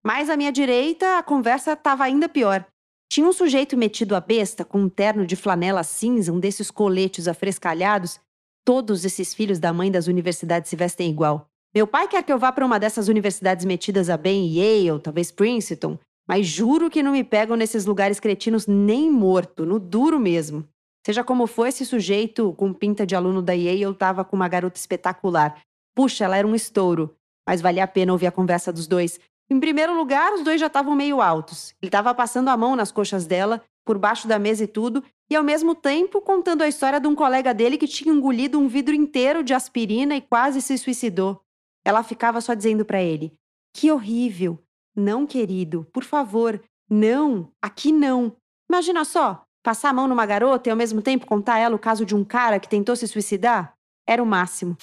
Mas 0.06 0.30
à 0.30 0.36
minha 0.36 0.52
direita, 0.52 1.18
a 1.18 1.24
conversa 1.24 1.74
estava 1.74 2.04
ainda 2.04 2.28
pior. 2.28 2.66
Tinha 3.10 3.28
um 3.28 3.32
sujeito 3.32 3.78
metido 3.78 4.16
a 4.16 4.20
besta, 4.20 4.66
com 4.66 4.80
um 4.80 4.90
terno 4.90 5.26
de 5.26 5.36
flanela 5.36 5.84
cinza, 5.84 6.34
um 6.34 6.40
desses 6.40 6.70
coletes 6.70 7.28
afrescalhados. 7.28 8.20
Todos 8.66 9.06
esses 9.06 9.34
filhos 9.34 9.60
da 9.60 9.72
mãe 9.72 9.92
das 9.92 10.08
universidades 10.08 10.70
se 10.70 10.76
vestem 10.76 11.10
igual. 11.10 11.48
Meu 11.74 11.88
pai 11.88 12.08
quer 12.08 12.24
que 12.24 12.32
eu 12.32 12.38
vá 12.38 12.52
para 12.52 12.66
uma 12.66 12.80
dessas 12.80 13.08
universidades 13.08 13.66
metidas 13.66 14.10
a 14.10 14.18
bem, 14.18 14.48
Yale, 14.48 15.00
talvez 15.00 15.32
Princeton, 15.32 15.98
mas 16.28 16.46
juro 16.46 16.90
que 16.90 17.02
não 17.02 17.14
me 17.14 17.24
pegam 17.24 17.56
nesses 17.56 17.86
lugares 17.86 18.20
cretinos 18.20 18.68
nem 18.68 19.12
morto, 19.12 19.66
no 19.66 19.80
duro 19.80 20.20
mesmo. 20.20 20.68
Seja 21.06 21.24
como 21.24 21.48
for, 21.48 21.68
esse 21.68 21.86
sujeito 21.86 22.54
com 22.54 22.74
pinta 22.74 23.06
de 23.06 23.16
aluno 23.16 23.42
da 23.42 23.54
Yale 23.54 23.92
estava 23.92 24.24
com 24.24 24.36
uma 24.36 24.48
garota 24.48 24.80
espetacular. 24.80 25.62
Puxa, 25.96 26.26
ela 26.26 26.38
era 26.38 26.48
um 26.48 26.56
estouro, 26.56 27.16
mas 27.48 27.60
valia 27.60 27.84
a 27.84 27.88
pena 27.88 28.14
ouvir 28.14 28.28
a 28.28 28.32
conversa 28.32 28.72
dos 28.72 28.88
dois. 28.88 29.20
Em 29.50 29.60
primeiro 29.60 29.96
lugar, 29.96 30.34
os 30.34 30.44
dois 30.44 30.60
já 30.60 30.68
estavam 30.68 30.96
meio 30.96 31.22
altos. 31.22 31.74
Ele 31.82 31.90
estava 31.90 32.14
passando 32.14 32.50
a 32.50 32.58
mão 32.58 32.76
nas 32.76 32.92
coxas 32.92 33.26
dela, 33.26 33.64
por 33.86 33.98
baixo 33.98 34.28
da 34.28 34.40
mesa 34.40 34.64
e 34.64 34.68
tudo, 34.68 35.04
e 35.30 35.36
ao 35.36 35.44
mesmo 35.44 35.76
tempo 35.76 36.22
contando 36.22 36.62
a 36.62 36.68
história 36.68 37.00
de 37.00 37.08
um 37.08 37.16
colega 37.16 37.54
dele 37.54 37.78
que 37.78 37.88
tinha 37.88 38.14
engolido 38.14 38.60
um 38.60 38.68
vidro 38.68 38.96
inteiro 38.96 39.44
de 39.44 39.54
aspirina 39.54 40.16
e 40.16 40.22
quase 40.22 40.62
se 40.62 40.78
suicidou. 40.78 41.42
Ela 41.86 42.04
ficava 42.04 42.40
só 42.40 42.54
dizendo 42.54 42.86
para 42.86 43.02
ele: 43.02 43.34
Que 43.74 43.92
horrível! 43.92 44.60
Não, 44.96 45.26
querido, 45.26 45.88
por 45.92 46.04
favor, 46.04 46.62
não, 46.90 47.52
aqui 47.62 47.92
não. 47.92 48.36
Imagina 48.70 49.04
só, 49.04 49.44
Passar 49.64 49.92
a 49.92 49.94
mão 49.94 50.10
numa 50.10 50.26
garota 50.26 50.68
e 50.68 50.72
ao 50.72 50.76
mesmo 50.76 51.02
tempo 51.02 51.26
contar 51.26 51.54
a 51.54 51.60
ela 51.60 51.76
o 51.76 51.80
caso 51.80 52.06
de 52.06 52.14
um 52.14 52.26
cara 52.26 52.60
que 52.60 52.68
tentou 52.68 52.98
se 52.98 53.08
suicidar? 53.08 53.74
Era 54.06 54.22
o 54.22 54.26
máximo. 54.26 54.76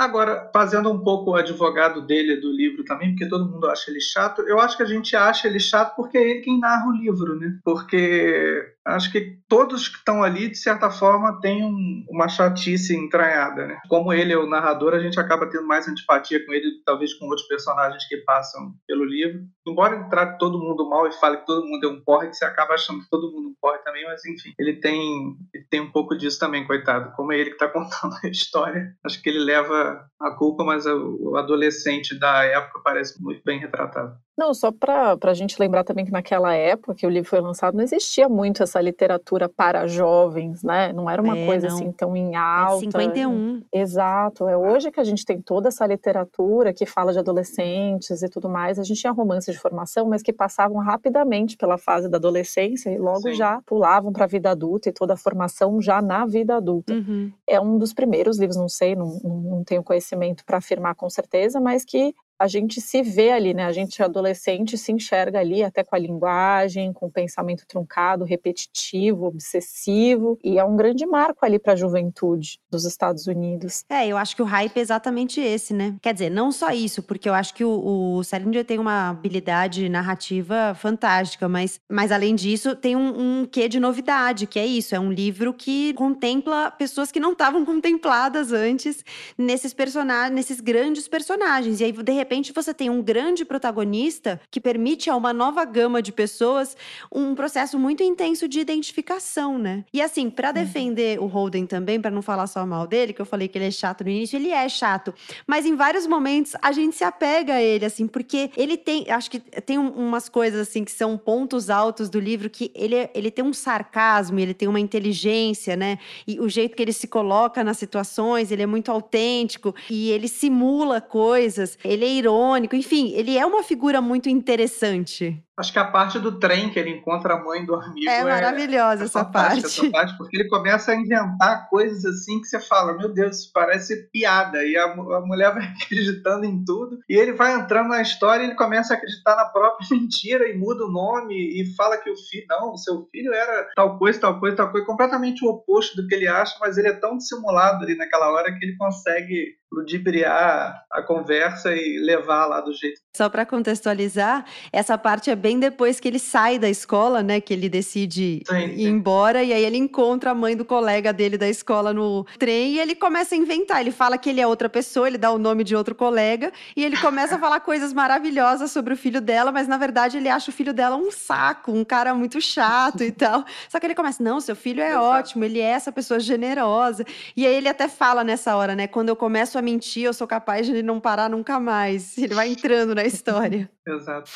Agora, 0.00 0.50
fazendo 0.50 0.90
um 0.90 1.04
pouco 1.04 1.32
o 1.32 1.34
advogado 1.34 2.00
dele 2.00 2.36
do 2.36 2.50
livro 2.50 2.82
também, 2.84 3.10
porque 3.10 3.28
todo 3.28 3.46
mundo 3.46 3.68
acha 3.68 3.90
ele 3.90 4.00
chato, 4.00 4.40
eu 4.48 4.58
acho 4.58 4.74
que 4.74 4.82
a 4.82 4.86
gente 4.86 5.14
acha 5.14 5.46
ele 5.46 5.60
chato 5.60 5.94
porque 5.94 6.16
é 6.16 6.22
ele 6.22 6.40
quem 6.40 6.58
narra 6.58 6.88
o 6.88 6.96
livro, 6.96 7.38
né? 7.38 7.58
Porque 7.62 8.64
acho 8.86 9.12
que 9.12 9.38
todos 9.46 9.88
que 9.88 9.98
estão 9.98 10.22
ali, 10.22 10.48
de 10.48 10.56
certa 10.56 10.90
forma, 10.90 11.38
têm 11.42 11.62
um, 11.62 12.06
uma 12.08 12.28
chatice 12.28 12.96
entranhada, 12.96 13.66
né? 13.66 13.78
Como 13.90 14.10
ele 14.10 14.32
é 14.32 14.38
o 14.38 14.48
narrador, 14.48 14.94
a 14.94 15.00
gente 15.00 15.20
acaba 15.20 15.46
tendo 15.50 15.66
mais 15.66 15.86
antipatia 15.86 16.44
com 16.46 16.52
ele, 16.54 16.82
talvez 16.86 17.12
com 17.12 17.26
outros 17.26 17.46
personagens 17.46 18.08
que 18.08 18.16
passam 18.18 18.74
pelo 18.86 19.04
livro. 19.04 19.42
Embora 19.66 19.96
ele 19.96 20.08
trate 20.08 20.38
todo 20.38 20.58
mundo 20.58 20.88
mal 20.88 21.06
e 21.06 21.12
fale 21.12 21.36
que 21.36 21.46
todo 21.46 21.66
mundo 21.66 21.86
é 21.86 21.90
um 21.90 22.00
porre, 22.00 22.28
que 22.28 22.36
você 22.36 22.46
acaba 22.46 22.72
achando 22.72 23.00
que 23.00 23.10
todo 23.10 23.30
mundo 23.30 23.50
um 23.50 23.54
porre 23.60 23.78
também, 23.78 24.04
mas 24.06 24.24
enfim, 24.24 24.54
ele 24.58 24.74
tem, 24.74 25.36
ele 25.52 25.64
tem 25.68 25.80
um 25.80 25.90
pouco 25.90 26.16
disso 26.16 26.38
também, 26.38 26.66
coitado. 26.66 27.12
Como 27.14 27.32
é 27.32 27.38
ele 27.38 27.50
que 27.50 27.62
está 27.62 27.68
contando 27.68 28.14
a 28.24 28.28
história, 28.28 28.94
acho 29.04 29.20
que 29.22 29.28
ele 29.28 29.40
leva 29.40 29.89
a 30.20 30.30
culpa, 30.36 30.64
mas 30.64 30.86
o 30.86 31.36
adolescente 31.36 32.18
da 32.18 32.44
época 32.44 32.80
parece 32.84 33.22
muito 33.22 33.42
bem 33.44 33.58
retratado. 33.58 34.16
Não, 34.40 34.54
só 34.54 34.72
para 34.72 35.18
a 35.22 35.34
gente 35.34 35.60
lembrar 35.60 35.84
também 35.84 36.06
que 36.06 36.10
naquela 36.10 36.54
época 36.54 36.94
que 36.94 37.06
o 37.06 37.10
livro 37.10 37.28
foi 37.28 37.42
lançado, 37.42 37.76
não 37.76 37.84
existia 37.84 38.26
muito 38.26 38.62
essa 38.62 38.80
literatura 38.80 39.50
para 39.50 39.86
jovens, 39.86 40.62
né? 40.62 40.94
Não 40.94 41.10
era 41.10 41.20
uma 41.20 41.36
é, 41.36 41.44
coisa 41.44 41.68
não. 41.68 41.74
assim 41.74 41.92
tão 41.92 42.16
em 42.16 42.34
alta. 42.34 42.86
É 42.86 42.90
51. 42.90 43.62
Exato. 43.70 44.48
É 44.48 44.56
hoje 44.56 44.90
que 44.90 44.98
a 44.98 45.04
gente 45.04 45.26
tem 45.26 45.42
toda 45.42 45.68
essa 45.68 45.86
literatura 45.86 46.72
que 46.72 46.86
fala 46.86 47.12
de 47.12 47.18
adolescentes 47.18 48.22
e 48.22 48.30
tudo 48.30 48.48
mais. 48.48 48.78
A 48.78 48.82
gente 48.82 48.98
tinha 48.98 49.12
romances 49.12 49.54
de 49.54 49.60
formação, 49.60 50.08
mas 50.08 50.22
que 50.22 50.32
passavam 50.32 50.78
rapidamente 50.78 51.54
pela 51.58 51.76
fase 51.76 52.08
da 52.08 52.16
adolescência 52.16 52.88
e 52.88 52.96
logo 52.96 53.28
Sim. 53.28 53.34
já 53.34 53.60
pulavam 53.66 54.10
para 54.10 54.24
a 54.24 54.28
vida 54.28 54.50
adulta 54.50 54.88
e 54.88 54.92
toda 54.92 55.12
a 55.12 55.18
formação 55.18 55.82
já 55.82 56.00
na 56.00 56.24
vida 56.24 56.56
adulta. 56.56 56.94
Uhum. 56.94 57.30
É 57.46 57.60
um 57.60 57.76
dos 57.76 57.92
primeiros 57.92 58.38
livros, 58.38 58.56
não 58.56 58.70
sei, 58.70 58.96
não, 58.96 59.20
não 59.22 59.62
tenho 59.64 59.84
conhecimento 59.84 60.46
para 60.46 60.56
afirmar 60.56 60.94
com 60.94 61.10
certeza, 61.10 61.60
mas 61.60 61.84
que 61.84 62.14
a 62.40 62.46
gente 62.46 62.80
se 62.80 63.02
vê 63.02 63.32
ali, 63.32 63.52
né? 63.52 63.66
A 63.66 63.72
gente 63.72 64.02
adolescente 64.02 64.78
se 64.78 64.90
enxerga 64.90 65.38
ali 65.38 65.62
até 65.62 65.84
com 65.84 65.94
a 65.94 65.98
linguagem, 65.98 66.90
com 66.90 67.04
o 67.04 67.10
pensamento 67.10 67.66
truncado, 67.68 68.24
repetitivo, 68.24 69.26
obsessivo, 69.26 70.38
e 70.42 70.58
é 70.58 70.64
um 70.64 70.74
grande 70.74 71.04
marco 71.04 71.44
ali 71.44 71.58
para 71.58 71.74
a 71.74 71.76
juventude 71.76 72.58
dos 72.70 72.86
Estados 72.86 73.26
Unidos. 73.26 73.84
É, 73.90 74.08
eu 74.08 74.16
acho 74.16 74.34
que 74.34 74.40
o 74.40 74.46
hype 74.46 74.74
é 74.74 74.80
exatamente 74.80 75.38
esse, 75.38 75.74
né? 75.74 75.96
Quer 76.00 76.14
dizer, 76.14 76.30
não 76.30 76.50
só 76.50 76.70
isso, 76.70 77.02
porque 77.02 77.28
eu 77.28 77.34
acho 77.34 77.52
que 77.52 77.62
o, 77.62 78.16
o 78.16 78.24
Salinger 78.24 78.64
tem 78.64 78.78
uma 78.78 79.10
habilidade 79.10 79.86
narrativa 79.90 80.74
fantástica, 80.74 81.46
mas, 81.46 81.78
mas 81.90 82.10
além 82.10 82.34
disso, 82.34 82.74
tem 82.74 82.96
um, 82.96 83.42
um 83.42 83.46
quê 83.46 83.68
de 83.68 83.78
novidade, 83.78 84.46
que 84.46 84.58
é 84.58 84.64
isso, 84.64 84.94
é 84.94 84.98
um 84.98 85.12
livro 85.12 85.52
que 85.52 85.92
contempla 85.92 86.70
pessoas 86.70 87.12
que 87.12 87.20
não 87.20 87.32
estavam 87.32 87.66
contempladas 87.66 88.50
antes 88.50 89.04
nesses 89.36 89.74
personagens, 89.74 90.34
nesses 90.34 90.58
grandes 90.58 91.06
personagens. 91.06 91.80
E 91.80 91.84
aí, 91.84 91.92
de 91.92 92.12
repente, 92.12 92.29
repente 92.30 92.52
você 92.52 92.72
tem 92.72 92.88
um 92.88 93.02
grande 93.02 93.44
protagonista 93.44 94.40
que 94.52 94.60
permite 94.60 95.10
a 95.10 95.16
uma 95.16 95.32
nova 95.32 95.64
gama 95.64 96.00
de 96.00 96.12
pessoas 96.12 96.76
um 97.10 97.34
processo 97.34 97.76
muito 97.76 98.04
intenso 98.04 98.46
de 98.46 98.60
identificação, 98.60 99.58
né? 99.58 99.84
E 99.92 100.00
assim, 100.00 100.30
para 100.30 100.50
uhum. 100.50 100.54
defender 100.54 101.18
uhum. 101.18 101.24
o 101.24 101.28
Holden 101.28 101.66
também, 101.66 102.00
para 102.00 102.10
não 102.10 102.22
falar 102.22 102.46
só 102.46 102.64
mal 102.64 102.86
dele, 102.86 103.12
que 103.12 103.20
eu 103.20 103.26
falei 103.26 103.48
que 103.48 103.58
ele 103.58 103.66
é 103.66 103.70
chato 103.72 104.04
no 104.04 104.10
início, 104.10 104.36
ele 104.36 104.50
é 104.50 104.68
chato, 104.68 105.12
mas 105.44 105.66
em 105.66 105.74
vários 105.74 106.06
momentos 106.06 106.54
a 106.62 106.70
gente 106.70 106.94
se 106.94 107.02
apega 107.02 107.54
a 107.54 107.62
ele, 107.62 107.84
assim, 107.84 108.06
porque 108.06 108.52
ele 108.56 108.76
tem, 108.76 109.10
acho 109.10 109.28
que 109.28 109.40
tem 109.40 109.76
umas 109.76 110.28
coisas 110.28 110.68
assim 110.68 110.84
que 110.84 110.92
são 110.92 111.18
pontos 111.18 111.68
altos 111.68 112.08
do 112.08 112.20
livro 112.20 112.48
que 112.48 112.70
ele, 112.76 112.94
é, 112.94 113.10
ele 113.12 113.32
tem 113.32 113.44
um 113.44 113.52
sarcasmo, 113.52 114.38
ele 114.38 114.54
tem 114.54 114.68
uma 114.68 114.78
inteligência, 114.78 115.74
né? 115.74 115.98
E 116.28 116.38
o 116.38 116.48
jeito 116.48 116.76
que 116.76 116.82
ele 116.82 116.92
se 116.92 117.08
coloca 117.08 117.64
nas 117.64 117.76
situações, 117.76 118.52
ele 118.52 118.62
é 118.62 118.66
muito 118.66 118.92
autêntico 118.92 119.74
e 119.90 120.10
ele 120.10 120.28
simula 120.28 121.00
coisas. 121.00 121.76
Ele 121.82 122.04
é 122.04 122.19
irônico, 122.20 122.76
enfim, 122.76 123.12
ele 123.14 123.36
é 123.36 123.44
uma 123.44 123.62
figura 123.62 124.00
muito 124.00 124.28
interessante. 124.28 125.42
Acho 125.60 125.72
que 125.74 125.78
a 125.78 125.84
parte 125.84 126.18
do 126.18 126.38
trem 126.38 126.70
que 126.70 126.78
ele 126.78 126.90
encontra 126.90 127.34
a 127.34 127.44
mãe 127.44 127.64
do 127.66 127.74
amigo 127.74 128.08
é, 128.08 128.20
é 128.20 128.24
maravilhosa 128.24 129.02
é 129.02 129.04
essa 129.04 129.24
parte. 129.24 129.66
essa 129.66 129.90
parte, 129.90 130.16
porque 130.16 130.38
ele 130.38 130.48
começa 130.48 130.92
a 130.92 130.96
inventar 130.96 131.68
coisas 131.68 132.02
assim 132.06 132.40
que 132.40 132.46
você 132.46 132.58
fala, 132.58 132.96
meu 132.96 133.12
Deus, 133.12 133.40
isso 133.40 133.50
parece 133.52 134.08
piada. 134.10 134.64
E 134.64 134.74
a, 134.74 134.84
a 134.84 135.20
mulher 135.20 135.52
vai 135.54 135.64
acreditando 135.64 136.46
em 136.46 136.64
tudo. 136.64 136.98
E 137.06 137.14
ele 137.14 137.32
vai 137.32 137.54
entrando 137.54 137.88
na 137.88 138.00
história 138.00 138.42
e 138.42 138.46
ele 138.46 138.54
começa 138.54 138.94
a 138.94 138.96
acreditar 138.96 139.36
na 139.36 139.44
própria 139.44 139.86
mentira 139.94 140.48
e 140.48 140.56
muda 140.56 140.86
o 140.86 140.90
nome 140.90 141.34
e 141.34 141.74
fala 141.76 141.98
que 141.98 142.10
o 142.10 142.16
filho, 142.16 142.46
não, 142.48 142.72
o 142.72 142.78
seu 142.78 143.06
filho 143.12 143.34
era 143.34 143.68
tal 143.76 143.98
coisa, 143.98 144.18
tal 144.18 144.40
coisa, 144.40 144.56
tal 144.56 144.70
coisa, 144.70 144.86
completamente 144.86 145.44
o 145.44 145.50
oposto 145.50 145.94
do 145.94 146.08
que 146.08 146.14
ele 146.14 146.26
acha, 146.26 146.56
mas 146.58 146.78
ele 146.78 146.88
é 146.88 146.94
tão 146.94 147.18
dissimulado 147.18 147.84
ali 147.84 147.96
naquela 147.96 148.30
hora 148.30 148.50
que 148.50 148.64
ele 148.64 148.76
consegue 148.78 149.60
ludibriar 149.72 150.84
a 150.90 151.02
conversa 151.02 151.72
e 151.72 151.98
levar 152.00 152.46
lá 152.46 152.60
do 152.60 152.72
jeito. 152.72 153.00
Só 153.16 153.28
para 153.28 153.46
contextualizar, 153.46 154.44
essa 154.72 154.98
parte 154.98 155.30
é 155.30 155.36
bem 155.36 155.49
depois 155.58 155.98
que 155.98 156.06
ele 156.06 156.18
sai 156.18 156.58
da 156.58 156.68
escola, 156.68 157.22
né, 157.22 157.40
que 157.40 157.52
ele 157.52 157.68
decide 157.68 158.42
sim, 158.46 158.56
ir 158.56 158.76
sim. 158.76 158.88
embora 158.88 159.42
e 159.42 159.52
aí 159.52 159.64
ele 159.64 159.76
encontra 159.76 160.30
a 160.30 160.34
mãe 160.34 160.56
do 160.56 160.64
colega 160.64 161.12
dele 161.12 161.36
da 161.38 161.48
escola 161.48 161.92
no 161.92 162.26
trem 162.38 162.72
e 162.72 162.78
ele 162.78 162.94
começa 162.94 163.34
a 163.34 163.38
inventar. 163.38 163.80
Ele 163.80 163.90
fala 163.90 164.18
que 164.18 164.30
ele 164.30 164.40
é 164.40 164.46
outra 164.46 164.68
pessoa, 164.68 165.08
ele 165.08 165.18
dá 165.18 165.30
o 165.30 165.38
nome 165.38 165.64
de 165.64 165.74
outro 165.74 165.94
colega 165.94 166.52
e 166.76 166.84
ele 166.84 166.96
começa 166.96 167.36
a 167.36 167.38
falar 167.40 167.60
coisas 167.60 167.92
maravilhosas 167.92 168.70
sobre 168.70 168.94
o 168.94 168.96
filho 168.96 169.20
dela, 169.20 169.50
mas 169.50 169.66
na 169.66 169.76
verdade 169.76 170.16
ele 170.16 170.28
acha 170.28 170.50
o 170.50 170.54
filho 170.54 170.72
dela 170.72 170.96
um 170.96 171.10
saco, 171.10 171.72
um 171.72 171.84
cara 171.84 172.14
muito 172.14 172.40
chato 172.40 173.02
e 173.02 173.10
tal. 173.10 173.44
Só 173.68 173.80
que 173.80 173.86
ele 173.86 173.94
começa, 173.94 174.22
não, 174.22 174.40
seu 174.40 174.54
filho 174.54 174.82
é 174.82 174.98
ótimo, 174.98 175.44
ele 175.44 175.58
é 175.58 175.70
essa 175.70 175.90
pessoa 175.90 176.20
generosa. 176.20 177.04
E 177.36 177.46
aí 177.46 177.54
ele 177.54 177.68
até 177.68 177.88
fala 177.88 178.22
nessa 178.22 178.54
hora, 178.56 178.74
né, 178.74 178.86
quando 178.86 179.08
eu 179.08 179.16
começo 179.16 179.58
a 179.58 179.62
mentir, 179.62 180.04
eu 180.04 180.14
sou 180.14 180.26
capaz 180.26 180.66
de 180.66 180.82
não 180.82 181.00
parar 181.00 181.28
nunca 181.28 181.58
mais. 181.58 182.16
Ele 182.18 182.34
vai 182.34 182.48
entrando 182.48 182.94
na 182.94 183.04
história. 183.04 183.70
Exato. 183.94 184.30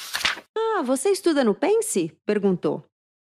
Ah, 0.56 0.82
você 0.82 1.10
estuda 1.10 1.44
no 1.44 1.54
Pense? 1.54 2.12
perguntou. 2.26 2.84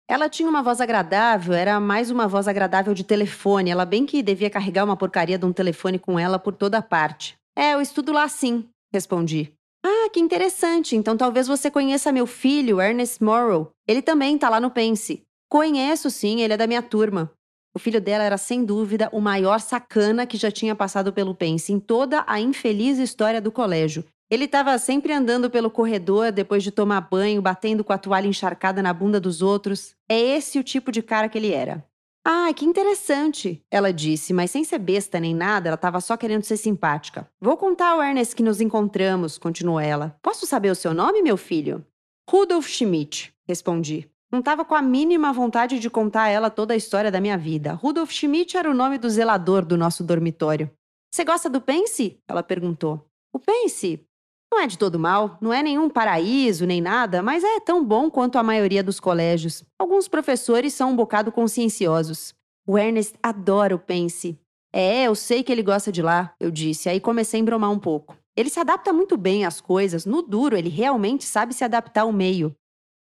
Ela 0.09 0.27
tinha 0.27 0.49
uma 0.49 0.63
voz 0.63 0.81
agradável, 0.81 1.53
era 1.53 1.79
mais 1.79 2.09
uma 2.09 2.27
voz 2.27 2.47
agradável 2.47 2.95
de 2.95 3.03
telefone. 3.03 3.69
Ela 3.69 3.85
bem 3.85 4.05
que 4.05 4.23
devia 4.23 4.49
carregar 4.49 4.83
uma 4.83 4.97
porcaria 4.97 5.37
de 5.37 5.45
um 5.45 5.53
telefone 5.53 5.99
com 5.99 6.17
ela 6.17 6.39
por 6.39 6.55
toda 6.55 6.81
parte. 6.81 7.37
É, 7.55 7.75
eu 7.75 7.81
estudo 7.81 8.11
lá 8.11 8.27
sim, 8.27 8.67
respondi. 8.91 9.53
Ah, 9.85 10.09
que 10.11 10.19
interessante. 10.19 10.95
Então 10.95 11.15
talvez 11.15 11.47
você 11.47 11.69
conheça 11.69 12.11
meu 12.11 12.25
filho, 12.25 12.81
Ernest 12.81 13.23
Morrow. 13.23 13.69
Ele 13.87 14.01
também 14.01 14.37
tá 14.37 14.49
lá 14.49 14.59
no 14.59 14.71
Pense. 14.71 15.23
Conheço 15.47 16.09
sim, 16.09 16.41
ele 16.41 16.53
é 16.53 16.57
da 16.57 16.67
minha 16.67 16.81
turma. 16.81 17.31
O 17.75 17.79
filho 17.79 18.01
dela 18.01 18.23
era 18.23 18.37
sem 18.37 18.65
dúvida 18.65 19.09
o 19.11 19.21
maior 19.21 19.59
sacana 19.59 20.25
que 20.25 20.37
já 20.37 20.49
tinha 20.49 20.75
passado 20.75 21.13
pelo 21.13 21.35
Pense 21.35 21.71
em 21.71 21.79
toda 21.79 22.23
a 22.27 22.39
infeliz 22.39 22.97
história 22.97 23.39
do 23.39 23.51
colégio. 23.51 24.03
Ele 24.31 24.45
estava 24.45 24.77
sempre 24.77 25.11
andando 25.11 25.49
pelo 25.49 25.71
corredor 25.71 26.31
depois 26.31 26.63
de 26.63 26.69
tomar 26.69 27.01
banho, 27.01 27.41
batendo 27.41 27.83
com 27.83 27.91
a 27.91 27.97
toalha 27.97 28.27
encharcada 28.27 28.81
na 28.83 28.93
bunda 28.93 29.19
dos 29.19 29.41
outros. 29.41 29.95
É 30.07 30.19
esse 30.19 30.59
o 30.59 30.63
tipo 30.63 30.91
de 30.91 31.01
cara 31.01 31.27
que 31.27 31.37
ele 31.37 31.51
era. 31.51 31.83
Ah, 32.23 32.53
que 32.53 32.63
interessante, 32.63 33.63
ela 33.71 33.91
disse, 33.91 34.33
mas 34.33 34.51
sem 34.51 34.63
ser 34.63 34.77
besta 34.77 35.19
nem 35.19 35.33
nada, 35.33 35.69
ela 35.69 35.75
estava 35.75 35.99
só 35.99 36.15
querendo 36.15 36.43
ser 36.43 36.57
simpática. 36.57 37.27
Vou 37.41 37.57
contar 37.57 37.91
ao 37.91 38.03
Ernest 38.03 38.35
que 38.35 38.43
nos 38.43 38.61
encontramos, 38.61 39.39
continuou 39.39 39.79
ela. 39.79 40.15
Posso 40.21 40.45
saber 40.45 40.69
o 40.69 40.75
seu 40.75 40.93
nome, 40.93 41.23
meu 41.23 41.37
filho? 41.37 41.83
Rudolf 42.29 42.67
Schmidt, 42.67 43.33
respondi. 43.47 44.07
Não 44.31 44.39
estava 44.39 44.63
com 44.63 44.75
a 44.75 44.81
mínima 44.81 45.33
vontade 45.33 45.79
de 45.79 45.89
contar 45.89 46.23
a 46.23 46.29
ela 46.29 46.51
toda 46.51 46.75
a 46.75 46.77
história 46.77 47.09
da 47.09 47.19
minha 47.19 47.37
vida. 47.37 47.73
Rudolf 47.73 48.11
Schmidt 48.11 48.55
era 48.55 48.69
o 48.69 48.75
nome 48.75 48.99
do 48.99 49.09
zelador 49.09 49.65
do 49.65 49.75
nosso 49.75 50.03
dormitório. 50.03 50.69
Você 51.11 51.25
gosta 51.25 51.49
do 51.49 51.59
Pense? 51.59 52.19
Ela 52.27 52.43
perguntou. 52.43 53.03
O 53.33 53.39
Pense? 53.39 54.05
Não 54.51 54.59
é 54.59 54.67
de 54.67 54.77
todo 54.77 54.97
mal, 54.97 55.37
não 55.39 55.53
é 55.53 55.61
nenhum 55.61 55.89
paraíso 55.89 56.65
nem 56.65 56.81
nada, 56.81 57.21
mas 57.21 57.43
é 57.43 57.59
tão 57.59 57.85
bom 57.85 58.09
quanto 58.09 58.37
a 58.37 58.43
maioria 58.43 58.83
dos 58.83 58.99
colégios. 58.99 59.63
Alguns 59.77 60.07
professores 60.07 60.73
são 60.73 60.91
um 60.91 60.95
bocado 60.95 61.31
conscienciosos. 61.31 62.33
O 62.65 62.77
Ernest 62.77 63.15
adora 63.21 63.75
o 63.75 63.79
Pense. 63.79 64.39
É, 64.73 65.03
eu 65.03 65.15
sei 65.15 65.43
que 65.43 65.51
ele 65.51 65.63
gosta 65.63 65.91
de 65.91 66.01
lá, 66.01 66.33
eu 66.39 66.51
disse, 66.51 66.89
aí 66.89 66.99
comecei 66.99 67.39
a 67.39 67.41
embromar 67.41 67.71
um 67.71 67.79
pouco. 67.79 68.17
Ele 68.35 68.49
se 68.49 68.59
adapta 68.59 68.93
muito 68.93 69.17
bem 69.17 69.45
às 69.45 69.59
coisas, 69.59 70.05
no 70.05 70.21
duro, 70.21 70.55
ele 70.55 70.69
realmente 70.69 71.25
sabe 71.25 71.53
se 71.53 71.63
adaptar 71.63 72.01
ao 72.01 72.11
meio. 72.11 72.55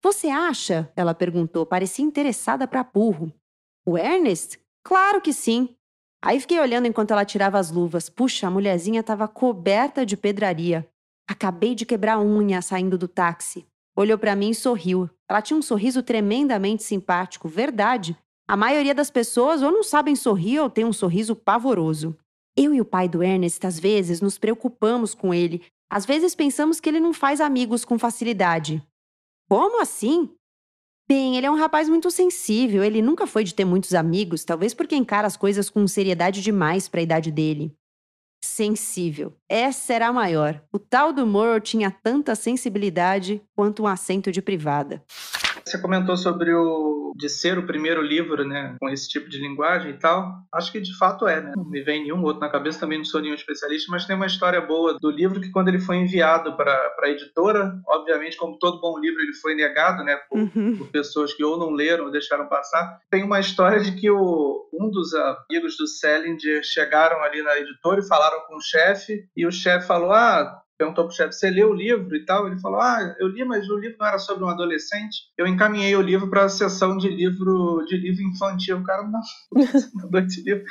Você 0.02 0.28
acha? 0.28 0.90
Ela 0.96 1.14
perguntou, 1.14 1.66
parecia 1.66 2.04
interessada 2.04 2.66
para 2.66 2.84
burro. 2.84 3.32
O 3.84 3.98
Ernest? 3.98 4.60
Claro 4.84 5.20
que 5.20 5.32
sim. 5.32 5.76
Aí 6.22 6.40
fiquei 6.40 6.58
olhando 6.60 6.86
enquanto 6.86 7.10
ela 7.10 7.24
tirava 7.24 7.58
as 7.58 7.70
luvas. 7.70 8.08
Puxa, 8.08 8.46
a 8.46 8.50
mulherzinha 8.50 9.00
estava 9.00 9.26
coberta 9.28 10.06
de 10.06 10.16
pedraria. 10.16 10.88
Acabei 11.28 11.74
de 11.74 11.84
quebrar 11.84 12.14
a 12.14 12.20
unha 12.20 12.62
saindo 12.62 12.96
do 12.96 13.06
táxi. 13.06 13.66
Olhou 13.94 14.16
para 14.16 14.34
mim 14.34 14.50
e 14.50 14.54
sorriu. 14.54 15.10
Ela 15.28 15.42
tinha 15.42 15.58
um 15.58 15.62
sorriso 15.62 16.02
tremendamente 16.02 16.82
simpático, 16.82 17.48
verdade. 17.48 18.16
A 18.48 18.56
maioria 18.56 18.94
das 18.94 19.10
pessoas 19.10 19.60
ou 19.60 19.70
não 19.70 19.82
sabem 19.82 20.16
sorrir 20.16 20.60
ou 20.60 20.70
tem 20.70 20.86
um 20.86 20.92
sorriso 20.92 21.36
pavoroso. 21.36 22.16
Eu 22.56 22.72
e 22.72 22.80
o 22.80 22.84
pai 22.84 23.08
do 23.08 23.22
Ernest, 23.22 23.66
às 23.66 23.78
vezes, 23.78 24.22
nos 24.22 24.38
preocupamos 24.38 25.14
com 25.14 25.34
ele. 25.34 25.62
Às 25.90 26.06
vezes 26.06 26.34
pensamos 26.34 26.80
que 26.80 26.88
ele 26.88 26.98
não 26.98 27.12
faz 27.12 27.42
amigos 27.42 27.84
com 27.84 27.98
facilidade. 27.98 28.82
Como 29.50 29.82
assim? 29.82 30.30
Bem, 31.06 31.36
ele 31.36 31.46
é 31.46 31.50
um 31.50 31.56
rapaz 31.56 31.88
muito 31.88 32.10
sensível. 32.10 32.82
Ele 32.82 33.02
nunca 33.02 33.26
foi 33.26 33.44
de 33.44 33.54
ter 33.54 33.66
muitos 33.66 33.94
amigos, 33.94 34.44
talvez 34.44 34.72
porque 34.72 34.96
encara 34.96 35.26
as 35.26 35.36
coisas 35.36 35.68
com 35.68 35.86
seriedade 35.86 36.40
demais 36.40 36.88
para 36.88 37.00
a 37.00 37.02
idade 37.02 37.30
dele. 37.30 37.74
Sensível. 38.40 39.36
Essa 39.48 39.94
era 39.94 40.08
a 40.08 40.12
maior. 40.12 40.62
O 40.72 40.78
tal 40.78 41.12
do 41.12 41.26
Morrow 41.26 41.60
tinha 41.60 41.90
tanta 41.90 42.34
sensibilidade 42.34 43.42
quanto 43.54 43.82
um 43.82 43.86
assento 43.86 44.30
de 44.30 44.40
privada. 44.40 45.02
Você 45.68 45.78
comentou 45.78 46.16
sobre 46.16 46.52
o 46.54 46.98
de 47.18 47.28
ser 47.28 47.58
o 47.58 47.66
primeiro 47.66 48.00
livro, 48.00 48.46
né, 48.46 48.76
com 48.80 48.88
esse 48.88 49.08
tipo 49.08 49.28
de 49.28 49.38
linguagem 49.38 49.90
e 49.90 49.98
tal. 49.98 50.32
Acho 50.54 50.70
que 50.70 50.80
de 50.80 50.96
fato 50.96 51.26
é, 51.26 51.40
né? 51.40 51.52
Não 51.56 51.68
me 51.68 51.82
vem 51.82 52.02
nenhum 52.02 52.22
outro 52.22 52.40
na 52.40 52.48
cabeça, 52.48 52.78
também 52.78 52.98
não 52.98 53.04
sou 53.04 53.20
nenhum 53.20 53.34
especialista, 53.34 53.90
mas 53.90 54.06
tem 54.06 54.14
uma 54.14 54.26
história 54.26 54.60
boa 54.60 54.96
do 55.00 55.10
livro 55.10 55.40
que 55.40 55.50
quando 55.50 55.68
ele 55.68 55.80
foi 55.80 55.96
enviado 55.96 56.56
para 56.56 56.94
a 57.02 57.08
editora, 57.08 57.80
obviamente, 57.88 58.36
como 58.36 58.58
todo 58.58 58.80
bom 58.80 58.98
livro, 58.98 59.20
ele 59.20 59.32
foi 59.34 59.56
negado, 59.56 60.04
né, 60.04 60.16
por, 60.28 60.38
uhum. 60.38 60.76
por, 60.78 60.88
pessoas 60.90 61.34
que 61.34 61.44
ou 61.44 61.58
não 61.58 61.70
leram 61.70 62.04
ou 62.04 62.10
deixaram 62.10 62.48
passar. 62.48 63.00
Tem 63.10 63.24
uma 63.24 63.40
história 63.40 63.80
de 63.80 63.92
que 63.92 64.08
o, 64.08 64.68
um 64.72 64.88
dos 64.88 65.12
amigos 65.14 65.76
do 65.76 65.88
Salinger 65.88 66.62
chegaram 66.62 67.20
ali 67.22 67.42
na 67.42 67.58
editora 67.58 68.00
e 68.00 68.06
falaram 68.06 68.46
com 68.46 68.56
o 68.56 68.62
chefe, 68.62 69.24
e 69.36 69.44
o 69.44 69.50
chefe 69.50 69.88
falou: 69.88 70.12
"Ah, 70.12 70.62
perguntou 70.78 71.06
pro 71.06 71.14
chefe, 71.14 71.34
você 71.34 71.50
leu 71.50 71.70
o 71.70 71.74
livro 71.74 72.14
e 72.14 72.24
tal? 72.24 72.46
Ele 72.46 72.60
falou, 72.60 72.80
ah, 72.80 73.16
eu 73.18 73.26
li, 73.26 73.44
mas 73.44 73.68
o 73.68 73.76
livro 73.76 73.96
não 73.98 74.06
era 74.06 74.18
sobre 74.18 74.44
um 74.44 74.48
adolescente. 74.48 75.24
Eu 75.36 75.46
encaminhei 75.46 75.94
o 75.96 76.00
livro 76.00 76.30
para 76.30 76.44
a 76.44 76.48
sessão 76.48 76.96
de 76.96 77.08
livro 77.08 77.84
de 77.86 77.96
livro 77.96 78.22
infantil. 78.22 78.78
O 78.78 78.84
cara, 78.84 79.02
não, 79.02 79.20
mandou 79.94 80.20
esse 80.20 80.42
livro. 80.42 80.64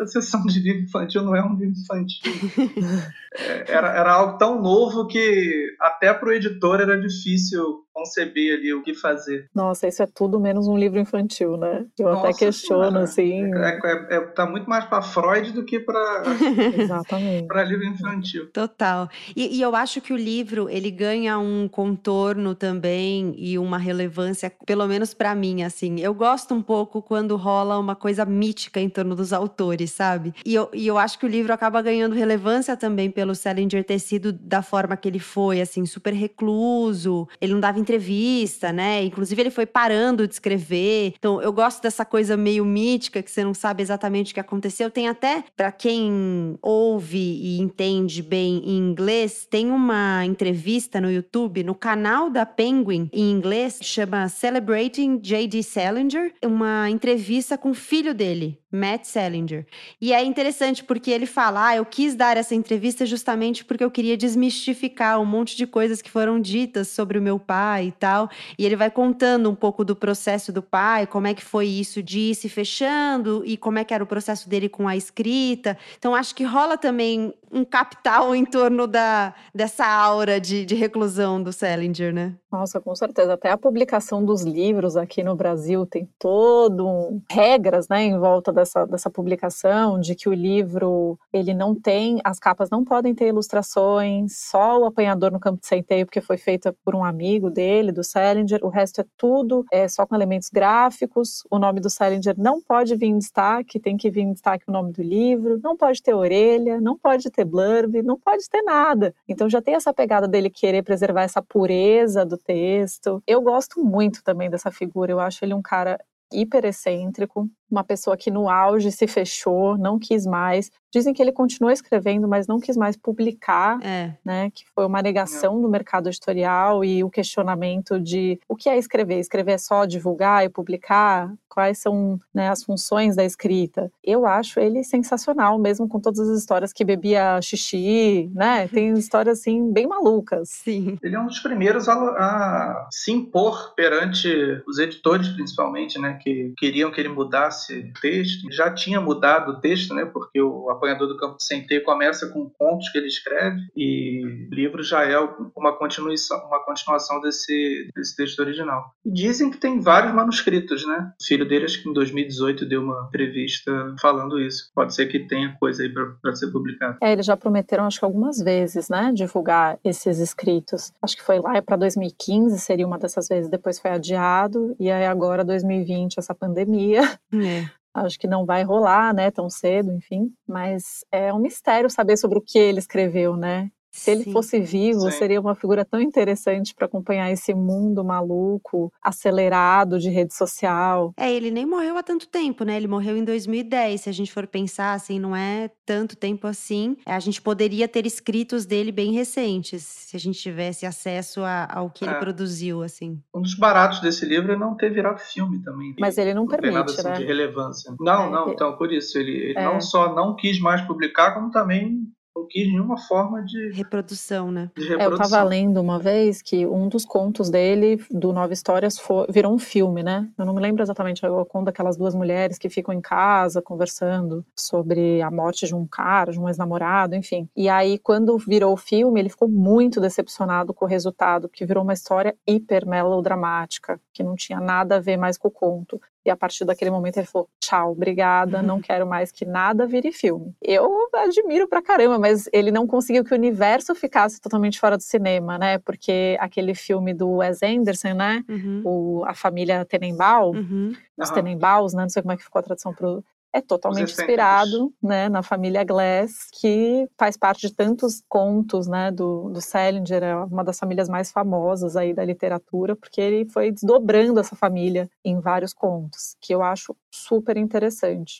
A 0.00 0.06
sessão 0.06 0.44
de 0.44 0.58
livro 0.58 0.82
infantil 0.82 1.22
não 1.22 1.36
é 1.36 1.42
um 1.42 1.54
livro 1.54 1.78
infantil. 1.80 2.32
É, 3.30 3.70
era, 3.70 3.88
era 3.88 4.10
algo 4.10 4.38
tão 4.38 4.60
novo 4.60 5.06
que 5.06 5.76
até 5.78 6.14
para 6.14 6.30
o 6.30 6.32
editor 6.32 6.80
era 6.80 6.98
difícil 6.98 7.84
conceber 7.98 8.58
ali 8.58 8.72
o 8.72 8.82
que 8.82 8.94
fazer. 8.94 9.48
Nossa, 9.54 9.88
isso 9.88 10.02
é 10.02 10.06
tudo 10.06 10.38
menos 10.38 10.68
um 10.68 10.78
livro 10.78 10.98
infantil, 10.98 11.56
né? 11.56 11.84
Eu 11.98 12.06
Nossa, 12.06 12.28
até 12.28 12.38
questiono, 12.38 12.98
assim. 12.98 13.52
É, 13.54 13.80
é, 13.84 14.16
é, 14.16 14.20
tá 14.20 14.46
muito 14.46 14.68
mais 14.68 14.84
para 14.84 15.02
Freud 15.02 15.52
do 15.52 15.64
que 15.64 15.80
para 15.80 16.22
para 17.48 17.64
livro 17.64 17.86
infantil. 17.86 18.50
Total. 18.52 19.08
E, 19.34 19.58
e, 19.58 19.60
eu 19.60 19.74
acho 19.74 20.00
que 20.00 20.12
o 20.12 20.16
livro 20.16 20.68
ele 20.68 20.90
ganha 20.90 21.38
um 21.38 21.68
contorno 21.68 22.54
também 22.54 23.34
e 23.36 23.58
uma 23.58 23.78
relevância, 23.78 24.52
pelo 24.64 24.86
menos 24.86 25.12
para 25.12 25.34
mim, 25.34 25.62
assim. 25.62 25.98
Eu 26.00 26.14
gosto 26.14 26.54
um 26.54 26.62
pouco 26.62 27.02
quando 27.02 27.36
rola 27.36 27.78
uma 27.78 27.96
coisa 27.96 28.24
mítica 28.24 28.80
em 28.80 28.88
torno 28.88 29.16
dos 29.16 29.32
autores, 29.32 29.90
sabe? 29.90 30.34
E 30.44 30.54
eu, 30.54 30.70
e 30.72 30.86
eu 30.86 30.96
acho 30.98 31.18
que 31.18 31.26
o 31.26 31.28
livro 31.28 31.52
acaba 31.52 31.82
ganhando 31.82 32.14
relevância 32.14 32.76
também 32.76 33.10
pelo 33.10 33.34
Salinger 33.34 33.84
ter 33.84 33.98
sido 33.98 34.32
da 34.32 34.62
forma 34.62 34.96
que 34.96 35.08
ele 35.08 35.18
foi, 35.18 35.60
assim, 35.60 35.84
super 35.84 36.12
recluso. 36.12 37.26
Ele 37.40 37.52
não 37.52 37.60
dava 37.60 37.78
entrevista, 37.88 38.70
né? 38.72 39.02
Inclusive, 39.02 39.40
ele 39.40 39.50
foi 39.50 39.64
parando 39.64 40.28
de 40.28 40.34
escrever. 40.34 41.14
Então, 41.18 41.40
eu 41.40 41.52
gosto 41.52 41.82
dessa 41.82 42.04
coisa 42.04 42.36
meio 42.36 42.64
mítica, 42.64 43.22
que 43.22 43.30
você 43.30 43.42
não 43.42 43.54
sabe 43.54 43.82
exatamente 43.82 44.30
o 44.32 44.34
que 44.34 44.40
aconteceu. 44.40 44.90
Tem 44.90 45.08
até, 45.08 45.42
para 45.56 45.72
quem 45.72 46.58
ouve 46.60 47.18
e 47.18 47.58
entende 47.58 48.22
bem 48.22 48.62
em 48.64 48.76
inglês, 48.76 49.46
tem 49.50 49.70
uma 49.70 50.24
entrevista 50.24 51.00
no 51.00 51.10
YouTube, 51.10 51.64
no 51.64 51.74
canal 51.74 52.28
da 52.28 52.44
Penguin, 52.44 53.08
em 53.12 53.30
inglês, 53.30 53.78
chama 53.82 54.28
Celebrating 54.28 55.18
J.D. 55.18 55.62
Salinger, 55.62 56.32
uma 56.44 56.90
entrevista 56.90 57.56
com 57.56 57.70
o 57.70 57.74
filho 57.74 58.14
dele, 58.14 58.58
Matt 58.70 59.04
Salinger. 59.04 59.66
E 60.00 60.12
é 60.12 60.22
interessante 60.22 60.84
porque 60.84 61.10
ele 61.10 61.26
fala: 61.26 61.68
ah, 61.68 61.76
eu 61.76 61.86
quis 61.86 62.14
dar 62.14 62.36
essa 62.36 62.54
entrevista 62.54 63.06
justamente 63.06 63.64
porque 63.64 63.84
eu 63.84 63.90
queria 63.90 64.16
desmistificar 64.16 65.20
um 65.20 65.24
monte 65.24 65.56
de 65.56 65.66
coisas 65.66 66.02
que 66.02 66.10
foram 66.10 66.40
ditas 66.40 66.88
sobre 66.88 67.18
o 67.18 67.22
meu 67.22 67.38
pai 67.38 67.77
e 67.82 67.92
tal. 67.92 68.30
E 68.58 68.64
ele 68.64 68.76
vai 68.76 68.90
contando 68.90 69.50
um 69.50 69.54
pouco 69.54 69.84
do 69.84 69.94
processo 69.94 70.52
do 70.52 70.62
pai, 70.62 71.06
como 71.06 71.26
é 71.26 71.34
que 71.34 71.44
foi 71.44 71.66
isso 71.66 72.02
de 72.02 72.18
ir 72.30 72.34
se 72.34 72.48
fechando 72.48 73.42
e 73.44 73.56
como 73.56 73.78
é 73.78 73.84
que 73.84 73.94
era 73.94 74.02
o 74.02 74.06
processo 74.06 74.48
dele 74.48 74.68
com 74.68 74.88
a 74.88 74.96
escrita. 74.96 75.76
Então 75.98 76.14
acho 76.14 76.34
que 76.34 76.44
rola 76.44 76.76
também 76.76 77.32
um 77.52 77.64
capital 77.64 78.34
em 78.34 78.44
torno 78.44 78.86
da, 78.86 79.34
dessa 79.54 79.86
aura 79.86 80.40
de, 80.40 80.64
de 80.64 80.74
reclusão 80.74 81.42
do 81.42 81.52
Salinger, 81.52 82.12
né? 82.12 82.34
Nossa, 82.50 82.80
com 82.80 82.94
certeza. 82.94 83.34
Até 83.34 83.50
a 83.50 83.58
publicação 83.58 84.24
dos 84.24 84.42
livros 84.42 84.96
aqui 84.96 85.22
no 85.22 85.36
Brasil 85.36 85.84
tem 85.84 86.08
todo 86.18 86.86
um, 86.86 87.20
regras, 87.30 87.88
né, 87.88 88.04
em 88.04 88.18
volta 88.18 88.52
dessa, 88.52 88.86
dessa 88.86 89.10
publicação, 89.10 90.00
de 90.00 90.14
que 90.14 90.28
o 90.28 90.32
livro 90.32 91.18
ele 91.32 91.52
não 91.52 91.74
tem, 91.74 92.20
as 92.24 92.38
capas 92.38 92.70
não 92.70 92.84
podem 92.84 93.14
ter 93.14 93.28
ilustrações, 93.28 94.38
só 94.38 94.80
o 94.80 94.86
apanhador 94.86 95.30
no 95.30 95.38
campo 95.38 95.60
de 95.60 95.66
centeio, 95.66 96.06
porque 96.06 96.20
foi 96.20 96.38
feita 96.38 96.74
por 96.84 96.94
um 96.94 97.04
amigo 97.04 97.50
dele, 97.50 97.92
do 97.92 98.02
Salinger, 98.02 98.64
o 98.64 98.68
resto 98.68 99.02
é 99.02 99.04
tudo 99.16 99.64
é 99.70 99.88
só 99.88 100.06
com 100.06 100.14
elementos 100.14 100.48
gráficos. 100.48 101.42
O 101.50 101.58
nome 101.58 101.80
do 101.80 101.90
Salinger 101.90 102.34
não 102.38 102.60
pode 102.60 102.94
vir 102.96 103.06
em 103.06 103.18
destaque, 103.18 103.78
tem 103.78 103.96
que 103.96 104.10
vir 104.10 104.22
em 104.22 104.32
destaque 104.32 104.64
o 104.66 104.72
nome 104.72 104.92
do 104.92 105.02
livro, 105.02 105.60
não 105.62 105.76
pode 105.76 106.02
ter 106.02 106.14
orelha, 106.14 106.80
não 106.80 106.96
pode 106.98 107.30
ter 107.30 107.37
blurb, 107.44 108.02
não 108.02 108.18
pode 108.18 108.48
ter 108.48 108.62
nada. 108.62 109.14
Então 109.28 109.48
já 109.48 109.60
tem 109.60 109.74
essa 109.74 109.92
pegada 109.92 110.28
dele 110.28 110.50
querer 110.50 110.82
preservar 110.82 111.22
essa 111.22 111.42
pureza 111.42 112.24
do 112.24 112.36
texto. 112.36 113.22
Eu 113.26 113.40
gosto 113.42 113.82
muito 113.84 114.22
também 114.22 114.50
dessa 114.50 114.70
figura, 114.70 115.12
eu 115.12 115.20
acho 115.20 115.44
ele 115.44 115.54
um 115.54 115.62
cara 115.62 115.98
hiper 116.32 116.64
excêntrico, 116.64 117.48
uma 117.70 117.84
pessoa 117.84 118.16
que 118.16 118.30
no 118.30 118.48
auge 118.48 118.90
se 118.90 119.06
fechou, 119.06 119.76
não 119.76 119.98
quis 119.98 120.26
mais. 120.26 120.70
Dizem 120.90 121.12
que 121.12 121.20
ele 121.20 121.32
continuou 121.32 121.70
escrevendo, 121.70 122.26
mas 122.26 122.46
não 122.46 122.58
quis 122.58 122.76
mais 122.76 122.96
publicar, 122.96 123.78
é. 123.82 124.14
né? 124.24 124.50
Que 124.50 124.64
foi 124.74 124.86
uma 124.86 125.02
negação 125.02 125.60
do 125.60 125.68
mercado 125.68 126.08
editorial 126.08 126.82
e 126.82 127.04
o 127.04 127.10
questionamento 127.10 128.00
de 128.00 128.40
o 128.48 128.56
que 128.56 128.70
é 128.70 128.78
escrever? 128.78 129.18
Escrever 129.18 129.52
é 129.52 129.58
só 129.58 129.84
divulgar 129.84 130.44
e 130.44 130.48
publicar? 130.48 131.30
Quais 131.46 131.78
são 131.78 132.20
né, 132.32 132.48
as 132.48 132.62
funções 132.62 133.16
da 133.16 133.24
escrita? 133.24 133.90
Eu 134.02 134.24
acho 134.24 134.60
ele 134.60 134.84
sensacional, 134.84 135.58
mesmo 135.58 135.88
com 135.88 136.00
todas 136.00 136.20
as 136.20 136.38
histórias 136.38 136.72
que 136.72 136.84
bebia 136.84 137.40
xixi, 137.42 138.30
né? 138.34 138.68
Tem 138.68 138.92
histórias 138.96 139.40
assim 139.40 139.70
bem 139.72 139.86
malucas. 139.86 140.48
Sim. 140.50 140.96
Ele 141.02 141.16
é 141.16 141.20
um 141.20 141.26
dos 141.26 141.40
primeiros 141.40 141.88
a, 141.88 141.94
a 141.94 142.88
se 142.90 143.12
impor 143.12 143.74
perante 143.74 144.28
os 144.66 144.78
editores, 144.78 145.28
principalmente, 145.28 145.98
né? 145.98 146.17
Que 146.18 146.52
queriam 146.56 146.90
que 146.90 147.00
ele 147.00 147.08
mudasse 147.08 147.78
o 147.78 148.00
texto. 148.00 148.50
Já 148.52 148.72
tinha 148.72 149.00
mudado 149.00 149.52
o 149.52 149.60
texto, 149.60 149.94
né? 149.94 150.04
Porque 150.04 150.40
o 150.40 150.70
Apanhador 150.70 151.08
do 151.08 151.16
Campo 151.16 151.36
Sem 151.40 151.66
Ter 151.66 151.80
começa 151.80 152.28
com 152.28 152.50
contos 152.50 152.88
que 152.90 152.98
ele 152.98 153.06
escreve 153.06 153.60
e 153.76 154.24
o 154.50 154.54
livro 154.54 154.82
já 154.82 155.04
é 155.04 155.18
uma 155.56 155.76
continuação, 155.76 156.38
uma 156.46 156.64
continuação 156.64 157.20
desse, 157.20 157.88
desse 157.94 158.16
texto 158.16 158.38
original. 158.40 158.92
E 159.04 159.10
dizem 159.10 159.50
que 159.50 159.58
tem 159.58 159.80
vários 159.80 160.14
manuscritos, 160.14 160.86
né? 160.86 161.12
O 161.20 161.24
filho 161.24 161.46
dele, 161.46 161.64
acho 161.64 161.82
que 161.82 161.88
em 161.88 161.92
2018, 161.92 162.66
deu 162.66 162.82
uma 162.82 163.06
entrevista 163.08 163.94
falando 164.00 164.40
isso. 164.40 164.70
Pode 164.74 164.94
ser 164.94 165.06
que 165.06 165.20
tenha 165.20 165.56
coisa 165.58 165.82
aí 165.82 165.92
para 165.92 166.34
ser 166.34 166.50
publicada. 166.50 166.98
É, 167.02 167.12
eles 167.12 167.26
já 167.26 167.36
prometeram, 167.36 167.84
acho 167.84 167.98
que 167.98 168.04
algumas 168.04 168.38
vezes, 168.38 168.88
né? 168.88 169.12
Divulgar 169.14 169.78
esses 169.84 170.18
escritos. 170.18 170.92
Acho 171.02 171.16
que 171.16 171.22
foi 171.22 171.38
lá 171.38 171.60
para 171.62 171.76
2015, 171.76 172.58
seria 172.58 172.86
uma 172.86 172.98
dessas 172.98 173.28
vezes. 173.28 173.50
Depois 173.50 173.78
foi 173.78 173.90
adiado. 173.90 174.74
E 174.78 174.90
aí 174.90 175.06
agora, 175.06 175.44
2020, 175.44 176.07
essa 176.16 176.34
pandemia. 176.34 177.02
É. 177.32 177.68
Acho 177.92 178.18
que 178.18 178.28
não 178.28 178.46
vai 178.46 178.62
rolar, 178.62 179.12
né, 179.12 179.30
tão 179.30 179.50
cedo, 179.50 179.90
enfim. 179.92 180.32
Mas 180.46 181.04
é 181.10 181.32
um 181.32 181.38
mistério 181.38 181.90
saber 181.90 182.16
sobre 182.16 182.38
o 182.38 182.42
que 182.42 182.58
ele 182.58 182.78
escreveu, 182.78 183.36
né? 183.36 183.70
Se 183.90 184.10
ele 184.10 184.24
Sim. 184.24 184.32
fosse 184.32 184.60
vivo, 184.60 185.00
Sim. 185.00 185.10
seria 185.12 185.40
uma 185.40 185.54
figura 185.54 185.84
tão 185.84 186.00
interessante 186.00 186.74
para 186.74 186.86
acompanhar 186.86 187.30
esse 187.30 187.54
mundo 187.54 188.04
maluco, 188.04 188.92
acelerado 189.02 189.98
de 189.98 190.10
rede 190.10 190.34
social. 190.34 191.12
É, 191.16 191.32
ele 191.32 191.50
nem 191.50 191.66
morreu 191.66 191.96
há 191.96 192.02
tanto 192.02 192.28
tempo, 192.28 192.64
né? 192.64 192.76
Ele 192.76 192.86
morreu 192.86 193.16
em 193.16 193.24
2010. 193.24 194.02
Se 194.02 194.08
a 194.08 194.12
gente 194.12 194.32
for 194.32 194.46
pensar, 194.46 194.92
assim, 194.92 195.18
não 195.18 195.34
é 195.34 195.70
tanto 195.84 196.16
tempo 196.16 196.46
assim. 196.46 196.96
É, 197.06 197.14
a 197.14 197.20
gente 197.20 197.40
poderia 197.40 197.88
ter 197.88 198.06
escritos 198.06 198.66
dele 198.66 198.92
bem 198.92 199.12
recentes, 199.12 199.82
se 199.82 200.16
a 200.16 200.20
gente 200.20 200.38
tivesse 200.38 200.84
acesso 200.86 201.42
a, 201.42 201.68
ao 201.70 201.90
que 201.90 202.04
é. 202.04 202.08
ele 202.08 202.18
produziu, 202.18 202.82
assim. 202.82 203.20
Um 203.34 203.42
dos 203.42 203.54
baratos 203.54 204.00
desse 204.00 204.24
livro 204.26 204.52
é 204.52 204.56
não 204.56 204.76
ter 204.76 204.92
virado 204.92 205.18
filme 205.18 205.62
também. 205.62 205.94
Mas 205.98 206.18
ele 206.18 206.34
não, 206.34 206.42
não 206.42 206.48
permite, 206.48 206.74
nada, 206.74 206.92
assim, 206.92 207.02
né? 207.02 207.16
de 207.16 207.24
relevância. 207.24 207.94
Não, 207.98 208.26
é, 208.26 208.30
não. 208.30 208.52
Então, 208.52 208.76
por 208.76 208.92
isso, 208.92 209.18
ele, 209.18 209.32
ele 209.32 209.54
não 209.54 209.76
é. 209.76 209.80
só 209.80 210.14
não 210.14 210.36
quis 210.36 210.60
mais 210.60 210.82
publicar, 210.82 211.34
como 211.34 211.50
também 211.50 212.06
não 212.34 212.46
quis 212.46 212.66
nenhuma 212.68 212.96
forma 212.96 213.42
de 213.42 213.72
reprodução, 213.72 214.50
né? 214.50 214.70
De 214.76 214.82
reprodução. 214.82 215.00
É, 215.00 215.06
eu 215.06 215.22
estava 215.22 215.42
lendo 215.42 215.80
uma 215.80 215.98
vez 215.98 216.40
que 216.40 216.66
um 216.66 216.88
dos 216.88 217.04
contos 217.04 217.50
dele, 217.50 218.00
do 218.10 218.32
Nove 218.32 218.54
Histórias, 218.54 218.98
foi, 218.98 219.26
virou 219.28 219.52
um 219.52 219.58
filme, 219.58 220.02
né? 220.02 220.28
Eu 220.38 220.46
não 220.46 220.54
me 220.54 220.60
lembro 220.60 220.82
exatamente, 220.82 221.24
eu 221.24 221.44
conto 221.44 221.66
daquelas 221.66 221.96
duas 221.96 222.14
mulheres 222.14 222.58
que 222.58 222.68
ficam 222.68 222.94
em 222.94 223.00
casa 223.00 223.60
conversando 223.60 224.44
sobre 224.56 225.20
a 225.20 225.30
morte 225.30 225.66
de 225.66 225.74
um 225.74 225.86
cara, 225.86 226.32
de 226.32 226.40
um 226.40 226.48
ex-namorado, 226.48 227.14
enfim. 227.14 227.48
E 227.56 227.68
aí, 227.68 227.98
quando 227.98 228.38
virou 228.38 228.72
o 228.72 228.76
filme, 228.76 229.20
ele 229.20 229.28
ficou 229.28 229.48
muito 229.48 230.00
decepcionado 230.00 230.72
com 230.72 230.84
o 230.84 230.88
resultado, 230.88 231.48
porque 231.48 231.66
virou 231.66 231.82
uma 231.82 231.92
história 231.92 232.36
hiper 232.46 232.86
melodramática, 232.86 234.00
que 234.12 234.22
não 234.22 234.34
tinha 234.34 234.60
nada 234.60 234.96
a 234.96 235.00
ver 235.00 235.16
mais 235.16 235.36
com 235.36 235.48
o 235.48 235.50
conto 235.52 236.00
E 236.28 236.30
a 236.30 236.36
partir 236.36 236.66
daquele 236.66 236.90
momento 236.90 237.16
ele 237.16 237.26
falou: 237.26 237.48
tchau, 237.58 237.92
obrigada, 237.92 238.60
não 238.62 238.80
quero 238.82 239.06
mais 239.06 239.32
que 239.32 239.46
nada 239.46 239.86
vire 239.86 240.12
filme. 240.12 240.54
Eu 240.62 241.08
admiro 241.14 241.66
pra 241.66 241.80
caramba, 241.80 242.18
mas 242.18 242.48
ele 242.52 242.70
não 242.70 242.86
conseguiu 242.86 243.24
que 243.24 243.32
o 243.32 243.36
universo 243.36 243.94
ficasse 243.94 244.38
totalmente 244.38 244.78
fora 244.78 244.98
do 244.98 245.02
cinema, 245.02 245.56
né? 245.56 245.78
Porque 245.78 246.36
aquele 246.38 246.74
filme 246.74 247.14
do 247.14 247.36
Wes 247.36 247.62
Anderson, 247.62 248.12
né? 248.12 248.44
Uhum. 248.46 248.82
O, 248.84 249.24
a 249.26 249.32
família 249.32 249.84
Tenenbaum, 249.86 250.52
Uhum. 250.54 250.92
os. 251.16 251.30
Tenenbaums, 251.30 251.94
né? 251.94 252.02
Não 252.02 252.10
sei 252.10 252.20
como 252.22 252.32
é 252.32 252.36
que 252.36 252.44
ficou 252.44 252.60
a 252.60 252.62
tradução 252.62 252.92
pro. 252.92 253.24
É 253.52 253.60
totalmente 253.60 254.12
inspirado 254.12 254.92
né, 255.02 255.28
na 255.28 255.42
família 255.42 255.82
Glass, 255.82 256.48
que 256.60 257.08
faz 257.16 257.36
parte 257.36 257.66
de 257.66 257.74
tantos 257.74 258.22
contos 258.28 258.86
né, 258.86 259.10
do, 259.10 259.48
do 259.48 259.60
Salinger, 259.60 260.22
é 260.22 260.36
uma 260.36 260.62
das 260.62 260.78
famílias 260.78 261.08
mais 261.08 261.32
famosas 261.32 261.96
aí 261.96 262.12
da 262.12 262.24
literatura, 262.24 262.94
porque 262.94 263.20
ele 263.20 263.50
foi 263.50 263.70
desdobrando 263.70 264.38
essa 264.38 264.54
família 264.54 265.08
em 265.24 265.40
vários 265.40 265.72
contos, 265.72 266.36
que 266.40 266.54
eu 266.54 266.62
acho 266.62 266.94
super 267.10 267.56
interessante. 267.56 268.38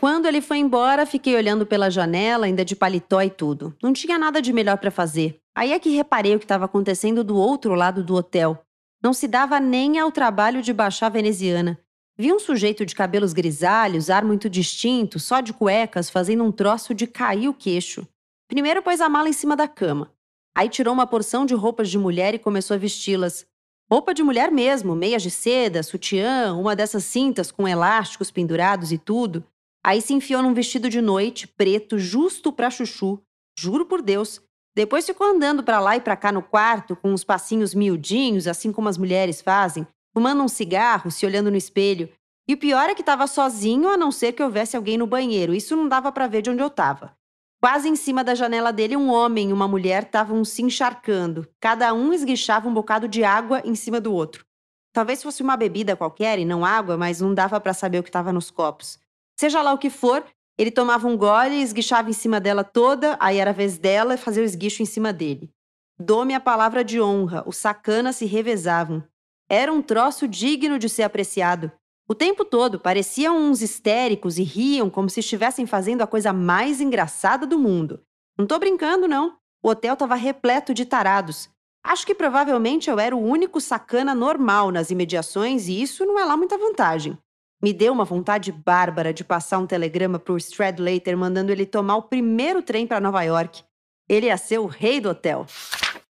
Quando 0.00 0.26
ele 0.26 0.40
foi 0.40 0.58
embora, 0.58 1.06
fiquei 1.06 1.36
olhando 1.36 1.66
pela 1.66 1.90
janela, 1.90 2.46
ainda 2.46 2.64
de 2.64 2.76
paletó 2.76 3.20
e 3.22 3.30
tudo. 3.30 3.74
Não 3.82 3.92
tinha 3.92 4.18
nada 4.18 4.40
de 4.42 4.52
melhor 4.52 4.78
pra 4.78 4.90
fazer. 4.90 5.40
Aí 5.54 5.72
é 5.72 5.78
que 5.78 5.90
reparei 5.90 6.36
o 6.36 6.38
que 6.38 6.44
estava 6.44 6.66
acontecendo 6.66 7.24
do 7.24 7.36
outro 7.36 7.74
lado 7.74 8.04
do 8.04 8.14
hotel. 8.14 8.62
Não 9.02 9.12
se 9.12 9.26
dava 9.26 9.58
nem 9.58 9.98
ao 9.98 10.12
trabalho 10.12 10.62
de 10.62 10.72
baixar 10.72 11.06
a 11.06 11.10
veneziana. 11.10 11.78
Vi 12.20 12.32
um 12.32 12.40
sujeito 12.40 12.84
de 12.84 12.96
cabelos 12.96 13.32
grisalhos, 13.32 14.10
ar 14.10 14.24
muito 14.24 14.50
distinto, 14.50 15.20
só 15.20 15.40
de 15.40 15.52
cuecas, 15.52 16.10
fazendo 16.10 16.42
um 16.42 16.50
troço 16.50 16.92
de 16.92 17.06
cair 17.06 17.48
o 17.48 17.54
queixo. 17.54 18.04
Primeiro 18.48 18.82
pôs 18.82 19.00
a 19.00 19.08
mala 19.08 19.28
em 19.28 19.32
cima 19.32 19.54
da 19.54 19.68
cama. 19.68 20.12
Aí 20.56 20.68
tirou 20.68 20.92
uma 20.92 21.06
porção 21.06 21.46
de 21.46 21.54
roupas 21.54 21.88
de 21.88 21.96
mulher 21.96 22.34
e 22.34 22.38
começou 22.38 22.74
a 22.74 22.78
vesti-las. 22.78 23.46
Roupa 23.88 24.12
de 24.12 24.24
mulher 24.24 24.50
mesmo, 24.50 24.96
meias 24.96 25.22
de 25.22 25.30
seda, 25.30 25.80
sutiã, 25.84 26.54
uma 26.54 26.74
dessas 26.74 27.04
cintas 27.04 27.52
com 27.52 27.68
elásticos 27.68 28.32
pendurados 28.32 28.90
e 28.90 28.98
tudo. 28.98 29.44
Aí 29.86 30.02
se 30.02 30.12
enfiou 30.12 30.42
num 30.42 30.52
vestido 30.52 30.90
de 30.90 31.00
noite, 31.00 31.46
preto, 31.46 32.00
justo 32.00 32.52
pra 32.52 32.68
chuchu. 32.68 33.22
Juro 33.56 33.86
por 33.86 34.02
Deus. 34.02 34.42
Depois 34.74 35.06
ficou 35.06 35.24
andando 35.24 35.62
pra 35.62 35.78
lá 35.78 35.96
e 35.96 36.00
pra 36.00 36.16
cá 36.16 36.32
no 36.32 36.42
quarto, 36.42 36.96
com 36.96 37.12
uns 37.12 37.22
passinhos 37.22 37.74
miudinhos, 37.74 38.48
assim 38.48 38.72
como 38.72 38.88
as 38.88 38.98
mulheres 38.98 39.40
fazem, 39.40 39.86
fumando 40.18 40.42
um 40.42 40.48
cigarro, 40.48 41.12
se 41.12 41.24
olhando 41.24 41.48
no 41.48 41.56
espelho. 41.56 42.08
E 42.48 42.54
o 42.54 42.58
pior 42.58 42.90
é 42.90 42.94
que 42.94 43.02
estava 43.02 43.28
sozinho, 43.28 43.88
a 43.88 43.96
não 43.96 44.10
ser 44.10 44.32
que 44.32 44.42
houvesse 44.42 44.76
alguém 44.76 44.98
no 44.98 45.06
banheiro. 45.06 45.54
Isso 45.54 45.76
não 45.76 45.86
dava 45.86 46.10
pra 46.10 46.26
ver 46.26 46.42
de 46.42 46.50
onde 46.50 46.60
eu 46.60 46.66
estava. 46.66 47.16
Quase 47.62 47.88
em 47.88 47.94
cima 47.94 48.24
da 48.24 48.34
janela 48.34 48.72
dele, 48.72 48.96
um 48.96 49.08
homem 49.12 49.50
e 49.50 49.52
uma 49.52 49.68
mulher 49.68 50.02
estavam 50.02 50.44
se 50.44 50.60
encharcando. 50.60 51.46
Cada 51.60 51.94
um 51.94 52.12
esguichava 52.12 52.68
um 52.68 52.74
bocado 52.74 53.06
de 53.06 53.22
água 53.22 53.62
em 53.64 53.76
cima 53.76 54.00
do 54.00 54.12
outro. 54.12 54.44
Talvez 54.92 55.22
fosse 55.22 55.40
uma 55.40 55.56
bebida 55.56 55.94
qualquer 55.94 56.40
e 56.40 56.44
não 56.44 56.64
água, 56.64 56.96
mas 56.96 57.20
não 57.20 57.32
dava 57.32 57.60
pra 57.60 57.72
saber 57.72 58.00
o 58.00 58.02
que 58.02 58.08
estava 58.08 58.32
nos 58.32 58.50
copos. 58.50 58.98
Seja 59.38 59.62
lá 59.62 59.72
o 59.72 59.78
que 59.78 59.88
for, 59.88 60.24
ele 60.58 60.72
tomava 60.72 61.06
um 61.06 61.16
gole 61.16 61.54
e 61.54 61.62
esguichava 61.62 62.10
em 62.10 62.12
cima 62.12 62.40
dela 62.40 62.64
toda, 62.64 63.16
aí 63.20 63.38
era 63.38 63.50
a 63.50 63.54
vez 63.54 63.78
dela 63.78 64.16
fazer 64.16 64.40
o 64.40 64.44
esguicho 64.44 64.82
em 64.82 64.86
cima 64.86 65.12
dele. 65.12 65.48
Dou-me 65.96 66.34
a 66.34 66.40
palavra 66.40 66.82
de 66.82 67.00
honra, 67.00 67.44
os 67.46 67.56
sacanas 67.56 68.16
se 68.16 68.24
revezavam. 68.24 69.04
Era 69.48 69.72
um 69.72 69.80
troço 69.80 70.28
digno 70.28 70.78
de 70.78 70.88
ser 70.88 71.04
apreciado. 71.04 71.72
O 72.06 72.14
tempo 72.14 72.44
todo 72.44 72.78
pareciam 72.78 73.36
uns 73.36 73.62
histéricos 73.62 74.38
e 74.38 74.42
riam 74.42 74.90
como 74.90 75.08
se 75.08 75.20
estivessem 75.20 75.66
fazendo 75.66 76.02
a 76.02 76.06
coisa 76.06 76.32
mais 76.32 76.80
engraçada 76.80 77.46
do 77.46 77.58
mundo. 77.58 78.00
Não 78.38 78.46
tô 78.46 78.58
brincando, 78.58 79.08
não. 79.08 79.36
O 79.62 79.70
hotel 79.70 79.94
estava 79.94 80.14
repleto 80.14 80.72
de 80.72 80.84
tarados. 80.84 81.48
Acho 81.84 82.06
que 82.06 82.14
provavelmente 82.14 82.90
eu 82.90 82.98
era 82.98 83.16
o 83.16 83.22
único 83.22 83.60
sacana 83.60 84.14
normal 84.14 84.70
nas 84.70 84.90
imediações 84.90 85.68
e 85.68 85.80
isso 85.80 86.04
não 86.04 86.18
é 86.18 86.24
lá 86.24 86.36
muita 86.36 86.58
vantagem. 86.58 87.16
Me 87.62 87.72
deu 87.72 87.92
uma 87.92 88.04
vontade 88.04 88.52
bárbara 88.52 89.12
de 89.12 89.24
passar 89.24 89.58
um 89.58 89.66
telegrama 89.66 90.18
pro 90.18 90.36
Stradlater 90.36 91.16
mandando 91.16 91.50
ele 91.50 91.66
tomar 91.66 91.96
o 91.96 92.02
primeiro 92.02 92.62
trem 92.62 92.86
para 92.86 93.00
Nova 93.00 93.22
York. 93.22 93.64
Ele 94.08 94.26
ia 94.26 94.36
ser 94.36 94.58
o 94.58 94.66
rei 94.66 95.00
do 95.00 95.10
hotel. 95.10 95.46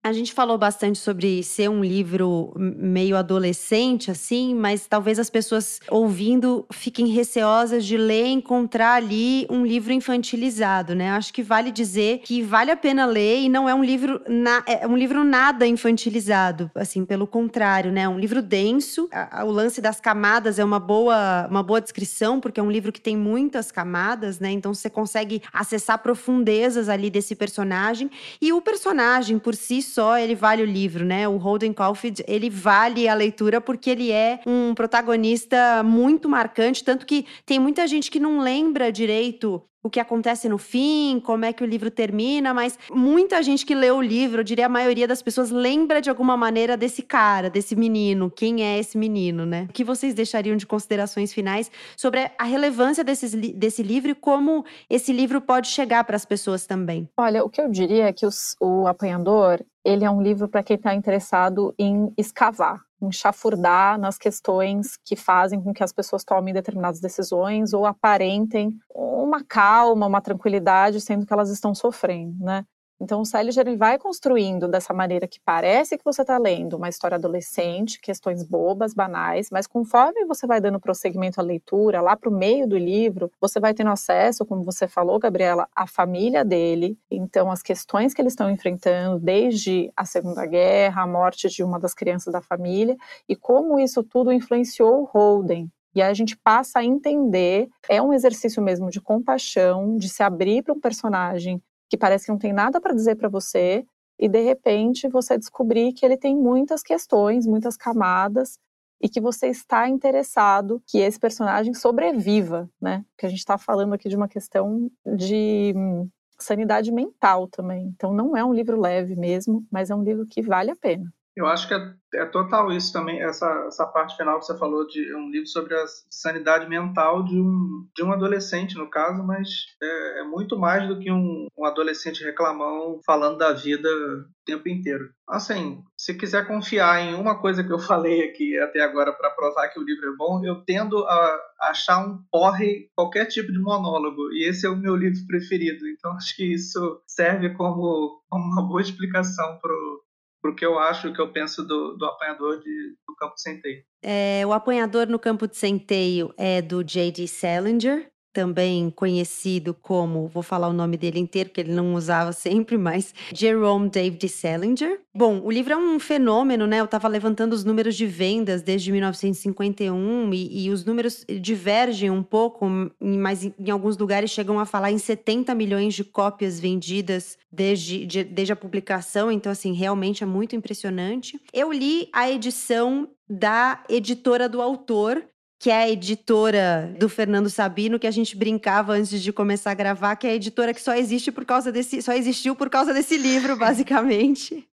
A 0.08 0.12
gente 0.14 0.32
falou 0.32 0.56
bastante 0.56 0.98
sobre 0.98 1.42
ser 1.42 1.68
um 1.68 1.84
livro 1.84 2.50
meio 2.56 3.14
adolescente, 3.14 4.10
assim, 4.10 4.54
mas 4.54 4.86
talvez 4.86 5.18
as 5.18 5.28
pessoas 5.28 5.80
ouvindo 5.90 6.64
fiquem 6.72 7.08
receosas 7.08 7.84
de 7.84 7.98
ler 7.98 8.24
e 8.24 8.32
encontrar 8.32 8.94
ali 8.94 9.46
um 9.50 9.66
livro 9.66 9.92
infantilizado, 9.92 10.94
né? 10.94 11.10
Acho 11.10 11.30
que 11.30 11.42
vale 11.42 11.70
dizer 11.70 12.20
que 12.24 12.40
vale 12.40 12.70
a 12.70 12.76
pena 12.76 13.04
ler 13.04 13.40
e 13.40 13.50
não 13.50 13.68
é 13.68 13.74
um 13.74 13.84
livro, 13.84 14.22
na, 14.26 14.62
é 14.66 14.86
um 14.86 14.96
livro 14.96 15.22
nada 15.24 15.66
infantilizado, 15.66 16.70
assim, 16.74 17.04
pelo 17.04 17.26
contrário, 17.26 17.92
né? 17.92 18.00
É 18.00 18.08
um 18.08 18.18
livro 18.18 18.40
denso. 18.40 19.10
O 19.44 19.50
lance 19.50 19.78
das 19.78 20.00
camadas 20.00 20.58
é 20.58 20.64
uma 20.64 20.80
boa, 20.80 21.46
uma 21.50 21.62
boa 21.62 21.82
descrição, 21.82 22.40
porque 22.40 22.58
é 22.58 22.62
um 22.62 22.70
livro 22.70 22.92
que 22.92 23.00
tem 23.02 23.14
muitas 23.14 23.70
camadas, 23.70 24.40
né? 24.40 24.50
Então 24.52 24.72
você 24.72 24.88
consegue 24.88 25.42
acessar 25.52 25.98
profundezas 25.98 26.88
ali 26.88 27.10
desse 27.10 27.36
personagem. 27.36 28.10
E 28.40 28.54
o 28.54 28.62
personagem 28.62 29.38
por 29.38 29.54
si 29.54 29.82
só, 29.82 29.97
ele 30.16 30.34
vale 30.34 30.62
o 30.62 30.66
livro, 30.66 31.04
né? 31.04 31.28
O 31.28 31.36
Holden 31.36 31.72
Caulfield, 31.72 32.24
ele 32.26 32.50
vale 32.50 33.08
a 33.08 33.14
leitura 33.14 33.60
porque 33.60 33.90
ele 33.90 34.12
é 34.12 34.40
um 34.46 34.74
protagonista 34.74 35.82
muito 35.82 36.28
marcante, 36.28 36.84
tanto 36.84 37.06
que 37.06 37.26
tem 37.44 37.58
muita 37.58 37.86
gente 37.86 38.10
que 38.10 38.20
não 38.20 38.40
lembra 38.40 38.92
direito 38.92 39.62
o 39.88 39.90
que 39.90 39.98
acontece 39.98 40.48
no 40.48 40.58
fim, 40.58 41.20
como 41.24 41.44
é 41.44 41.52
que 41.52 41.62
o 41.64 41.66
livro 41.66 41.90
termina, 41.90 42.54
mas 42.54 42.78
muita 42.90 43.42
gente 43.42 43.64
que 43.66 43.74
leu 43.74 43.96
o 43.96 44.02
livro, 44.02 44.40
eu 44.40 44.44
diria 44.44 44.66
a 44.66 44.68
maioria 44.68 45.08
das 45.08 45.22
pessoas, 45.22 45.50
lembra 45.50 46.00
de 46.00 46.08
alguma 46.10 46.36
maneira 46.36 46.76
desse 46.76 47.02
cara, 47.02 47.48
desse 47.50 47.74
menino. 47.74 48.30
Quem 48.30 48.62
é 48.62 48.78
esse 48.78 48.96
menino, 48.96 49.44
né? 49.46 49.66
O 49.68 49.72
que 49.72 49.82
vocês 49.82 50.14
deixariam 50.14 50.56
de 50.56 50.66
considerações 50.66 51.32
finais 51.32 51.70
sobre 51.96 52.30
a 52.38 52.44
relevância 52.44 53.02
desses 53.02 53.34
desse 53.34 53.82
livro 53.82 54.10
e 54.10 54.14
como 54.14 54.64
esse 54.90 55.12
livro 55.12 55.40
pode 55.40 55.68
chegar 55.68 56.04
para 56.04 56.16
as 56.16 56.24
pessoas 56.24 56.66
também? 56.66 57.08
Olha, 57.16 57.42
o 57.44 57.48
que 57.48 57.60
eu 57.60 57.68
diria 57.70 58.08
é 58.08 58.12
que 58.12 58.26
os- 58.26 58.54
o 58.60 58.86
Apanhador, 58.86 59.64
ele 59.84 60.04
é 60.04 60.10
um 60.10 60.20
livro 60.22 60.48
para 60.48 60.62
quem 60.62 60.76
está 60.76 60.94
interessado 60.94 61.74
em 61.78 62.12
escavar, 62.16 62.80
em 63.00 63.12
chafurdar 63.12 63.98
nas 63.98 64.18
questões 64.18 64.96
que 65.04 65.14
fazem 65.16 65.60
com 65.60 65.72
que 65.72 65.82
as 65.82 65.92
pessoas 65.92 66.24
tomem 66.24 66.52
determinadas 66.52 67.00
decisões 67.00 67.72
ou 67.72 67.86
aparentem 67.86 68.76
uma 68.94 69.44
calma, 69.44 70.06
uma 70.06 70.20
tranquilidade, 70.20 71.00
sendo 71.00 71.26
que 71.26 71.32
elas 71.32 71.50
estão 71.50 71.74
sofrendo, 71.74 72.44
né? 72.44 72.64
Então, 73.00 73.20
o 73.20 73.24
Salinger 73.24 73.66
ele 73.66 73.76
vai 73.76 73.96
construindo 73.96 74.66
dessa 74.66 74.92
maneira 74.92 75.28
que 75.28 75.38
parece 75.40 75.96
que 75.96 76.04
você 76.04 76.22
está 76.22 76.36
lendo 76.36 76.76
uma 76.76 76.88
história 76.88 77.14
adolescente, 77.14 78.00
questões 78.00 78.42
bobas, 78.42 78.92
banais, 78.92 79.50
mas 79.50 79.68
conforme 79.68 80.24
você 80.24 80.46
vai 80.48 80.60
dando 80.60 80.80
prosseguimento 80.80 81.40
à 81.40 81.44
leitura, 81.44 82.00
lá 82.00 82.16
para 82.16 82.28
o 82.28 82.32
meio 82.32 82.66
do 82.66 82.76
livro, 82.76 83.30
você 83.40 83.60
vai 83.60 83.72
tendo 83.72 83.90
acesso, 83.90 84.44
como 84.44 84.64
você 84.64 84.88
falou, 84.88 85.18
Gabriela, 85.20 85.68
à 85.74 85.86
família 85.86 86.44
dele. 86.44 86.98
Então, 87.08 87.52
as 87.52 87.62
questões 87.62 88.12
que 88.12 88.20
eles 88.20 88.32
estão 88.32 88.50
enfrentando, 88.50 89.20
desde 89.20 89.92
a 89.96 90.04
Segunda 90.04 90.44
Guerra, 90.44 91.02
a 91.02 91.06
morte 91.06 91.48
de 91.48 91.62
uma 91.62 91.78
das 91.78 91.94
crianças 91.94 92.32
da 92.32 92.40
família, 92.40 92.96
e 93.28 93.36
como 93.36 93.78
isso 93.78 94.02
tudo 94.02 94.32
influenciou 94.32 95.02
o 95.02 95.04
Holden, 95.04 95.70
e 95.94 96.02
aí 96.02 96.10
a 96.10 96.14
gente 96.14 96.36
passa 96.36 96.80
a 96.80 96.84
entender, 96.84 97.68
é 97.88 98.00
um 98.00 98.12
exercício 98.12 98.62
mesmo 98.62 98.90
de 98.90 99.00
compaixão, 99.00 99.96
de 99.96 100.08
se 100.08 100.22
abrir 100.22 100.62
para 100.62 100.74
um 100.74 100.80
personagem 100.80 101.60
que 101.88 101.96
parece 101.96 102.26
que 102.26 102.32
não 102.32 102.38
tem 102.38 102.52
nada 102.52 102.80
para 102.80 102.94
dizer 102.94 103.16
para 103.16 103.28
você, 103.28 103.84
e 104.18 104.28
de 104.28 104.42
repente 104.42 105.08
você 105.08 105.38
descobrir 105.38 105.92
que 105.92 106.04
ele 106.04 106.16
tem 106.16 106.36
muitas 106.36 106.82
questões, 106.82 107.46
muitas 107.46 107.76
camadas, 107.76 108.58
e 109.00 109.08
que 109.08 109.20
você 109.20 109.46
está 109.48 109.88
interessado 109.88 110.82
que 110.86 110.98
esse 110.98 111.18
personagem 111.18 111.72
sobreviva, 111.72 112.68
né? 112.80 113.04
Que 113.16 113.26
a 113.26 113.28
gente 113.28 113.38
está 113.38 113.56
falando 113.56 113.94
aqui 113.94 114.08
de 114.08 114.16
uma 114.16 114.28
questão 114.28 114.90
de 115.06 115.72
hum, 115.76 116.08
sanidade 116.38 116.90
mental 116.90 117.46
também. 117.46 117.86
Então 117.94 118.12
não 118.12 118.36
é 118.36 118.44
um 118.44 118.52
livro 118.52 118.80
leve 118.80 119.14
mesmo, 119.14 119.64
mas 119.70 119.90
é 119.90 119.94
um 119.94 120.02
livro 120.02 120.26
que 120.26 120.42
vale 120.42 120.70
a 120.70 120.76
pena. 120.76 121.12
Eu 121.38 121.46
acho 121.46 121.68
que 121.68 121.74
é, 121.74 121.94
é 122.14 122.24
total 122.26 122.72
isso 122.72 122.92
também, 122.92 123.22
essa, 123.22 123.46
essa 123.68 123.86
parte 123.86 124.16
final 124.16 124.40
que 124.40 124.46
você 124.46 124.58
falou 124.58 124.84
de 124.88 125.14
um 125.14 125.30
livro 125.30 125.46
sobre 125.46 125.72
a 125.72 125.84
sanidade 126.10 126.68
mental 126.68 127.22
de 127.22 127.40
um, 127.40 127.86
de 127.94 128.02
um 128.02 128.12
adolescente, 128.12 128.76
no 128.76 128.90
caso, 128.90 129.22
mas 129.22 129.48
é, 129.80 130.20
é 130.20 130.24
muito 130.24 130.58
mais 130.58 130.88
do 130.88 130.98
que 130.98 131.12
um, 131.12 131.46
um 131.56 131.64
adolescente 131.64 132.24
reclamão 132.24 133.00
falando 133.06 133.38
da 133.38 133.52
vida 133.52 133.88
o 133.88 134.24
tempo 134.44 134.68
inteiro. 134.68 135.10
Assim, 135.28 135.80
se 135.96 136.12
quiser 136.12 136.44
confiar 136.44 137.00
em 137.02 137.14
uma 137.14 137.40
coisa 137.40 137.62
que 137.62 137.72
eu 137.72 137.78
falei 137.78 138.24
aqui 138.24 138.58
até 138.58 138.80
agora 138.80 139.12
para 139.12 139.30
provar 139.30 139.68
que 139.68 139.78
o 139.78 139.84
livro 139.84 140.12
é 140.12 140.16
bom, 140.16 140.44
eu 140.44 140.64
tendo 140.64 141.06
a 141.06 141.40
achar 141.70 142.04
um 142.04 142.18
porre 142.32 142.90
qualquer 142.96 143.26
tipo 143.26 143.52
de 143.52 143.60
monólogo, 143.60 144.32
e 144.32 144.48
esse 144.48 144.66
é 144.66 144.68
o 144.68 144.76
meu 144.76 144.96
livro 144.96 145.24
preferido. 145.28 145.86
Então 145.86 146.10
acho 146.14 146.34
que 146.34 146.52
isso 146.52 147.00
serve 147.06 147.50
como, 147.50 148.20
como 148.28 148.44
uma 148.44 148.66
boa 148.66 148.80
explicação 148.80 149.56
pro 149.62 150.07
pro 150.48 150.54
que 150.54 150.64
eu 150.64 150.78
acho, 150.78 151.08
o 151.08 151.12
que 151.12 151.20
eu 151.20 151.30
penso 151.32 151.62
do, 151.62 151.96
do 151.96 152.06
apanhador 152.06 152.60
de, 152.60 152.96
do 153.06 153.14
campo 153.14 153.34
de 153.34 153.42
centeio. 153.42 153.82
É, 154.02 154.42
o 154.46 154.52
Apanhador 154.52 155.06
no 155.08 155.18
Campo 155.18 155.48
de 155.48 155.56
Centeio 155.56 156.32
é 156.38 156.62
do 156.62 156.84
J.D. 156.84 157.26
Salinger, 157.26 158.08
também 158.38 158.88
conhecido 158.88 159.74
como, 159.74 160.28
vou 160.28 160.44
falar 160.44 160.68
o 160.68 160.72
nome 160.72 160.96
dele 160.96 161.18
inteiro, 161.18 161.50
que 161.50 161.60
ele 161.60 161.72
não 161.72 161.94
usava 161.94 162.30
sempre, 162.30 162.78
mas 162.78 163.12
Jerome 163.34 163.90
David 163.90 164.28
Salinger. 164.28 165.00
Bom, 165.12 165.40
o 165.42 165.50
livro 165.50 165.72
é 165.72 165.76
um 165.76 165.98
fenômeno, 165.98 166.64
né? 166.64 166.78
Eu 166.78 166.84
estava 166.84 167.08
levantando 167.08 167.52
os 167.52 167.64
números 167.64 167.96
de 167.96 168.06
vendas 168.06 168.62
desde 168.62 168.92
1951 168.92 170.32
e, 170.32 170.66
e 170.66 170.70
os 170.70 170.84
números 170.84 171.26
divergem 171.40 172.12
um 172.12 172.22
pouco, 172.22 172.64
mas 173.00 173.44
em, 173.44 173.52
em, 173.58 173.70
alguns 173.70 173.98
lugares 173.98 174.30
chegam 174.30 174.60
a 174.60 174.64
falar 174.64 174.92
em 174.92 174.98
70 174.98 175.52
milhões 175.56 175.94
de 175.94 176.04
cópias 176.04 176.60
vendidas 176.60 177.36
desde, 177.50 178.06
de, 178.06 178.22
desde 178.22 178.52
a 178.52 178.56
publicação. 178.56 179.32
Então, 179.32 179.50
assim, 179.50 179.72
realmente 179.72 180.22
é 180.22 180.26
muito 180.26 180.54
impressionante. 180.54 181.40
Eu 181.52 181.72
li 181.72 182.08
a 182.12 182.30
edição 182.30 183.08
da 183.28 183.82
editora 183.88 184.48
do 184.48 184.62
autor, 184.62 185.24
que 185.58 185.70
é 185.70 185.76
a 185.76 185.90
editora 185.90 186.94
do 186.98 187.08
Fernando 187.08 187.50
Sabino, 187.50 187.98
que 187.98 188.06
a 188.06 188.12
gente 188.12 188.36
brincava 188.36 188.92
antes 188.92 189.20
de 189.20 189.32
começar 189.32 189.72
a 189.72 189.74
gravar, 189.74 190.14
que 190.14 190.26
é 190.26 190.30
a 190.30 190.34
editora 190.34 190.72
que 190.72 190.80
só 190.80 190.94
existe 190.94 191.32
por 191.32 191.44
causa 191.44 191.72
desse, 191.72 192.00
só 192.00 192.12
existiu 192.12 192.54
por 192.54 192.70
causa 192.70 192.94
desse 192.94 193.16
livro, 193.16 193.56
basicamente. 193.56 194.68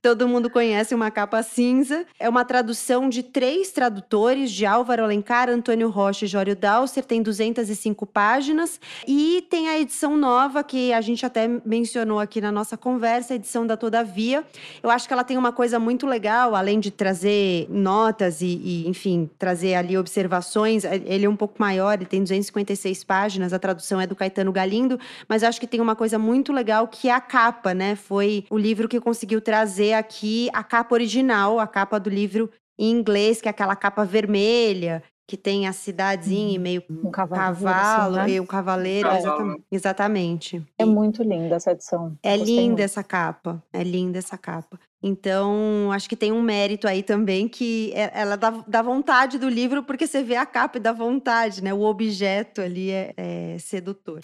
Todo 0.00 0.28
mundo 0.28 0.50
conhece 0.50 0.94
uma 0.94 1.10
capa 1.10 1.42
cinza. 1.42 2.04
É 2.18 2.28
uma 2.28 2.44
tradução 2.44 3.08
de 3.08 3.22
três 3.22 3.70
tradutores, 3.70 4.50
de 4.50 4.64
Álvaro 4.64 5.04
Alencar, 5.04 5.48
Antônio 5.48 5.88
Rocha 5.88 6.24
e 6.24 6.28
Jório 6.28 6.56
Dalser. 6.56 7.04
Tem 7.04 7.22
205 7.22 8.06
páginas. 8.06 8.80
E 9.06 9.44
tem 9.50 9.68
a 9.68 9.78
edição 9.78 10.16
nova, 10.16 10.62
que 10.62 10.92
a 10.92 11.00
gente 11.00 11.24
até 11.26 11.48
mencionou 11.64 12.20
aqui 12.20 12.40
na 12.40 12.52
nossa 12.52 12.76
conversa, 12.76 13.34
a 13.34 13.36
edição 13.36 13.66
da 13.66 13.76
Todavia. 13.76 14.44
Eu 14.82 14.90
acho 14.90 15.06
que 15.06 15.12
ela 15.12 15.24
tem 15.24 15.36
uma 15.36 15.52
coisa 15.52 15.78
muito 15.78 16.06
legal, 16.06 16.54
além 16.54 16.78
de 16.80 16.90
trazer 16.90 17.66
notas 17.68 18.40
e, 18.40 18.60
e 18.62 18.88
enfim, 18.88 19.28
trazer 19.38 19.74
ali 19.74 19.96
observações. 19.98 20.84
Ele 20.84 21.26
é 21.26 21.28
um 21.28 21.36
pouco 21.36 21.56
maior, 21.58 21.94
ele 21.94 22.06
tem 22.06 22.22
256 22.22 23.04
páginas. 23.04 23.52
A 23.52 23.58
tradução 23.58 24.00
é 24.00 24.06
do 24.06 24.14
Caetano 24.16 24.52
Galindo. 24.52 24.98
Mas 25.28 25.42
acho 25.42 25.60
que 25.60 25.66
tem 25.66 25.80
uma 25.80 25.96
coisa 25.96 26.18
muito 26.18 26.52
legal, 26.52 26.86
que 26.88 27.08
é 27.08 27.12
a 27.12 27.20
capa, 27.20 27.74
né? 27.74 27.96
Foi 27.96 28.44
o 28.50 28.58
livro 28.58 28.88
que 28.88 29.00
conseguiu 29.00 29.40
trazer 29.40 29.71
aqui 29.94 30.48
a 30.52 30.62
capa 30.62 30.94
original, 30.94 31.58
a 31.58 31.66
capa 31.66 31.98
do 31.98 32.10
livro 32.10 32.50
em 32.78 32.90
inglês, 32.90 33.40
que 33.40 33.48
é 33.48 33.50
aquela 33.50 33.76
capa 33.76 34.04
vermelha, 34.04 35.02
que 35.26 35.36
tem 35.36 35.66
a 35.66 35.72
cidadezinha 35.72 36.54
e 36.54 36.58
hum, 36.58 36.62
meio 36.62 36.82
um 36.90 37.10
cavalo 37.10 37.68
assim, 37.68 38.16
né? 38.16 38.30
e 38.30 38.40
um 38.40 38.46
cavaleiro. 38.46 39.08
Exatamente. 39.08 39.64
exatamente. 39.70 40.66
É 40.78 40.84
muito 40.84 41.22
linda 41.22 41.56
essa 41.56 41.72
edição. 41.72 42.16
É 42.22 42.36
Gostei 42.36 42.56
linda 42.56 42.68
muito. 42.68 42.80
essa 42.80 43.02
capa. 43.02 43.62
É 43.72 43.82
linda 43.82 44.18
essa 44.18 44.36
capa. 44.36 44.78
Então, 45.02 45.90
acho 45.92 46.08
que 46.08 46.14
tem 46.14 46.30
um 46.30 46.40
mérito 46.40 46.86
aí 46.86 47.02
também 47.02 47.48
que 47.48 47.92
é, 47.92 48.12
ela 48.14 48.36
dá, 48.36 48.50
dá 48.68 48.82
vontade 48.82 49.36
do 49.36 49.48
livro, 49.48 49.82
porque 49.82 50.06
você 50.06 50.22
vê 50.22 50.36
a 50.36 50.46
capa 50.46 50.78
e 50.78 50.80
dá 50.80 50.92
vontade, 50.92 51.62
né? 51.62 51.74
O 51.74 51.82
objeto 51.82 52.60
ali 52.60 52.90
é, 52.90 53.12
é 53.16 53.56
sedutor. 53.58 54.20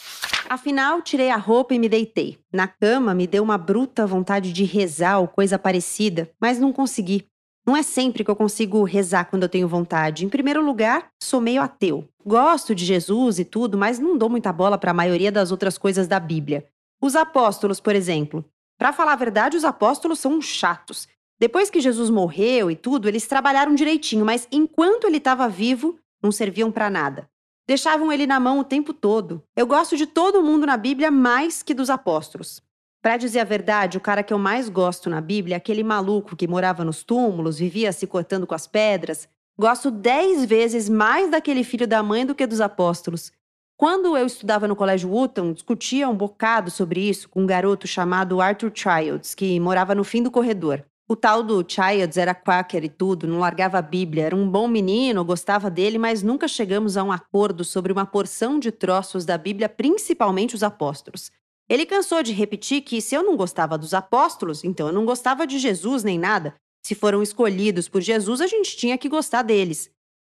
Afinal, 0.48 1.02
tirei 1.02 1.30
a 1.30 1.36
roupa 1.36 1.74
e 1.74 1.78
me 1.80 1.88
deitei. 1.88 2.38
Na 2.52 2.68
cama, 2.68 3.12
me 3.12 3.26
deu 3.26 3.42
uma 3.42 3.58
bruta 3.58 4.06
vontade 4.06 4.52
de 4.52 4.64
rezar 4.64 5.18
ou 5.18 5.26
coisa 5.26 5.58
parecida, 5.58 6.30
mas 6.40 6.60
não 6.60 6.72
consegui. 6.72 7.26
Não 7.68 7.76
é 7.76 7.82
sempre 7.82 8.24
que 8.24 8.30
eu 8.30 8.34
consigo 8.34 8.82
rezar 8.82 9.26
quando 9.26 9.42
eu 9.42 9.48
tenho 9.48 9.68
vontade. 9.68 10.24
Em 10.24 10.28
primeiro 10.30 10.64
lugar, 10.64 11.10
sou 11.22 11.38
meio 11.38 11.60
ateu. 11.60 12.08
Gosto 12.24 12.74
de 12.74 12.82
Jesus 12.82 13.38
e 13.38 13.44
tudo, 13.44 13.76
mas 13.76 13.98
não 13.98 14.16
dou 14.16 14.30
muita 14.30 14.50
bola 14.50 14.78
para 14.78 14.90
a 14.90 14.94
maioria 14.94 15.30
das 15.30 15.50
outras 15.50 15.76
coisas 15.76 16.08
da 16.08 16.18
Bíblia. 16.18 16.66
Os 16.98 17.14
apóstolos, 17.14 17.78
por 17.78 17.94
exemplo. 17.94 18.42
Para 18.78 18.90
falar 18.90 19.12
a 19.12 19.16
verdade, 19.16 19.54
os 19.54 19.66
apóstolos 19.66 20.18
são 20.18 20.40
chatos. 20.40 21.06
Depois 21.38 21.68
que 21.68 21.78
Jesus 21.78 22.08
morreu 22.08 22.70
e 22.70 22.74
tudo, 22.74 23.06
eles 23.06 23.26
trabalharam 23.26 23.74
direitinho, 23.74 24.24
mas 24.24 24.48
enquanto 24.50 25.06
ele 25.06 25.18
estava 25.18 25.46
vivo, 25.46 25.98
não 26.22 26.32
serviam 26.32 26.72
para 26.72 26.88
nada. 26.88 27.28
Deixavam 27.66 28.10
ele 28.10 28.26
na 28.26 28.40
mão 28.40 28.60
o 28.60 28.64
tempo 28.64 28.94
todo. 28.94 29.42
Eu 29.54 29.66
gosto 29.66 29.94
de 29.94 30.06
todo 30.06 30.42
mundo 30.42 30.64
na 30.64 30.78
Bíblia 30.78 31.10
mais 31.10 31.62
que 31.62 31.74
dos 31.74 31.90
apóstolos. 31.90 32.62
Para 33.00 33.16
dizer 33.16 33.38
a 33.40 33.44
verdade, 33.44 33.96
o 33.96 34.00
cara 34.00 34.22
que 34.22 34.32
eu 34.32 34.38
mais 34.38 34.68
gosto 34.68 35.08
na 35.08 35.20
Bíblia 35.20 35.54
é 35.54 35.58
aquele 35.58 35.84
maluco 35.84 36.34
que 36.34 36.48
morava 36.48 36.84
nos 36.84 37.04
túmulos, 37.04 37.58
vivia 37.58 37.92
se 37.92 38.06
cortando 38.06 38.46
com 38.46 38.54
as 38.54 38.66
pedras. 38.66 39.28
Gosto 39.56 39.90
dez 39.90 40.44
vezes 40.44 40.88
mais 40.88 41.30
daquele 41.30 41.62
filho 41.62 41.86
da 41.86 42.02
mãe 42.02 42.26
do 42.26 42.34
que 42.34 42.46
dos 42.46 42.60
apóstolos. 42.60 43.32
Quando 43.76 44.16
eu 44.16 44.26
estudava 44.26 44.66
no 44.66 44.74
Colégio 44.74 45.08
Wooton, 45.10 45.52
discutia 45.52 46.08
um 46.08 46.16
bocado 46.16 46.68
sobre 46.68 47.00
isso 47.08 47.28
com 47.28 47.42
um 47.42 47.46
garoto 47.46 47.86
chamado 47.86 48.40
Arthur 48.40 48.72
Childs, 48.74 49.36
que 49.36 49.60
morava 49.60 49.94
no 49.94 50.02
fim 50.02 50.20
do 50.20 50.32
corredor. 50.32 50.84
O 51.08 51.14
tal 51.14 51.44
do 51.44 51.64
Childs 51.66 52.18
era 52.18 52.34
quaker 52.34 52.84
e 52.84 52.88
tudo, 52.88 53.28
não 53.28 53.38
largava 53.38 53.78
a 53.78 53.82
Bíblia, 53.82 54.24
era 54.24 54.36
um 54.36 54.50
bom 54.50 54.66
menino, 54.66 55.24
gostava 55.24 55.70
dele, 55.70 55.96
mas 55.96 56.22
nunca 56.22 56.48
chegamos 56.48 56.96
a 56.96 57.04
um 57.04 57.12
acordo 57.12 57.64
sobre 57.64 57.92
uma 57.92 58.04
porção 58.04 58.58
de 58.58 58.72
troços 58.72 59.24
da 59.24 59.38
Bíblia, 59.38 59.68
principalmente 59.68 60.56
os 60.56 60.64
apóstolos. 60.64 61.30
Ele 61.68 61.84
cansou 61.84 62.22
de 62.22 62.32
repetir 62.32 62.80
que 62.80 63.00
se 63.00 63.14
eu 63.14 63.22
não 63.22 63.36
gostava 63.36 63.76
dos 63.76 63.92
apóstolos, 63.92 64.64
então 64.64 64.86
eu 64.86 64.92
não 64.92 65.04
gostava 65.04 65.46
de 65.46 65.58
Jesus 65.58 66.02
nem 66.02 66.18
nada. 66.18 66.54
Se 66.82 66.94
foram 66.94 67.22
escolhidos 67.22 67.88
por 67.88 68.00
Jesus, 68.00 68.40
a 68.40 68.46
gente 68.46 68.76
tinha 68.76 68.96
que 68.96 69.08
gostar 69.08 69.42
deles. 69.42 69.90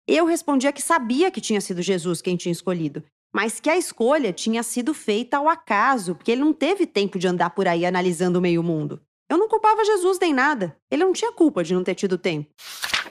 Eu 0.08 0.26
respondia 0.26 0.72
que 0.72 0.82
sabia 0.82 1.30
que 1.30 1.42
tinha 1.42 1.60
sido 1.60 1.82
Jesus 1.82 2.22
quem 2.22 2.38
tinha 2.38 2.54
escolhido, 2.54 3.04
mas 3.34 3.60
que 3.60 3.70
a 3.70 3.78
escolha 3.78 4.32
tinha 4.32 4.64
sido 4.64 4.94
feita 4.94 5.38
ao 5.38 5.50
acaso, 5.50 6.16
porque 6.16 6.32
ele 6.32 6.42
não 6.42 6.54
teve 6.54 6.86
tempo 6.86 7.20
de 7.20 7.28
andar 7.28 7.50
por 7.50 7.68
aí 7.68 7.86
analisando 7.86 8.40
o 8.40 8.42
meio 8.42 8.64
mundo. 8.64 9.02
Eu 9.28 9.38
não 9.38 9.48
culpava 9.48 9.84
Jesus 9.84 10.20
nem 10.20 10.34
nada. 10.34 10.76
Ele 10.90 11.04
não 11.04 11.14
tinha 11.14 11.32
culpa 11.32 11.64
de 11.64 11.74
não 11.74 11.84
ter 11.84 11.96
tido 11.96 12.18
tempo. 12.18 12.50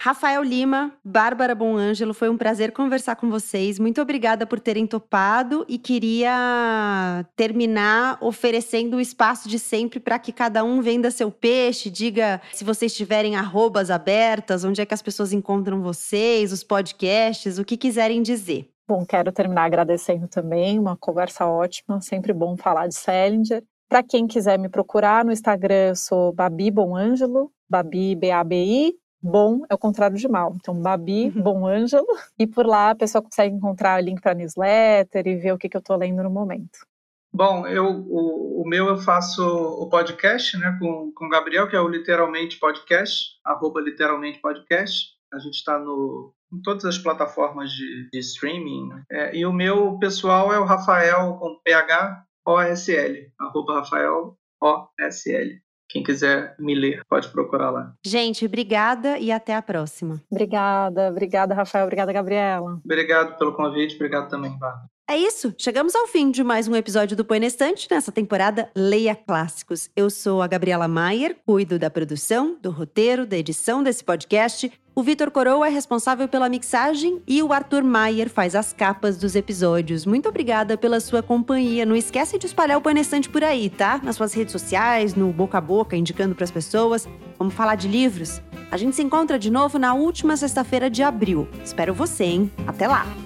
Rafael 0.00 0.42
Lima, 0.42 0.92
Bárbara 1.02 1.54
Bonângelo, 1.54 2.12
foi 2.12 2.28
um 2.28 2.36
prazer 2.36 2.72
conversar 2.72 3.16
com 3.16 3.30
vocês. 3.30 3.78
Muito 3.78 4.02
obrigada 4.02 4.46
por 4.46 4.60
terem 4.60 4.86
topado 4.86 5.64
e 5.66 5.78
queria 5.78 7.26
terminar 7.34 8.18
oferecendo 8.20 8.98
o 8.98 9.00
espaço 9.00 9.48
de 9.48 9.58
sempre 9.58 9.98
para 9.98 10.18
que 10.18 10.30
cada 10.30 10.62
um 10.62 10.82
venda 10.82 11.10
seu 11.10 11.30
peixe, 11.30 11.88
diga 11.88 12.40
se 12.52 12.64
vocês 12.64 12.94
tiverem 12.94 13.34
arrobas 13.34 13.90
abertas, 13.90 14.62
onde 14.62 14.82
é 14.82 14.86
que 14.86 14.94
as 14.94 15.02
pessoas 15.02 15.32
encontram 15.32 15.80
vocês, 15.80 16.52
os 16.52 16.62
podcasts, 16.62 17.58
o 17.58 17.64
que 17.64 17.76
quiserem 17.76 18.22
dizer. 18.22 18.68
Bom, 18.86 19.06
quero 19.06 19.32
terminar 19.32 19.64
agradecendo 19.64 20.28
também, 20.28 20.78
uma 20.78 20.98
conversa 20.98 21.46
ótima, 21.46 22.02
sempre 22.02 22.34
bom 22.34 22.54
falar 22.58 22.86
de 22.88 22.94
Salinger. 22.94 23.64
Para 23.94 24.02
quem 24.02 24.26
quiser 24.26 24.58
me 24.58 24.68
procurar 24.68 25.24
no 25.24 25.30
Instagram, 25.30 25.90
eu 25.90 25.94
sou 25.94 26.32
Babi 26.32 26.68
Bom 26.68 26.96
Ângelo, 26.96 27.52
Babi 27.70 28.16
B-A-B-I, 28.16 28.92
bom 29.22 29.60
é 29.70 29.74
o 29.76 29.78
contrário 29.78 30.16
de 30.16 30.26
mal. 30.26 30.56
Então, 30.56 30.74
Babi 30.82 31.26
uhum. 31.26 31.40
Bom 31.40 31.64
Ângelo. 31.64 32.04
E 32.36 32.44
por 32.44 32.66
lá 32.66 32.90
a 32.90 32.96
pessoa 32.96 33.22
consegue 33.22 33.54
encontrar 33.54 34.02
o 34.02 34.04
link 34.04 34.20
para 34.20 34.34
newsletter 34.34 35.28
e 35.28 35.36
ver 35.36 35.52
o 35.52 35.56
que, 35.56 35.68
que 35.68 35.76
eu 35.76 35.78
estou 35.78 35.96
lendo 35.96 36.24
no 36.24 36.28
momento. 36.28 36.80
Bom, 37.32 37.68
eu, 37.68 37.86
o, 37.86 38.62
o, 38.62 38.68
meu 38.68 38.88
eu 38.88 38.96
faço 38.96 39.44
o 39.44 39.88
podcast 39.88 40.58
né, 40.58 40.76
com, 40.80 41.12
com 41.14 41.26
o 41.26 41.30
Gabriel, 41.30 41.68
que 41.68 41.76
é 41.76 41.80
o 41.80 41.86
Literalmente 41.86 42.58
Podcast, 42.58 43.38
arroba 43.44 43.80
Literalmente 43.80 44.40
Podcast. 44.40 45.10
A 45.32 45.38
gente 45.38 45.54
está 45.54 45.78
no 45.78 46.34
em 46.52 46.60
todas 46.62 46.84
as 46.84 46.98
plataformas 46.98 47.70
de, 47.70 48.08
de 48.12 48.18
streaming. 48.18 48.88
É, 49.08 49.36
e 49.36 49.46
o 49.46 49.52
meu 49.52 49.98
pessoal 50.00 50.52
é 50.52 50.58
o 50.58 50.64
Rafael 50.64 51.34
com 51.34 51.60
PH 51.64 52.24
OSL, 52.46 53.30
arroba 53.40 53.80
Rafael 53.80 54.36
OSL. 54.60 55.60
Quem 55.88 56.02
quiser 56.02 56.56
me 56.58 56.74
ler, 56.74 57.02
pode 57.08 57.28
procurar 57.28 57.70
lá. 57.70 57.94
Gente, 58.04 58.46
obrigada 58.46 59.18
e 59.18 59.30
até 59.30 59.54
a 59.54 59.62
próxima. 59.62 60.20
Obrigada, 60.30 61.08
obrigada, 61.08 61.54
Rafael. 61.54 61.84
Obrigada, 61.84 62.12
Gabriela. 62.12 62.80
Obrigado 62.84 63.38
pelo 63.38 63.52
convite, 63.52 63.94
obrigado 63.94 64.28
também, 64.28 64.50
Bárbara. 64.58 64.88
É 65.08 65.18
isso, 65.18 65.54
chegamos 65.58 65.94
ao 65.94 66.06
fim 66.06 66.30
de 66.30 66.42
mais 66.42 66.66
um 66.66 66.74
episódio 66.74 67.14
do 67.14 67.26
Põe 67.26 67.38
na 67.38 67.46
Estante 67.46 67.86
nessa 67.90 68.10
temporada 68.10 68.70
Leia 68.74 69.14
Clássicos. 69.14 69.90
Eu 69.94 70.08
sou 70.08 70.40
a 70.40 70.46
Gabriela 70.46 70.88
Maier, 70.88 71.36
cuido 71.44 71.78
da 71.78 71.90
produção, 71.90 72.56
do 72.58 72.70
roteiro, 72.70 73.26
da 73.26 73.36
edição 73.36 73.82
desse 73.82 74.02
podcast 74.02 74.72
o 74.94 75.02
Vitor 75.02 75.30
Coroa 75.30 75.66
é 75.66 75.70
responsável 75.70 76.28
pela 76.28 76.48
mixagem 76.48 77.20
e 77.26 77.42
o 77.42 77.52
Arthur 77.52 77.82
Maier 77.82 78.30
faz 78.30 78.54
as 78.54 78.72
capas 78.72 79.16
dos 79.16 79.34
episódios. 79.34 80.06
Muito 80.06 80.28
obrigada 80.28 80.78
pela 80.78 81.00
sua 81.00 81.22
companhia. 81.22 81.84
Não 81.84 81.96
esquece 81.96 82.38
de 82.38 82.46
espalhar 82.46 82.78
o 82.78 82.80
Panestante 82.80 83.28
por 83.28 83.42
aí, 83.42 83.68
tá? 83.68 84.00
Nas 84.02 84.14
suas 84.14 84.32
redes 84.32 84.52
sociais, 84.52 85.14
no 85.14 85.32
boca 85.32 85.58
a 85.58 85.60
boca, 85.60 85.96
indicando 85.96 86.34
para 86.34 86.44
as 86.44 86.50
pessoas. 86.50 87.08
Vamos 87.38 87.54
falar 87.54 87.74
de 87.74 87.88
livros? 87.88 88.40
A 88.70 88.76
gente 88.76 88.94
se 88.94 89.02
encontra 89.02 89.38
de 89.38 89.50
novo 89.50 89.78
na 89.78 89.94
última 89.94 90.36
sexta-feira 90.36 90.88
de 90.88 91.02
abril. 91.02 91.48
Espero 91.64 91.92
você, 91.92 92.24
hein? 92.24 92.50
Até 92.66 92.86
lá! 92.86 93.23